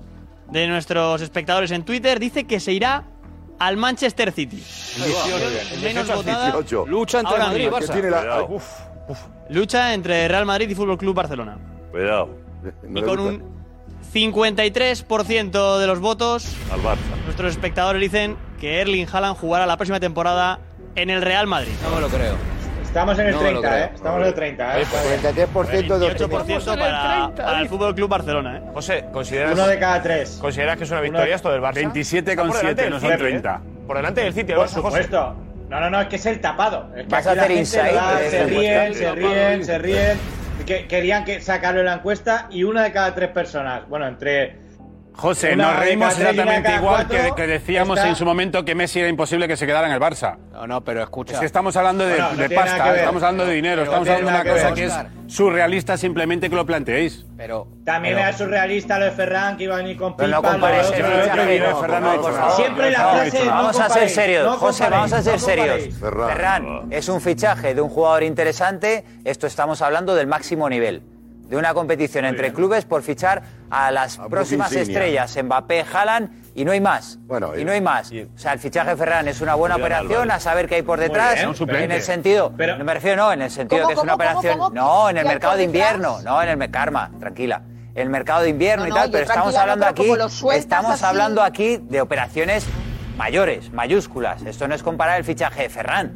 [0.50, 3.04] de nuestros espectadores en Twitter dice que se irá
[3.60, 4.64] al Manchester City.
[5.84, 6.46] Menos votada.
[6.52, 6.86] 18.
[6.88, 7.94] Lucha entre Ahora Madrid y Barça.
[7.94, 8.20] tiene la...
[8.22, 8.48] Cuidado.
[8.50, 8.66] Uf,
[9.50, 11.58] Lucha entre Real Madrid y Fútbol Club Barcelona.
[11.92, 12.30] Cuidado.
[12.84, 13.44] no Y con un
[14.12, 16.98] 53% de los votos, Al Barça.
[17.26, 20.60] nuestros espectadores dicen que Erling Haaland jugará la próxima temporada
[20.96, 21.72] en el Real Madrid.
[21.84, 22.36] No me lo creo.
[22.84, 23.86] Estamos en el No me lo 30, creo.
[23.86, 23.92] ¿eh?
[23.96, 24.86] Estamos en el 30, ¿eh?
[25.26, 28.58] 33% de 28% para, para el Fútbol Club Barcelona.
[28.58, 28.62] ¿eh?
[28.72, 30.38] José, ¿consideras, Uno de cada tres.
[30.40, 31.92] ¿consideras que es una victoria esto del Barça?
[31.92, 33.30] 27,7, Está por delante del no son City, ¿eh?
[33.30, 33.62] 30.
[33.88, 35.36] Por delante del City, Por supuesto.
[35.70, 36.92] No, no, no, es que es el tapado.
[36.96, 39.78] Es que Vas a hacer gente insight va, de se esta ríen, se ríen, se
[39.80, 40.18] ríen.
[40.68, 43.88] Que, querían que sacarlo en la encuesta y una de cada tres personas.
[43.90, 44.70] Bueno, entre.
[45.22, 49.00] José, Una nos reímos exactamente igual que, que decíamos está- en su momento que Messi
[49.00, 50.38] era imposible que se quedara en el Barça.
[50.52, 51.34] No, no, pero escucha.
[51.36, 54.10] Es que estamos hablando de, Bueno, no de pasta, estamos hablando de dinero, No estamos
[54.10, 54.74] hablando de una que cosa ver.
[54.74, 54.94] que es
[55.28, 57.26] surrealista simplemente que lo planteéis.
[57.38, 57.68] Pero.
[57.86, 60.58] También pero- era surrealista lo de Ferran, que iba a venir con Pero no pipa,
[60.58, 60.68] no.
[60.68, 62.56] favor.
[62.56, 65.22] Siempre la frase no, no Vamos a ser comparéis, serios, no José, comparéis, vamos a
[65.24, 65.68] ser no serios.
[65.68, 65.98] comparéis.
[66.00, 66.30] Ferran.
[66.30, 69.06] Ferran es un fichaje de un jugador interesante.
[69.24, 71.04] Esto estamos hablando del máximo nivel.
[71.52, 74.94] De una competición entre clubes por fichar a las próximas insignia.
[75.02, 77.20] estrellas, Mbappé, Haaland, y no hay más.
[77.24, 78.10] Bueno, y no hay más.
[78.10, 80.34] O sea, el fichaje de Ferran es una buena Julián operación, Álvarez.
[80.36, 81.36] a saber qué hay por detrás.
[81.68, 84.14] bien, en el sentido, no me refiero no, en el sentido ¿Cómo, que es una
[84.14, 84.74] cómo, operación, cómo?
[84.74, 85.92] no, en el ¿Qué hay mercado de detrás?
[85.92, 87.62] invierno, no, en el karma, tranquila.
[87.96, 91.04] El mercado de invierno No, y tal, pero estamos no, hablando pero aquí, estamos así-
[91.06, 92.66] hablando aquí de operaciones
[93.18, 94.42] mayores, mayúsculas.
[94.44, 96.14] Esto no es comparar el fichaje de Ferran.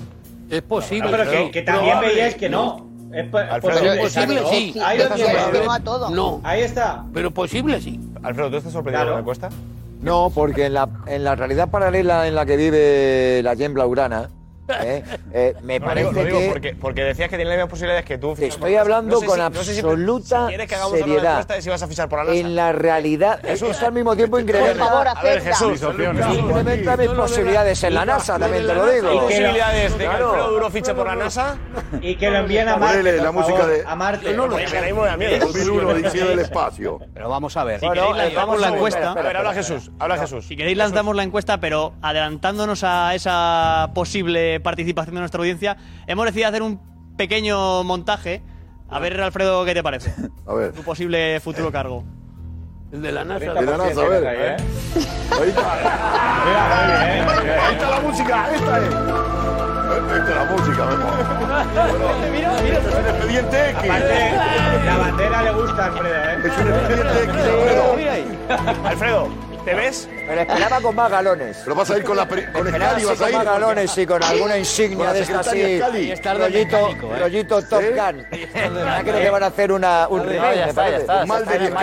[0.50, 1.12] Es posible.
[1.12, 2.90] No, pero que, que también veíais que no.
[3.16, 4.50] Es Alfredo, posible, es posible, exacto.
[4.56, 4.80] sí.
[4.84, 5.36] Ahí lo Dejas tienes.
[5.44, 5.68] posible.
[5.72, 6.10] a todo.
[6.10, 7.04] No, Ahí está.
[7.14, 8.00] pero posible sí.
[8.24, 9.12] Alfredo, ¿tú estás sorprendido Claro.
[9.12, 9.50] con la encuesta?
[10.02, 14.30] No, porque en la, en la realidad paralela en la que vive la Jen Blaugrana,
[14.70, 15.04] ¿eh?
[15.34, 17.58] Eh, me No, lo parece digo, lo digo que porque, porque decías que tiene las
[17.58, 18.34] mismas posibilidades que tú.
[18.36, 21.48] te estoy hablando con absoluta si quieres que hagamos ahora una seriedad.
[21.48, 22.38] de si vas a fichar por la NASA.
[22.40, 25.58] En la realidad, eso al mismo tiempo incrementa, Por favor, A ver, acepta.
[25.58, 25.82] Jesús,
[26.38, 29.10] incrementa mis posibilidades en la NASA, también te lo digo.
[29.10, 30.28] ¿hay posibilidades de que Claro.
[30.30, 31.58] Alfredo Duro fiche por la NASA?
[32.02, 33.18] Y que lo envíen a Marte.
[33.18, 34.34] La música de- A Marte.
[34.34, 35.46] No, no, que ahí me da miedo.
[35.46, 37.00] 2001, Odisea del Espacio.
[37.14, 37.80] Pero vamos a ver.
[37.80, 39.12] Si queréis, lanzamos la encuesta.
[39.12, 40.46] A ver, habla Jesús, habla Jesús.
[40.48, 45.78] Si queréis lanzamos la encuesta, pero adelantándonos a esa posible participación de nuestra audiencia,
[46.08, 46.80] hemos decidido hacer un
[47.18, 48.42] pequeño montaje.
[48.90, 50.14] A ver, Alfredo, ¿qué te parece?
[50.48, 50.72] A ver.
[50.74, 52.04] Tu posible futuro cargo.
[52.92, 53.54] El de la NASA.
[53.54, 54.24] De la NASA, a ver.
[54.24, 54.58] ¿eh?
[55.32, 55.74] Ahí está.
[57.68, 58.86] Ahí está la música, esta es.
[59.96, 61.18] Esta es la música, me pongo.
[62.66, 63.84] Es un expediente X.
[63.84, 64.32] Aparte,
[64.86, 66.38] La bandera le gusta a Alfredo, ¿eh?
[66.46, 67.86] Es un expediente X, Alfredo.
[68.88, 69.30] Alfredo,
[69.66, 70.08] ¿te ves?
[70.28, 71.58] Me la esperaba con más galones.
[71.64, 73.36] Pero vas a ir con la con Esperaba Scali, sí, vas a con ir.
[73.38, 75.80] más galones y con alguna insignia de esta así.
[76.38, 77.20] Rollito, ¿eh?
[77.20, 77.88] rollito Top ¿Sí?
[77.90, 78.26] Gun.
[78.76, 81.26] Ya creo que van a hacer una, un No, remake, está, está.
[81.26, 81.74] Mal de.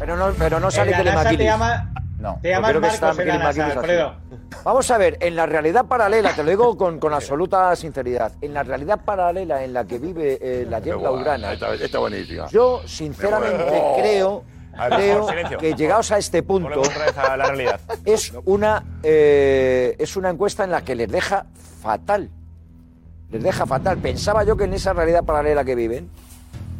[0.00, 1.46] Pero no, pero no sale Telemaquilis.
[1.46, 1.92] llama...
[2.18, 3.78] No, Te llamas creo que Marcos está en la NASA, Telemaquilis así.
[3.78, 4.14] Alfredo.
[4.62, 8.52] Vamos a ver, en la realidad paralela, te lo digo con, con absoluta sinceridad, en
[8.52, 12.46] la realidad paralela en la que vive eh, la Blaugrana, Esta, esta buenísima.
[12.48, 14.44] yo sinceramente creo,
[14.76, 16.82] Por creo favor, que llegados a este punto
[17.16, 17.80] a la realidad.
[18.04, 21.46] es una, eh, es una encuesta en la que les deja
[21.82, 22.30] fatal.
[23.30, 23.98] Les deja fatal.
[23.98, 26.10] Pensaba yo que en esa realidad paralela que viven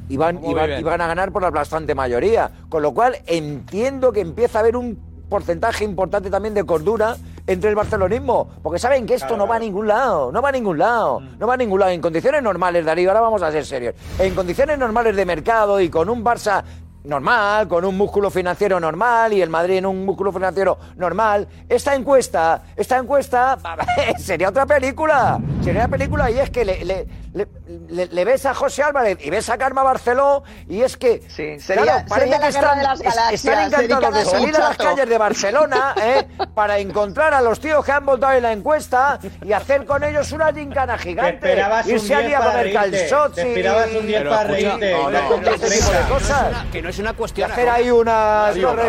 [0.08, 2.50] iban, ¿Cómo iban, iban a ganar por la bastante mayoría.
[2.68, 7.70] Con lo cual entiendo que empieza a haber un porcentaje importante también de cordura entre
[7.70, 8.48] el barcelonismo.
[8.62, 10.30] Porque saben que esto no va a ningún lado.
[10.32, 11.20] No va a ningún lado.
[11.20, 11.92] No va a ningún lado.
[11.92, 13.94] En condiciones normales, Darío, ahora vamos a ser serios.
[14.18, 16.62] En condiciones normales de mercado y con un Barça
[17.04, 21.48] normal, con un músculo financiero normal y el Madrid en un músculo financiero normal.
[21.68, 23.58] Esta encuesta, esta encuesta
[24.18, 25.38] sería otra película.
[25.62, 27.48] Sería una película y es que le, le- le-
[27.88, 31.58] le- le ves a José Álvarez y ves a Karma Barceló y es que Sí,
[31.60, 33.00] sería- claro, parece que están, de las
[33.32, 36.26] están encantados de salir a las calles de Barcelona ¿eh?
[36.54, 40.30] para encontrar a los tíos que han votado en la encuesta y hacer con ellos
[40.32, 41.52] una gincana Te gigante.
[41.52, 44.92] un Irse 10 allí a comer calzots y- esperabas un 10 Pero para escucha, reírte.
[44.92, 46.08] no, y no, no no, este tipo de contestas.
[46.08, 46.64] cosas.
[46.72, 47.50] Que no es una cuestión.
[47.50, 48.88] hacer ahí unas para,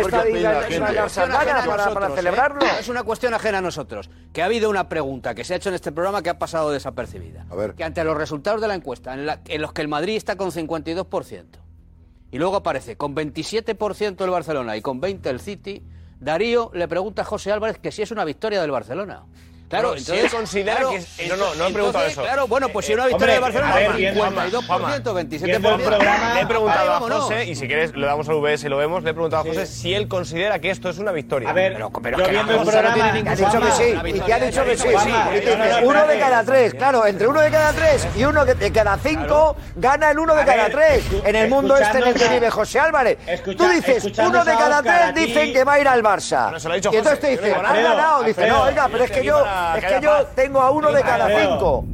[2.08, 2.12] ¿eh?
[2.14, 2.60] celebrarlo.
[2.60, 4.10] No Es una cuestión ajena a nosotros.
[4.32, 6.70] Que ha habido una pregunta que se ha hecho en este programa que ha pasado
[6.70, 7.44] desapercibida.
[7.50, 7.74] A ver.
[7.74, 10.50] Que ante los resultados de encuesta, en, la- en los que el Madrid está con
[10.50, 11.44] 52%,
[12.30, 15.82] y luego aparece con 27% el Barcelona y con 20% el City,
[16.20, 19.24] Darío le pregunta a José Álvarez que si es una victoria del Barcelona.
[19.72, 22.12] Claro, Bueno, si entonces, él considera claro, que es- no, no, no he preguntado entonces,
[22.12, 22.22] eso.
[22.22, 25.14] Claro, bueno, pues si Eh, una victoria hombre, del Barcelona, a ver, con viendo- 52%,
[25.14, 25.46] 27%.
[25.46, 27.00] Viendo el programa, le he preguntado a.
[27.00, 29.46] José, y si quieres lo damos al VS y lo vemos, le he preguntado a
[29.46, 31.48] José si él considera que esto es una victoria.
[31.48, 31.72] A ver,
[32.02, 32.94] Pero yo que la viendo el no programa...
[32.94, 34.88] tiene ningún- Te ha dicho que sí, y te ha dicho que sí.
[34.88, 36.18] No, no, no, uno de espérate.
[36.20, 40.18] cada tres, claro, entre uno de cada tres y uno de cada cinco gana el
[40.18, 41.02] uno de cada tres.
[41.24, 43.16] En el mundo este en el que vive José Álvarez.
[43.56, 46.50] Tú dices, uno de cada tres dicen que va a ir al Barça.
[46.52, 47.40] No, se lo ha dicho y entonces te José.
[47.46, 48.22] dice, Yo ¿han ganado?
[48.22, 49.44] Dice, no, oiga, pero es yo que yo,
[49.76, 50.26] es que que yo paz.
[50.34, 51.84] tengo a uno de cada cinco.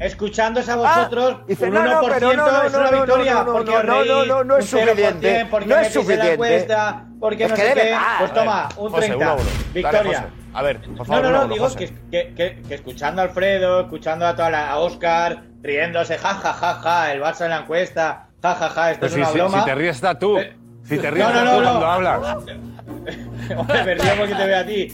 [0.00, 2.90] Escuchándos a Ah, vosotros, dice, un no, 1% no, pero no, no, es una no,
[2.92, 3.34] no, victoria.
[3.34, 5.66] no, no, porque no, os no, reís, no, no, no es un 0%, suficiente, porque
[5.66, 6.32] no es la suficiente.
[6.34, 7.82] encuesta, porque Es no que sé qué.
[7.82, 8.00] verdad.
[8.20, 9.16] Pues toma, un José, 30.
[9.16, 9.42] uno uno.
[9.50, 10.20] Dale, Victoria.
[10.20, 10.32] José.
[10.54, 13.24] A ver, por No, favor, no, no, uno, digo que, que, que, que escuchando a
[13.24, 17.50] Alfredo, escuchando a toda la a Oscar, riéndose, ja, ja, ja, ja, el Barça en
[17.50, 19.58] la encuesta, ja, ja, ja, esto Pero es si, una broma.
[19.60, 20.38] si te ríes está tú.
[20.38, 21.64] Eh, Si te ríes no, no, no, tú no.
[21.70, 22.20] cuando hablas.
[23.56, 24.88] Hombre, me río porque te veo a ti.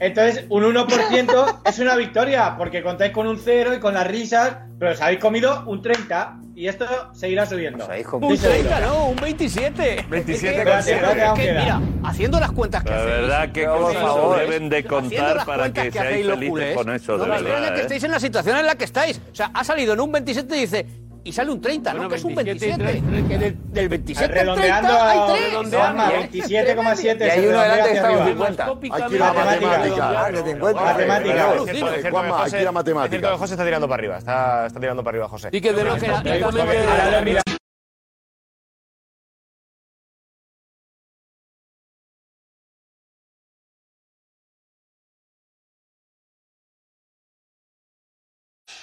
[0.00, 4.56] Entonces, un 1% es una victoria, porque contáis con un 0 y con las risas,
[4.78, 7.84] pero os habéis comido un 30 y esto seguirá subiendo.
[7.84, 8.68] Os habéis comido- Un Estoy seguro.
[8.70, 10.06] 30, no, un 27.
[10.08, 11.24] 27 Es que- con es que- siete.
[11.24, 14.84] es que, mira, haciendo las cuentas que La hacéis, verdad por cosas favor, deben de
[14.84, 17.74] contar las para cuentas que seáis felices con eso, no de verdad.
[17.74, 17.82] que ¿eh?
[17.82, 19.20] estéis en la situación en la que estáis.
[19.30, 20.86] O sea, ha salido en un 27 y dice,
[21.24, 22.08] y sale un 30, ¿no?
[22.08, 23.02] Que es un 27.
[23.28, 25.74] Que del, del 27 al Redondeando 30 hay a 3.
[25.74, 27.18] Juanma, 27,7.
[27.20, 28.46] Y hay uno delante que está en arriba.
[28.48, 28.64] 50.
[28.64, 29.66] Hay que ir a Matemática.
[29.66, 30.30] matemática.
[30.42, 30.80] De 50.
[30.84, 31.30] Matemática.
[31.30, 33.36] Es Claro, cierto, es cierto que Juanma, hay José- que ir a Es matemática.
[33.36, 35.48] José está tirando para arriba, está, está tirando para arriba José.
[35.52, 37.59] Y que de lo que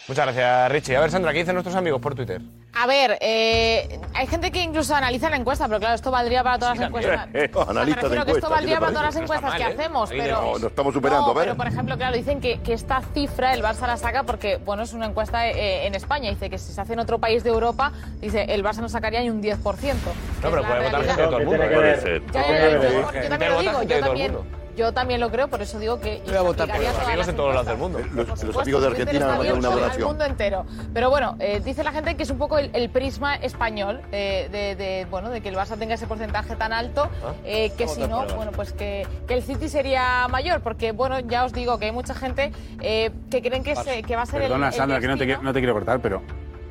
[0.07, 0.95] Muchas gracias, Richie.
[0.95, 2.41] A ver, Sandra, ¿qué dicen nuestros amigos por Twitter?
[2.73, 6.57] A ver, eh, hay gente que incluso analiza la encuesta, pero claro, esto valdría para
[6.57, 7.27] todas las encuestas.
[7.33, 9.59] Eh, O sea, me refiero que esto valdría ¿qué te para todas las encuestas que
[9.63, 9.81] No mal, ¿eh?
[9.81, 10.41] hacemos, pero...
[10.41, 11.43] no, lo estamos superando, No, a ver.
[11.45, 14.83] pero por ejemplo, claro, dicen que, que esta cifra el Barça la saca porque, bueno,
[14.83, 16.29] es una encuesta eh, en España.
[16.29, 19.19] Dice que si se hace en otro país de Europa, dice el Barça no sacaría
[19.21, 19.57] ni un 10%.
[19.57, 21.63] No, pero puede votar gente de todo el mundo.
[21.63, 24.47] Yo, también lo vota digo, gente de yo todo el también, mundo.
[24.77, 27.35] Yo también lo creo, por eso digo que Voy a votar por los amigos en
[27.35, 27.99] todos lados del mundo.
[28.13, 30.07] Los, los amigos de Argentina me mandan una al donación.
[30.07, 30.65] mundo entero.
[30.93, 34.47] Pero bueno, eh, dice la gente que es un poco el, el prisma español eh,
[34.51, 37.09] de, de, bueno, de que el Barça tenga ese porcentaje tan alto,
[37.43, 41.43] eh, que si no, bueno, pues que, que el City sería mayor, porque bueno, ya
[41.43, 42.51] os digo que hay mucha gente
[42.81, 45.17] eh, que creen que, se- que va a ser el- Perdona, el, Sandra, que no
[45.17, 46.21] te, no te quiero cortar, pero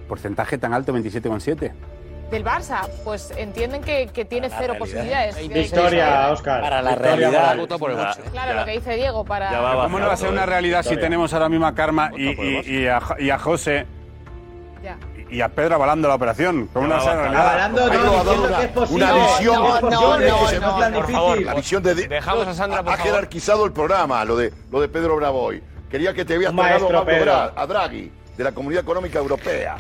[0.09, 1.73] porcentaje tan alto, 27,7.
[2.31, 5.37] Del Barça, pues entienden que, que tiene cero posibilidades.
[5.49, 6.61] Victoria, Oscar.
[6.61, 7.79] Para la Victoria realidad.
[7.79, 8.21] por el Barça.
[8.33, 9.49] Claro, lo que dice Diego, para...
[9.83, 12.79] ¿Cómo no va a ser una realidad si tenemos ahora mismo a Karma y, y-
[12.83, 13.87] y a, y a José
[14.83, 14.97] Ya.
[15.31, 16.69] y a Pedro avalando la operación?
[16.73, 17.47] ¿Cómo no va a ser una realidad?
[17.47, 19.05] Avalando, no, que es posible.
[19.05, 21.47] una visión, No, no, no, no, por favor, difícil.
[21.47, 24.89] la visión de, Dejamos a Sandra, por ha jerarquizado el programa, lo de lo de
[24.89, 25.63] Pedro Bravoy.
[25.91, 26.53] Quería que te habías.
[26.53, 29.77] Dra- a Draghi de la Comunidad Económica Europea.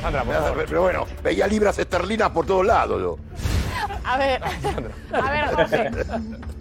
[0.00, 0.64] Sandra, por favor.
[0.66, 3.00] Pero bueno, veía libras esterlinas por todos lados.
[3.00, 3.16] yo.
[4.04, 4.40] A ver,
[5.12, 5.90] a ver, José,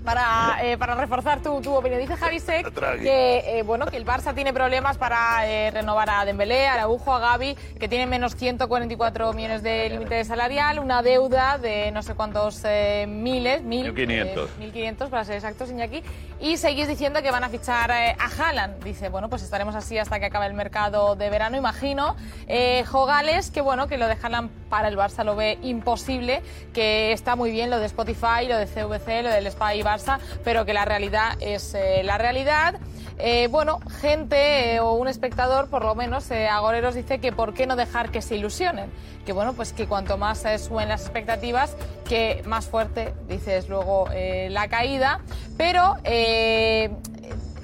[0.04, 2.00] para, eh, para reforzar tu, tu opinión.
[2.00, 3.04] Dice Javi Sec Draghi.
[3.04, 7.14] que, eh, bueno, que el Barça tiene problemas para eh, renovar a Dembélé, a Araujo,
[7.14, 12.14] a Gavi, que tienen menos 144 millones de límite salarial, una deuda de no sé
[12.16, 14.48] cuántos eh, miles, mil, 1.500.
[14.60, 16.04] eh, 1.500 para ser exactos, Iñaki,
[16.40, 18.84] y seguís diciendo que van a fichar eh, a Haaland.
[18.84, 22.16] Dice, bueno, pues estaremos así hasta que acabe el mercado de verano, imagino.
[22.48, 22.84] Eh,
[23.22, 26.42] Jogales, que bueno, que lo de Haaland para el Barça lo ve imposible,
[26.74, 30.66] que está muy bien lo de Spotify, lo de CVC, lo del Spy Barça, pero
[30.66, 32.80] que la realidad es eh, la realidad.
[33.20, 37.54] Eh, bueno, gente eh, o un espectador, por lo menos, eh, Agoreros dice que por
[37.54, 38.90] qué no dejar que se ilusionen.
[39.24, 41.76] Que bueno, pues que cuanto más suben las expectativas,
[42.10, 45.20] que más fuerte, dices luego, eh, la caída.
[45.58, 46.90] Pero eh,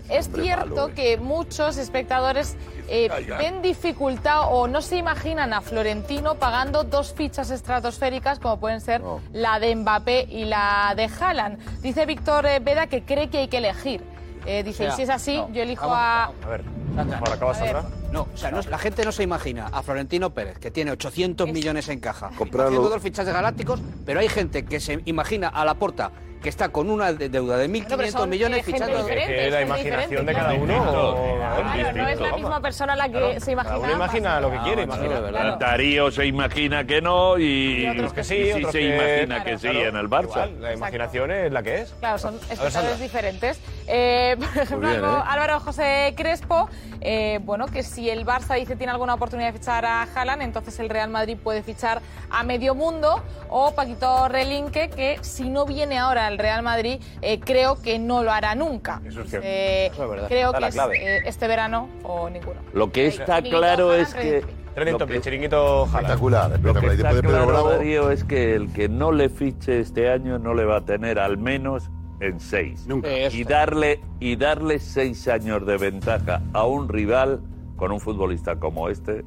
[0.10, 2.56] es cierto que muchos espectadores
[2.90, 8.82] eh, ven dificultad o no se imaginan a Florentino pagando dos fichas estratosféricas como pueden
[8.82, 9.02] ser
[9.34, 11.82] la de Mbappé y la de Haaland.
[11.82, 14.02] Dice Víctor eh, Veda que cree que hay que elegir.
[14.46, 15.98] Eh, dice, O sea, y si es así, no, yo elijo vamos,
[16.42, 16.46] a...
[16.46, 16.64] A ver,
[16.96, 17.20] Sandra.
[17.20, 17.84] por acaba A.
[18.14, 20.92] No, o sea, no es- la gente no se imagina a Florentino Pérez, que tiene
[20.92, 22.68] 800 millones en caja, Comprarlo.
[22.70, 26.12] haciendo dos fichajes galácticos, pero hay gente que se imagina a la porta
[26.42, 29.06] que está con una de- deuda de 1.500 pero son, millones fichando.
[29.06, 30.82] Que la imaginación de cada uno.
[31.14, 33.74] o- Claro, no es la misma persona la que se imagina.
[33.76, 35.58] Cada uno imagina lo que quiere, imagina.
[35.60, 39.26] Darío se imagina que no y, Y otros que sí, y otros se que- imagina
[39.36, 39.44] Claro.
[39.46, 40.24] que sí Claro, en el Barça.
[40.32, 41.94] igual, la imaginación es la que es.
[42.00, 43.60] Claro, son espectadores diferentes.
[43.88, 45.08] Eh, por ejemplo, bien, ¿eh?
[45.28, 46.70] Álvaro José Crespo,
[47.02, 50.78] eh, bueno, que si el Barça dice tiene alguna oportunidad de fichar a Haaland, entonces
[50.80, 53.24] el Real Madrid puede fichar a medio mundo.
[53.50, 58.24] O Paquito Relinque, que si no viene ahora al Real Madrid, eh, creo que no
[58.24, 59.02] lo hará nunca.
[59.06, 59.48] Eso es cierto.
[59.48, 60.28] Eh, Eso es verdad.
[60.28, 61.18] creo Está que la es clave.
[61.18, 62.60] eh, este verano o ninguno.
[62.74, 64.44] Lo que está Chiringuito, claro es que
[64.76, 66.00] Trending lo topic, que, chiringuito Jala.
[66.02, 66.82] Espectacular, lo espectacular.
[66.82, 69.30] que Y está después de Pedro claro, Bravo, Darío, es que el que no le
[69.30, 71.90] fiche este año no le va a tener al menos
[72.20, 72.86] en seis.
[72.88, 73.10] Nunca.
[73.10, 77.42] Y darle, y darle seis años de ventaja a un rival
[77.76, 79.24] con un futbolista como este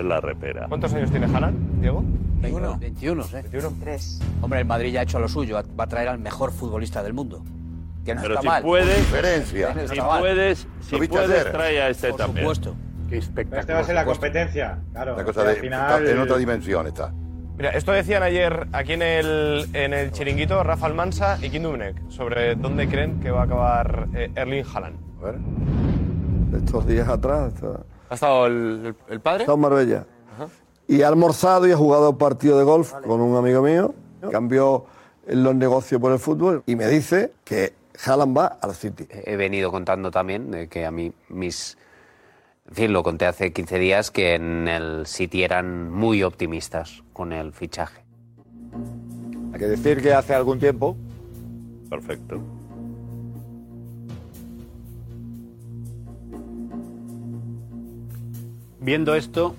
[0.00, 0.66] es la repera.
[0.68, 2.02] ¿Cuántos años tiene Haaland, Diego?
[2.40, 3.42] 21, 21, ¿eh?
[3.42, 3.72] 21.
[3.80, 4.20] Tres.
[4.40, 7.14] Hombre, el Madrid ya ha hecho lo suyo, va a traer al mejor futbolista del
[7.14, 7.42] mundo.
[8.04, 8.62] Que no Pero está si mal.
[8.62, 9.74] puedes, diferencia.
[9.74, 12.44] Si está puedes, si puedes, trae a este Por también.
[12.44, 12.76] supuesto.
[13.08, 13.60] Qué espectáculo.
[13.60, 14.78] esta va a ser la competencia.
[14.92, 15.14] Claro.
[15.14, 16.02] Una cosa de, al final...
[16.02, 17.12] está en otra dimensión está.
[17.56, 21.62] Mira, esto decían ayer aquí en el, en el chiringuito Rafa Almansa y Kim
[22.08, 24.98] sobre dónde creen que va a acabar eh, Erling Haaland.
[25.20, 25.36] A ver.
[26.58, 27.54] estos días atrás.
[27.54, 28.54] Está, ¿Ha estado el,
[28.86, 29.42] el- el padre?
[29.42, 30.06] está en Marbella.
[30.88, 33.94] Y ha almorzado y ha jugado un partido de golf con un amigo mío.
[34.30, 34.86] Cambió
[35.26, 37.74] los negocios por el fútbol y me dice que
[38.04, 39.06] Haaland va al City.
[39.10, 41.76] He venido contando también de que a mí mis...
[42.68, 47.32] En fin, lo conté hace 15 días que en el City eran muy optimistas con
[47.32, 48.04] el fichaje.
[49.52, 50.96] Hay que decir que hace algún tiempo
[51.90, 52.40] Perfecto.
[58.86, 59.56] Viendo esto,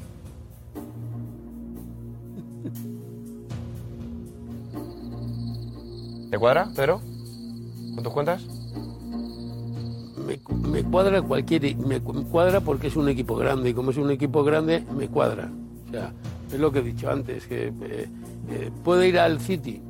[6.30, 7.02] ¿Te cuadra, Pedro?
[7.96, 8.44] ¿Con tus cuentas?
[10.26, 10.40] Me,
[10.70, 14.12] me cuadra cualquier me cu- cuadra porque es un equipo grande y como es un
[14.12, 15.50] equipo grande me cuadra
[15.88, 16.12] o sea
[16.52, 18.08] es lo que he dicho antes que eh,
[18.50, 19.82] eh, puede ir al City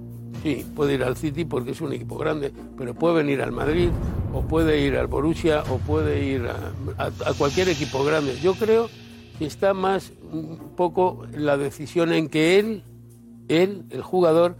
[0.43, 3.89] sí puede ir al City porque es un equipo grande pero puede venir al Madrid
[4.31, 8.53] o puede ir al Borussia o puede ir a, a- a cualquier equipo grande yo
[8.53, 8.89] creo
[9.45, 12.83] está más un poco la decisión en que él,
[13.47, 14.55] él, el jugador,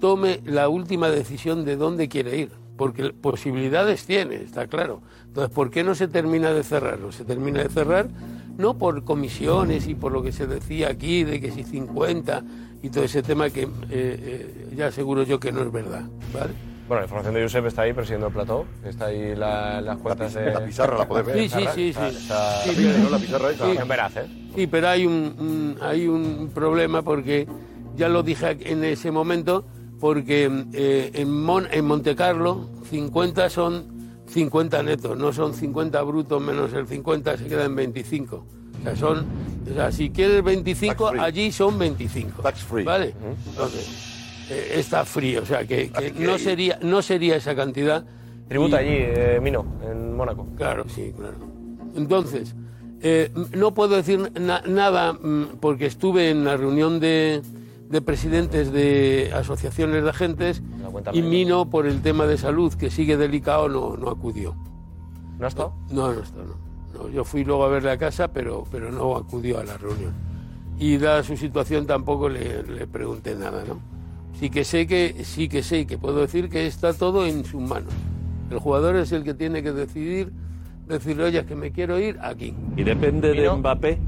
[0.00, 2.50] tome la última decisión de dónde quiere ir.
[2.76, 5.00] Porque posibilidades tiene, está claro.
[5.26, 6.98] Entonces, ¿por qué no se termina de cerrar?
[6.98, 8.08] No se termina de cerrar
[8.56, 12.42] no por comisiones y por lo que se decía aquí de que si 50
[12.82, 16.04] y todo ese tema que eh, eh, ya aseguro yo que no es verdad.
[16.32, 16.52] ¿vale?
[16.88, 18.64] Bueno, la información de Josep está ahí presidiendo el plató.
[18.84, 20.52] Está ahí la- las cuentas de.
[20.52, 21.36] la pizarra la podés ver.
[21.36, 21.88] Sí, sí, sí.
[21.88, 22.16] Está- sí.
[22.22, 23.10] está- Sí, Sí, pero- ¿no?
[23.10, 23.70] La pizarra esa.
[23.72, 23.76] sí.
[23.76, 24.26] En veraz, ¿eh?
[24.54, 27.48] Sí, pero hay un, un- hay un problema porque
[27.96, 29.64] ya lo dije en ese momento,
[29.98, 36.40] porque eh, en, Mon- en Monte Carlo 50 son 50 netos, no son 50 brutos
[36.40, 38.36] menos el 50, se queda en 25.
[38.80, 39.26] O sea, son,
[39.68, 42.42] o sea, si quieres 25, allí son 25.
[42.42, 42.84] Tax free.
[42.84, 43.14] ¿Vale?
[43.50, 44.05] Entonces,
[44.50, 48.04] eh, está frío, o sea, que, que no, sería, no sería esa cantidad.
[48.48, 50.46] Tributa Y- allí, eh, Mino, en Mónaco.
[50.56, 51.34] Claro, sí, claro.
[51.96, 52.54] Entonces,
[53.00, 57.42] eh, no puedo decir na- nada mm, porque estuve en la reunión de,
[57.88, 60.62] de presidentes de asociaciones de agentes
[61.12, 64.54] y Mino, por el tema de salud, que sigue delicado, no, no acudió.
[65.38, 65.74] ¿No ha estado?
[65.90, 66.54] No, no está, no.
[66.94, 70.14] No, Yo fui luego a verle a casa, pero, pero no acudió a la reunión.
[70.78, 73.80] Y dada su situación tampoco le, le pregunté nada, ¿no?
[74.38, 77.44] Sí que sé que sí que sé y que puedo decir que está todo en
[77.44, 77.92] sus manos.
[78.50, 80.30] El jugador es el que tiene que decidir,
[80.86, 82.54] decirle, oye, es que me quiero ir aquí.
[82.76, 83.98] ¿Y depende de Mbappé?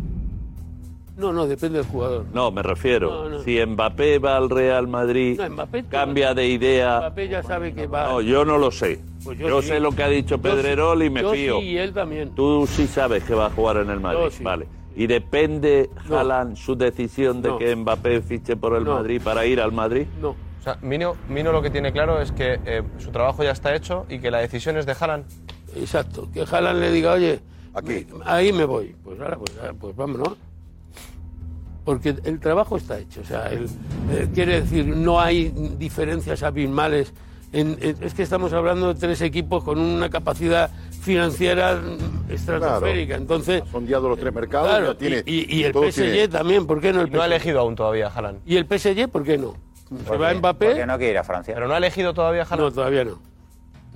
[1.17, 2.27] No, no, depende del jugador.
[2.33, 3.11] No, me refiero.
[3.25, 3.43] No, no.
[3.43, 6.99] Si Mbappé va al Real Madrid, Mbappé- cambia de idea.
[6.99, 8.05] Mbappé ya sabe que va.
[8.09, 9.01] No, yo no lo sé.
[9.25, 9.69] Pues yo yo sí.
[9.69, 11.59] sé lo que ha dicho Pedrerol y me yo fío.
[11.61, 12.31] sí, y él también.
[12.37, 14.45] Tú sí sabes que va a jugar en el Madrid, sí.
[14.45, 14.69] vale.
[14.99, 17.59] Y depende Haaland su decisión de No.
[17.59, 18.95] que Mbappé fiche por el No.
[18.97, 20.09] Madrid para ir al Madrid.
[20.20, 20.31] No.
[20.31, 23.73] O sea, Mino, Mino lo que tiene claro es que eh, su trabajo ya está
[23.77, 25.25] hecho y que la decisión es de Haaland.
[25.77, 27.39] Exacto, que Haaland le diga, oye,
[27.85, 28.97] me- ahí me voy.
[29.05, 30.37] Pues ahora, pues, ahora, pues vámonos.
[31.85, 33.20] Porque el trabajo está hecho.
[33.20, 33.66] O sea, el-
[34.11, 35.49] eh, quiere decir, no hay
[35.79, 37.15] diferencias abismales.
[37.53, 40.70] En- en- es que estamos hablando de tres equipos con una capacidad
[41.12, 41.80] financiera
[42.28, 43.16] estratosférica.
[43.16, 44.68] Entonces, Ha sondeado los tres mercados.
[44.68, 47.10] claro, ya tiene, y, y- y el PSG tiene- también, ¿por qué no el Y
[47.10, 47.32] no ha PSG?
[47.35, 48.40] elegido aún todavía Haaland.
[48.47, 49.55] ¿Y el PSG por qué no?
[50.06, 50.66] Se va Mbappé.
[50.66, 51.55] Porque no quiere ir a Francia.
[51.55, 52.60] Pero no ha elegido todavía Haaland.
[52.60, 53.18] No, todavía no.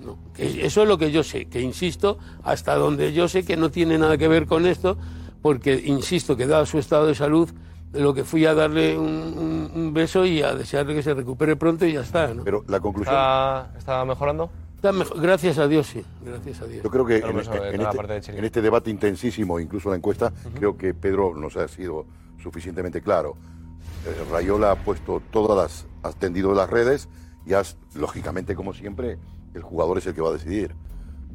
[0.02, 3.56] No, que eso es lo que yo sé, que insisto, hasta donde yo sé que
[3.56, 4.96] no tiene nada que ver con esto,
[5.42, 7.48] porque insisto que dado su estado de salud,
[7.92, 11.54] lo que fui a darle un, un- un beso y a desearle que se recupere
[11.56, 12.32] pronto y ya está.
[12.34, 12.42] ¿no?
[12.42, 13.14] Pero la conclusión.
[13.14, 14.50] ¿Está, está mejorando?
[14.82, 16.04] Está mejor- gracias a Dios, sí.
[16.24, 16.82] Gracias a Dios.
[16.82, 19.90] Yo creo que Pero en, eso, de en este, de en este debate intensísimo, incluso
[19.90, 22.04] la encuesta, creo que Pedro nos ha sido
[22.42, 23.36] suficientemente claro.
[24.04, 27.08] Eh, Rayola ha puesto todas las, ha tendido las redes
[27.46, 29.18] y has, lógicamente, como siempre,
[29.54, 30.74] el jugador es el que va a decidir.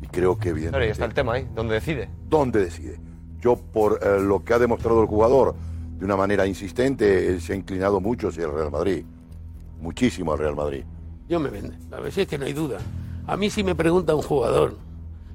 [0.01, 0.91] Y creo que Claro, y evidentemente...
[0.91, 2.09] está el tema ahí, donde decide.
[2.27, 2.99] ¿Dónde decide?
[3.39, 5.55] Yo, por eh, lo que ha demostrado el jugador
[5.97, 9.05] de una manera insistente, él se ha inclinado mucho hacia el Real Madrid.
[9.79, 10.83] Muchísimo al Real Madrid.
[11.29, 11.77] Yo me vende.
[11.95, 12.79] A ver si es que no hay duda.
[13.27, 14.75] A mí si me pregunta un jugador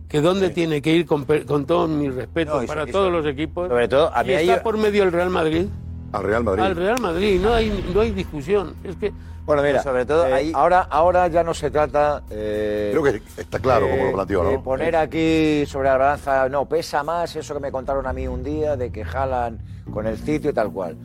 [0.09, 3.69] que dónde tiene que ir con, con todo mi respeto No, para todos los equipos.
[3.69, 5.66] sobre todo, a y mí está por medio el Real Madrid.
[6.12, 6.62] Al Real Madrid.
[6.62, 8.74] Al Real Madrid, no hay, no hay discusión.
[8.85, 9.12] Es que
[9.47, 12.23] Bueno, mira, sobre todo eh, ahí- ahora, ahora ya no se trata.
[12.31, 14.62] eh, Creo que está claro como lo planteó, de ¿no?
[14.62, 18.43] poner aquí sobre la balanza, no, pesa más eso que me contaron a mí un
[18.44, 19.59] día de que jalan
[19.90, 20.97] con el sitio y tal cual.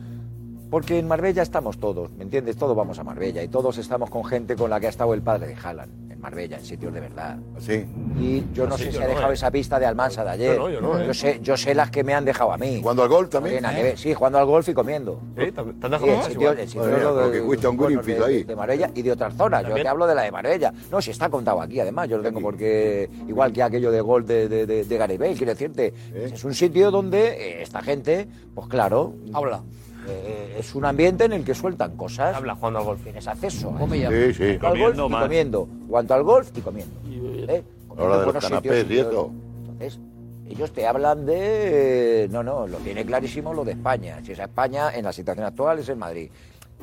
[0.70, 2.58] Porque en Marbella estamos todos, ¿me entiendes?
[2.58, 5.22] Todos vamos a Marbella y todos estamos con gente con la que ha estado el
[5.22, 7.36] padre de Haaland en Marbella, en sitios de verdad.
[7.58, 7.84] Sí.
[8.20, 9.34] Y yo no Ah, sí, sé yo si ha no, dejado eh.
[9.34, 10.56] esa pista de Almansa de ayer.
[10.56, 11.14] Yo no, yo no, eh.
[11.14, 12.80] sé, yo sé las que me han dejado a mí.
[12.82, 13.64] ¿Jugando al golf también?
[13.96, 15.20] Sí, jugando al golf y comiendo.
[15.38, 16.58] Sí, ¿te han dejado Sí, el más sitio- igual?
[16.58, 17.00] el sitio Madre mía,
[17.32, 18.46] de- un ahí.
[18.56, 19.64] Marbella y de otras zonas.
[19.68, 20.72] Yo te hablo de la de Marbella.
[20.90, 22.08] No, si está contado aquí, además.
[22.08, 23.08] Yo lo tengo porque.
[23.28, 25.94] Igual que aquello de gol de, de, de, de Gareth Bale, quiero decirte.
[26.14, 29.14] Es un sitio donde eh, esta gente, pues claro.
[29.32, 29.60] Habla.
[30.08, 32.34] Es un ambiente en el que sueltan cosas.
[32.36, 33.02] Habla jugando al golf.
[33.02, 33.74] Tienes acceso.
[33.92, 34.32] ¿eh?
[34.32, 34.58] Sí, sí.
[34.58, 35.22] Cuanto al golf Comiendo y más.
[35.22, 35.68] comiendo.
[35.88, 36.94] Cuanto al golf y comiendo.
[37.04, 37.62] ¿eh?
[37.86, 39.30] Comiendo Ahora de los buenos canapés sitios, y.
[39.70, 40.00] Entonces,
[40.48, 42.28] ellos te hablan de...
[42.30, 44.18] No, no, lo tiene clarísimo lo de España.
[44.24, 46.30] Si es España, en la situación actual es el Madrid.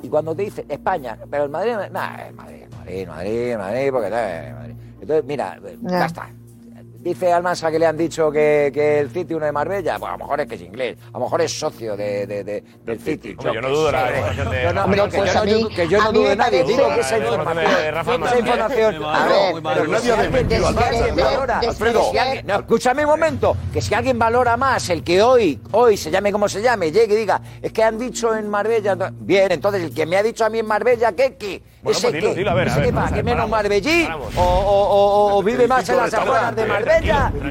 [0.03, 4.53] Y cuando te dicen España, pero el Madrid, el Madrid, Madrid, Madrid, Madrid, porque eh,
[4.53, 4.75] Madrid.
[5.01, 6.05] Entonces, mira, ya, Ya.
[6.05, 6.29] está.
[7.05, 10.13] Dice Almansa que le han dicho que, que el City uno de Marbella, pues a
[10.13, 12.99] lo mejor es que es inglés, a lo mejor es socio de, de- de- del
[12.99, 13.35] City.
[13.37, 15.11] Hombre, yo no dudo la información de Yo no, Márquez.
[15.11, 16.87] que yo Pues no a mí- que yo a no mí dudo de nadie, digo
[16.95, 20.81] que esa información esa a ver, pero desmentido ¿no?
[20.81, 22.11] valora- Alfredo.
[22.43, 26.31] no, escúchame un momento, que si alguien valora más el que hoy, hoy se llame
[26.31, 29.83] como se llame, llegue y diga, es que han dicho en Marbella, no- bien, entonces
[29.83, 31.61] el que me ha dicho a mí en Marbella, ¿qué, qué?
[31.83, 32.51] Bueno, ¿Ese pues dilo,
[33.23, 34.07] menos marbellí?
[34.37, 36.65] ¿O, vive más en las afueras de.
[36.65, 36.94] Marbella?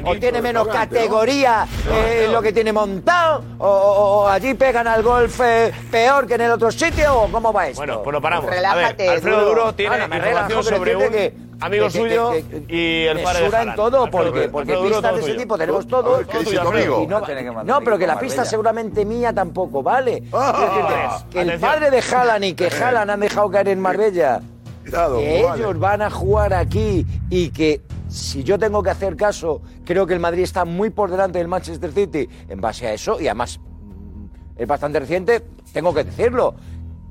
[0.05, 3.43] ¿O tiene menos categoría eh, lo que tiene montado?
[3.57, 7.21] ¿O, o- o allí pegan al golf eh, peor que en el otro sitio?
[7.21, 7.79] ¿O cómo va esto?
[7.81, 8.49] Bueno, pues lo paramos.
[8.49, 9.49] Relájate, a ver, Alfredo Duro.
[9.61, 12.43] Duro, tiene me información relajo, pero sobre un entiende que- amigo que- que- suyo que-
[12.67, 13.75] que- y el padre de Mesura en Haaland.
[13.75, 15.41] todo, Alfredo porque, Duro, porque Alfredo Duro, pistas todo de ese tuyo.
[15.43, 16.21] tipo tenemos Todo.
[16.21, 20.23] Y no, no, pero que la pista seguramente mía tampoco vale.
[20.31, 21.71] Quiero decirte, que el Atención.
[21.71, 24.41] padre de Haaland y que Haaland han dejado caer en Marbella,
[24.83, 27.81] Cuidado, que ellos van a jugar aquí y que
[28.15, 31.49] si yo tengo que hacer caso, creo que el Madrid está muy por delante del
[31.49, 34.25] Manchester City en base a eso y además mm,
[34.55, 35.43] es bastante reciente,
[35.73, 36.55] tengo que decirlo.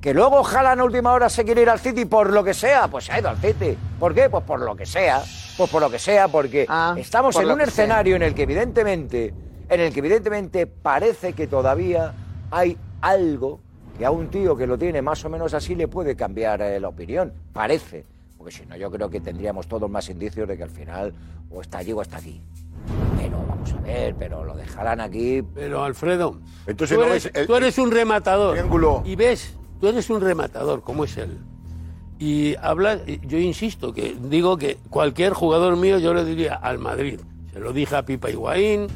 [0.01, 2.89] Que luego Haaland a última hora se quiere ir al City por lo que sea,
[2.89, 3.77] pues se ha ido al City.
[3.99, 4.29] ¿Por qué?
[4.31, 5.23] Pues por lo que sea.
[5.57, 6.67] Pues por lo que sea, porque
[6.97, 7.67] estamos por en un sea.
[7.67, 9.35] escenario en el que evidentemente,
[9.69, 12.13] en el que evidentemente parece que todavía
[12.51, 13.61] hay algo
[13.99, 16.81] que a un tío que lo tiene más o menos así le puede cambiar eh,
[16.81, 17.33] la opinión.
[17.53, 18.14] Parece.
[18.45, 21.15] Porque si no, yo creo que tendríamos todos más indicios de que al final
[21.51, 22.43] o está allí o está aquí.
[23.17, 25.43] Pero vamos a ver, pero lo dejarán aquí.
[25.55, 28.53] Pero Alfredo, Entonces tú, no eres, ves el- tú eres un rematador.
[28.53, 29.01] triángulo.
[29.07, 31.39] Y ves, tú eres un rematador, como es él.
[32.19, 37.21] Y hablas, yo insisto, que digo que cualquier jugador mío yo le diría al Madrid.
[37.55, 38.89] Se lo dije a Pipa Higuaín,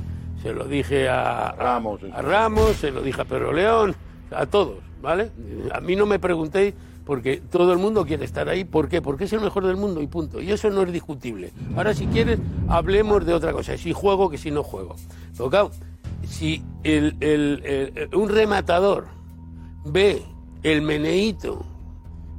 [0.43, 3.97] se lo dije a Ramos, a, Ramos se lo dije a Pedro León,
[4.31, 5.31] a todos, ¿vale?
[5.73, 6.75] A mí no me preguntéis
[7.09, 8.65] porque todo el mundo quiere estar ahí.
[8.65, 9.01] ¿Por qué?
[9.01, 10.43] Porque es el mejor del mundo y punto.
[10.43, 11.55] Y eso no es discutible.
[11.75, 13.79] Ahora, si quieres, hablemos de otra cosa.
[13.79, 14.95] Si juego, que si no juego.
[15.49, 15.71] Claro,
[16.29, 16.63] si
[18.13, 19.07] un rematador
[19.87, 20.23] ve
[20.63, 21.65] el meneíto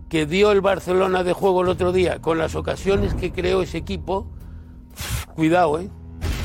[0.08, 3.80] que dio el Barcelona de juego el otro día con las ocasiones que creó ese
[3.80, 4.28] equipo,
[5.34, 5.90] cuidado, ¿eh?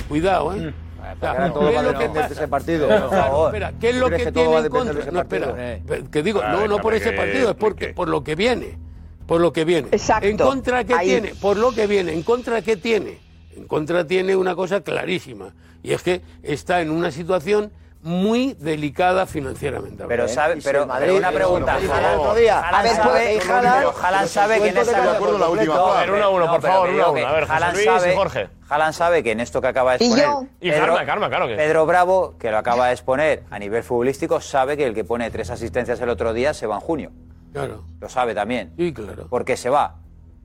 [0.09, 0.72] Cuidado, ¿eh?
[1.12, 2.32] O sea, ahora todo a lo que pasa.
[2.32, 3.47] ese partido, Claro, por favor.
[3.48, 5.10] espera, ¿qué es ¿Tú lo que tiene en contra?
[5.10, 8.24] No, espera, pe- que digo, Ah, no, no por ese partido, es porque, por lo
[8.24, 8.78] que viene.
[9.26, 9.89] Por lo que viene.
[9.90, 10.26] Exacto.
[10.26, 11.09] ¿En contra qué Ahí.
[11.09, 11.35] tiene?
[11.35, 12.12] Por lo que viene.
[12.12, 13.18] ¿En contra qué tiene?
[13.56, 15.55] En contra tiene una cosa clarísima.
[15.82, 17.72] Y es que está en una situación
[18.05, 20.05] muy delicada financieramente.
[20.06, 21.74] Pero sabe, pero, una pregunta.
[21.74, 25.97] A ver, sabe, pero sabe que en esta no me acuerdo la última No, parte.
[25.97, 27.26] A ver, uno a uno, no, por favor, uno a uno.
[27.26, 28.48] A ver, José Haaland Luis sabe- y Jorge.
[28.68, 30.48] Haaland sabe que en esto que acaba de exponer.
[30.60, 34.76] Y Karma, claro que- Pedro Bravo, que lo acaba de exponer a nivel futbolístico, sabe
[34.76, 37.10] que el que pone tres asistencias el otro día se va en junio.
[37.55, 37.85] Claro.
[38.01, 38.74] Lo sabe también.
[38.76, 39.28] Sí, claro.
[39.28, 39.94] ¿Por qué se va?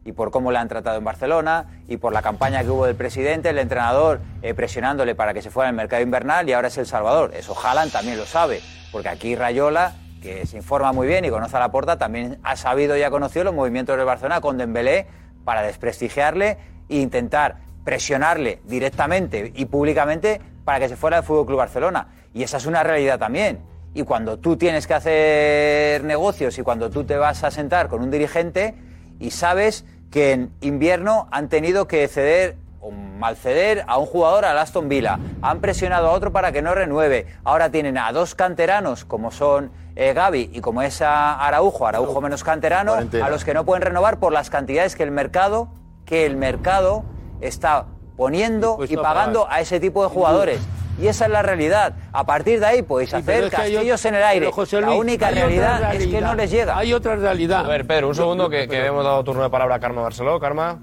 [0.05, 2.95] Y por cómo le han tratado en Barcelona, y por la campaña que hubo del
[2.95, 6.77] presidente, el entrenador eh, presionándole para que se fuera al mercado invernal y ahora es
[6.77, 7.31] El Salvador.
[7.35, 8.61] Eso Haaland también lo sabe,
[8.91, 12.55] porque aquí Rayola, que se informa muy bien y conoce a la porta, también ha
[12.55, 15.07] sabido y ha conocido los movimientos del Barcelona con Dembélé
[15.43, 16.57] para desprestigiarle
[16.89, 22.07] e intentar presionarle directamente y públicamente para que se fuera del Fútbol Club Barcelona.
[22.33, 23.59] Y esa es una realidad también.
[23.93, 28.03] Y cuando tú tienes que hacer negocios y cuando tú te vas a sentar con
[28.03, 28.75] un dirigente
[29.19, 34.45] y sabes que en invierno han tenido que ceder o mal ceder a un jugador
[34.45, 38.35] al Aston Villa, han presionado a otro para que no renueve, ahora tienen a dos
[38.35, 43.43] canteranos como son eh, Gaby y como es a Araujo, Araujo menos canterano, a los
[43.43, 45.67] que no pueden renovar por las cantidades que el mercado,
[46.05, 47.03] que el mercado
[47.41, 47.85] está
[48.15, 50.61] poniendo y pagando a ese tipo de jugadores.
[50.99, 51.93] Y esa es la realidad.
[52.11, 54.51] A partir de ahí podéis Sí, pero hacer es que hay castillos en el aire.
[54.81, 56.77] la única realidad, es que no les llega.
[56.77, 57.65] Hay otra realidad.
[57.65, 60.39] A ver, Pedro, un segundo que, que hemos dado turno de palabra a Karma Barceló.
[60.39, 60.79] Karma.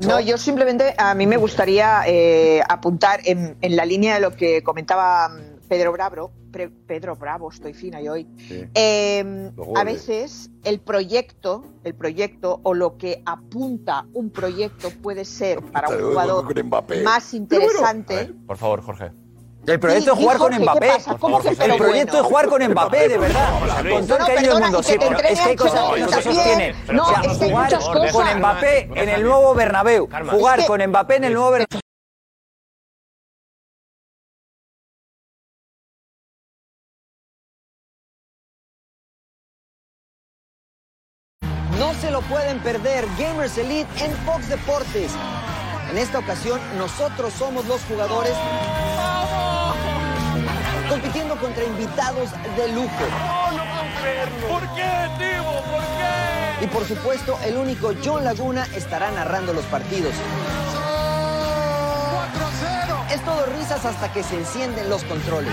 [0.00, 4.30] No, yo simplemente a mí me gustaría eh, apuntar en, en la línea de lo
[4.30, 6.32] que comentaba mm, Pedro Bravo.
[6.50, 8.26] Pedro Bravo, estoy fina yo hoy.
[8.74, 15.24] Eh, Los a veces el proyecto, el proyecto o lo que apunta un proyecto puede
[15.24, 16.44] ser para un jugador
[17.04, 18.32] más interesante.
[18.46, 19.10] Por favor, Jorge.
[19.66, 20.80] El proyecto Sí, es jugar con Jorge, Mbappé.
[20.80, 21.16] ¿qué pasa?
[21.18, 22.12] ¿Cómo que el proyecto bueno?
[22.12, 23.60] es jugar con Mbappé, de verdad.
[23.90, 24.82] Con todo el cariño del mundo.
[24.82, 26.34] Sí, pero es que hay cosas Xavi que no se también.
[26.34, 26.76] sostienen.
[26.96, 28.38] No, O sea, es que hay jugar muchas con.
[28.38, 30.08] Mbappé en el nuevo Bernabéu.
[30.30, 31.80] Jugar con Mbappé en el nuevo Bernabéu.
[42.30, 45.10] Pueden perder, Gamers Elite en Fox Deportes.
[45.90, 48.32] En esta ocasión, nosotros somos los jugadores
[50.88, 53.04] compitiendo contra invitados de lujo.
[54.48, 55.52] ¿Por qué, Timo?
[55.54, 56.64] ¿Por qué?
[56.64, 60.14] Y por supuesto, el único John Laguna estará narrando los partidos.
[63.12, 65.52] Es todo risas hasta que se encienden los controles.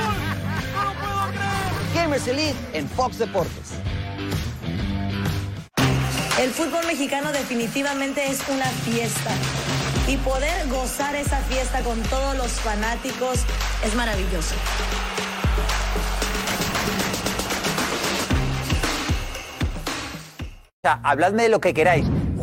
[1.95, 3.71] Gamers Elite en Fox Deportes.
[6.39, 9.31] El fútbol mexicano definitivamente es una fiesta.
[10.07, 13.39] Y poder gozar esa fiesta con todos los fanáticos
[13.84, 14.53] es maravilloso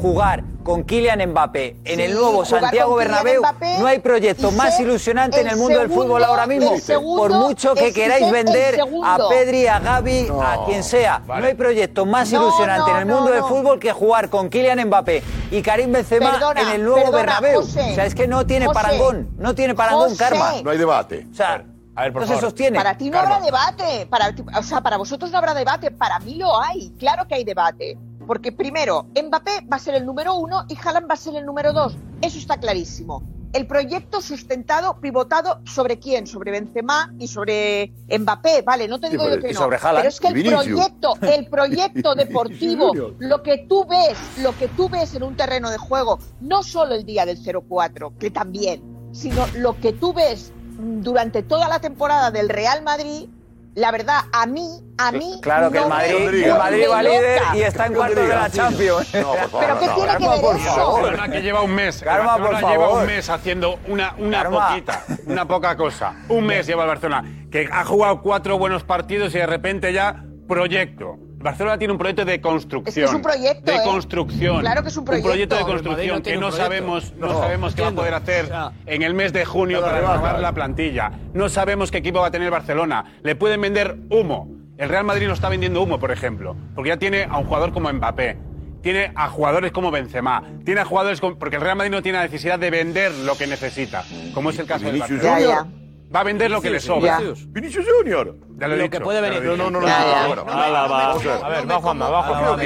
[0.04, 4.78] jugar con Kylian Mbappé en sí, el nuevo Santiago Bernabéu, Mbappé, no hay proyecto más
[4.78, 6.78] ilusionante en el mundo segundo, del fútbol ahora mismo.
[6.78, 11.40] Segundo, por mucho que queráis vender a Pedri, a Gaby, no, a quien sea, vale.
[11.40, 14.50] no hay proyecto más no, ilusionante no, en el mundo del fútbol que jugar con
[14.50, 17.60] Kylian Mbappé y Karim Benzema perdona, en el nuevo perdona, Bernabéu.
[17.62, 20.52] José, o sea, es que no tiene José, parangón, no tiene parangón José, karma.
[20.62, 21.26] No hay debate.
[21.32, 21.64] O sea,
[21.96, 22.40] a ver, por favor.
[22.40, 22.76] sostiene.
[22.76, 23.36] Para ti no karma.
[23.36, 27.26] habrá debate, para, o sea, para vosotros no habrá debate, para mí lo hay, claro
[27.26, 27.96] que hay debate.
[28.26, 31.44] Porque primero, Mbappé va a ser el número uno y Haaland va a ser el
[31.44, 31.96] número dos.
[32.22, 33.22] Eso está clarísimo.
[33.52, 36.26] El proyecto sustentado, pivotado, ¿sobre quién?
[36.26, 39.68] Sobre Benzema y sobre Mbappé, vale, no te digo yo que no.
[39.68, 44.88] Pero es que el proyecto, el proyecto deportivo, lo que tú ves, lo que tú
[44.88, 48.82] ves en un terreno de juego, no solo el día del 0-4, que también,
[49.12, 53.28] sino lo que tú ves durante toda la temporada del Real Madrid
[53.74, 54.68] la verdad, a mí,
[54.98, 55.40] a mí.
[55.42, 59.08] Claro que el Madrid, el Madrid va líder y está en cuarto de la Champions.
[59.10, 60.54] Pero ¿qué no, tiene que ver por?
[60.54, 62.00] Barcelona que lleva un mes.
[62.00, 66.14] Lleva un mes haciendo una, una poquita, una poca cosa.
[66.28, 67.24] Un mes lleva el Barcelona.
[67.50, 71.18] Que ha jugado cuatro buenos partidos y de repente ya proyecto.
[71.44, 73.04] Barcelona tiene un proyecto de construcción.
[73.06, 73.70] Es, un proyecto.
[73.70, 73.80] De ¿eh?
[73.84, 74.60] construcción.
[74.60, 75.28] Claro que es un proyecto.
[75.28, 78.50] Un proyecto de construcción no que no sabemos, no, sabemos qué va a poder hacer
[78.86, 81.12] en el mes de junio para renovar la plantilla.
[81.34, 83.18] No sabemos qué equipo va a tener Barcelona.
[83.22, 84.48] Le pueden vender humo.
[84.78, 87.72] El Real Madrid no está vendiendo humo, por ejemplo, porque ya tiene a un jugador
[87.72, 88.38] como Mbappé,
[88.80, 92.18] tiene a jugadores como Benzema, tiene a jugadores como, porque el Real Madrid no tiene
[92.18, 94.02] la necesidad de vender lo que necesita,
[94.32, 95.66] como es el caso de Barcelona
[96.14, 97.20] va a vender lo que le sobra.
[97.48, 98.36] Vinicius Junior.
[98.56, 99.42] Ya lo, lo que puede venir.
[99.42, 99.86] No, no, no.
[99.86, 102.56] A ver, va Juanma, va Juanma.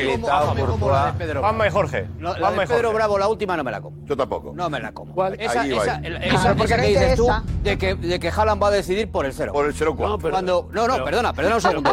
[1.41, 2.09] Juanma y Jorge.
[2.19, 3.97] La de Pedro Bravo, la última no me la como.
[4.05, 4.53] Yo tampoco.
[4.55, 5.15] No me la como.
[5.15, 5.41] ¿Cuál?
[5.41, 7.29] Esa, esa, esa, que dices tú
[7.62, 9.53] de que, de que Haaland va a decidir por el 0.
[9.53, 10.43] Por el 0-4.
[10.43, 11.93] No, no, perdona, perdona un segundo.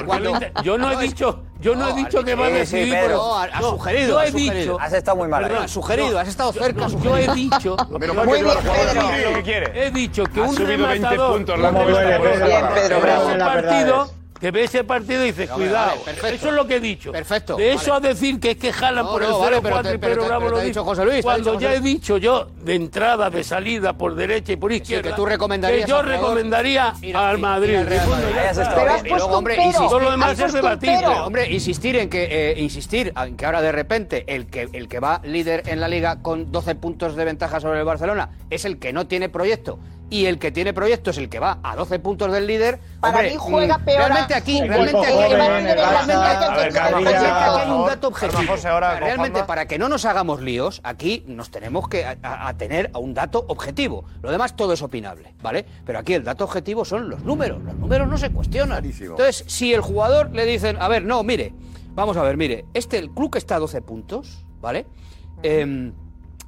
[0.64, 1.44] Yo no he dicho...
[1.66, 2.94] Yo no, he dicho que va a decidir.
[2.94, 4.20] pero, no, has sugerido.
[4.20, 4.78] has dicho.
[4.80, 5.46] Has estado muy mal.
[5.46, 6.88] has sugerido, has estado cerca.
[6.88, 7.76] Yo, he dicho.
[7.90, 8.44] muy.
[9.74, 11.44] He dicho que un rematador.
[11.44, 12.68] Bien,
[13.64, 14.12] Pedro
[14.46, 15.94] que ve ese partido y dice, no, cuidado.
[16.06, 17.12] Eso es lo que he dicho.
[17.12, 17.56] Perfecto.
[17.56, 20.50] De eso a decir que es que jalan por el 0-4 vale, y Pedro Bravo
[20.50, 20.84] lo dicho.
[20.84, 24.72] José Luis, cuando ya he dicho yo, de entrada, de salida, por derecha y por
[24.72, 27.80] izquierda, que, tú recomendarías yo recomendaría al Madrid.
[29.76, 31.08] Todo lo demás es debatible.
[31.08, 35.00] Hombre, insistir en que, eh, insistir en que ahora de repente el que, el que
[35.00, 38.78] va líder en la liga con 12 puntos de ventaja sobre el Barcelona es el
[38.78, 39.80] que no tiene proyecto
[40.10, 42.80] y el que tiene proyecto es el que va a 12 puntos del líder.
[43.00, 43.98] Para mí juega mm, peor.
[44.00, 45.34] Realmente aquí, realmente aquí, hay
[47.72, 48.56] un dato objetivo.
[49.00, 53.00] Realmente para que no nos hagamos líos, aquí nos tenemos que atener a, a, a
[53.00, 54.06] un dato objetivo.
[54.22, 55.66] Lo demás todo es opinable, ¿vale?
[55.86, 57.64] Pero aquí el dato objetivo son los números.
[57.64, 58.86] Los números no se cuestionan.
[58.86, 61.54] Entonces, si el jugador le dicen, a ver, no, mire,
[61.94, 64.86] vamos a ver, mire, este el club que está a 12 puntos, ¿vale?
[65.44, 65.92] Eh,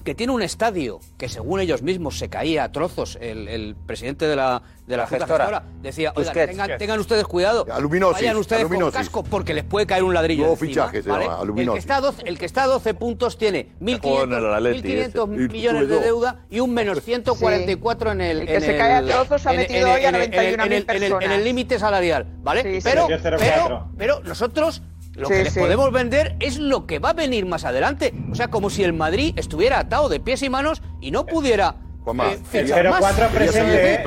[0.08, 4.26] que tiene un estadio que según ellos mismos se caía a trozos, el, el presidente
[4.26, 5.46] de la, de la, la gestora.
[5.46, 8.94] gestora, decía, Oigan, tengan, tengan, ustedes cuidado, vayan ustedes aluminosis.
[8.94, 11.26] con casco porque les puede caer un ladrillo Luego encima, fichaje, ¿vale?
[11.62, 16.40] el, que está 12, el que está a 12 puntos tiene 1.500 millones de deuda
[16.50, 18.16] y un menos 144 sí.
[18.16, 18.40] en el...
[18.40, 21.26] El que en se el, cae a trozos ha metido hoy a 91.000 personas.
[21.26, 22.64] En el límite salarial, ¿vale?
[22.64, 22.90] Sí, sí.
[22.90, 23.08] Pero,
[23.38, 24.82] pero, pero nosotros
[25.18, 28.14] lo que les podemos vender es lo que va a venir más adelante.
[28.32, 31.76] O sea, como si el Madrid estuviera atado de pies y manos y no pudiera.
[32.04, 34.02] Juanma, eh, cuatro presente,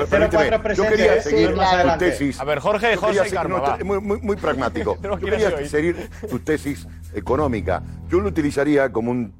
[0.75, 2.39] Yo quería seguir tu tesis.
[2.39, 4.97] A ver, Jorge, Jorge seguir, muy, pragmático.
[5.03, 7.83] yo quería seguir tu tesis económica.
[8.09, 9.33] Yo lo utilizaría como un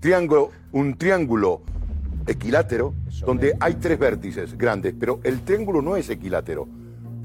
[0.00, 1.60] triángulo, un triángulo
[2.26, 2.94] equilátero,
[3.26, 6.66] donde hay tres vértices grandes, pero el triángulo no es equilátero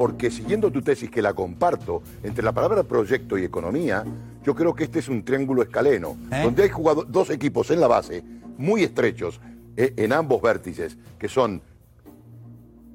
[0.02, 4.04] porque siguiendo tu tesis que la comparto, entre la palabra proyecto y economía,
[4.44, 6.42] yo creo que este es un triángulo escaleno, ¿Eh?
[6.44, 8.24] donde hay jugado dos equipos en la base,
[8.58, 9.40] muy estrechos,
[9.78, 11.62] eh, en ambos vértices, que son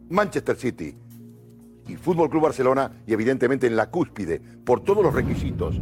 [0.09, 0.97] Manchester City
[1.87, 5.81] y Fútbol Club Barcelona, y evidentemente en la cúspide, por todos los requisitos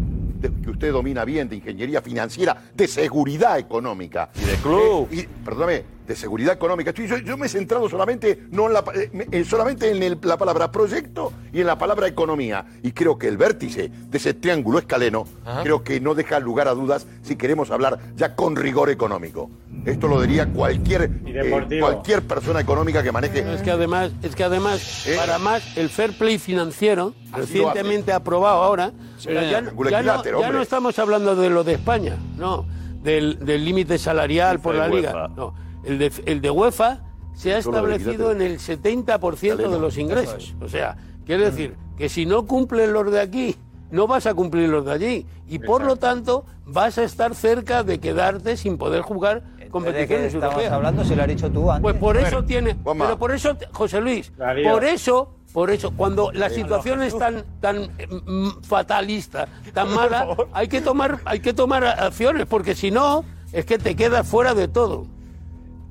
[0.63, 4.29] que usted domina bien, de ingeniería financiera, de seguridad económica.
[4.35, 5.09] Y de club.
[5.11, 6.93] Eh, y, perdóname, de seguridad económica.
[6.93, 11.61] Yo, me he centrado solamente, no en la, eh, solamente en la palabra proyecto y
[11.61, 12.67] en la palabra economía.
[12.83, 15.25] Y creo que el vértice de ese triángulo escaleno,
[15.63, 19.51] creo que no deja lugar a dudas si queremos hablar ya con rigor económico.
[19.85, 23.55] Esto lo diría cualquier, eh, cualquier persona económica que maneje.
[23.55, 25.15] Es que además, es que además eh.
[25.17, 31.51] para más, el fair play financiero, recientemente aprobado ahora, sí, ya, no, estamos hablando de
[31.51, 32.67] lo de España, no
[33.05, 35.29] del límite salarial por la liga.
[35.37, 35.55] No,
[35.85, 37.03] el de, el de UEFA
[37.35, 40.55] se ha establecido en el 70% de los ingresos.
[40.61, 40.97] O sea,
[41.27, 43.57] quiere decir que si no cumplen los de aquí,
[43.91, 45.27] no vas a cumplir los de allí.
[45.49, 49.43] Y por lo tanto, vas a estar cerca de quedarte sin poder jugar
[49.75, 50.73] competiciones estamos europeas.
[50.73, 51.83] hablando si lo has dicho tú pues antes.
[51.83, 52.77] Pues por eso tiene.
[52.77, 54.33] Pero por eso, José Luis,
[54.65, 55.35] por eso.
[55.53, 57.89] Por eso, cuando la situación es tan, tan
[58.27, 63.65] mm, fatalista, tan mala, hay que tomar, hay que tomar acciones, porque si no, es
[63.65, 65.07] que te quedas fuera de todo.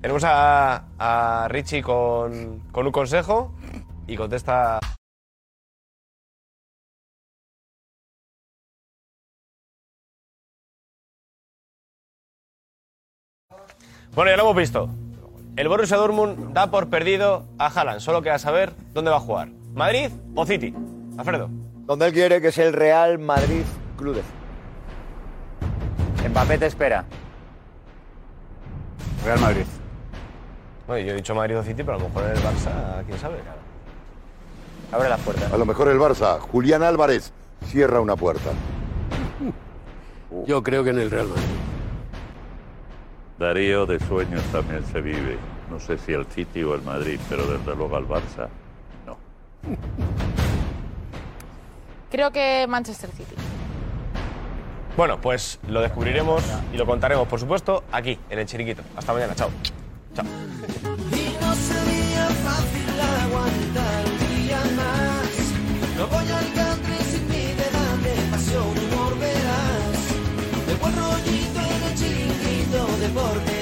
[0.03, 3.53] Tenemos a, a Richie con, con un consejo
[4.05, 4.77] y contesta.
[14.13, 14.89] Bueno, ya lo hemos visto.
[15.55, 18.01] El Borussia Dortmund da por perdido a Haaland.
[18.01, 19.47] Solo queda saber dónde va a jugar.
[19.73, 20.73] ¿Madrid o City?
[21.17, 21.47] Alfredo.
[21.85, 23.63] Donde él quiere que es el Real Madrid
[23.95, 24.23] Club de
[26.27, 27.05] Mbappé te espera.
[29.23, 29.65] Real Madrid.
[30.87, 33.17] Bueno, yo he dicho Madrid o City, pero a lo mejor en el Barça, quién
[33.17, 33.37] sabe.
[34.91, 35.51] Abre las puertas.
[35.51, 37.31] A lo mejor el Barça, Julián Álvarez,
[37.65, 38.51] cierra una puerta.
[40.45, 41.43] Yo creo que en el Real Madrid.
[43.39, 45.37] Darío de sueños también se vive.
[45.69, 48.47] No sé si el City o el Madrid, pero desde luego al Barça,
[49.05, 49.17] no.
[52.11, 53.35] Creo que Manchester City.
[54.95, 58.83] Bueno, pues lo descubriremos y lo contaremos, por supuesto, aquí, en el Chiriquito.
[58.95, 59.49] Hasta mañana, chao.
[60.21, 65.31] Y no sería fácil aguantar un día más.
[65.97, 69.97] No voy al country sin mi delante, pasión, humor verás.
[70.67, 73.52] De buen rollito en el chiringuito, deporte.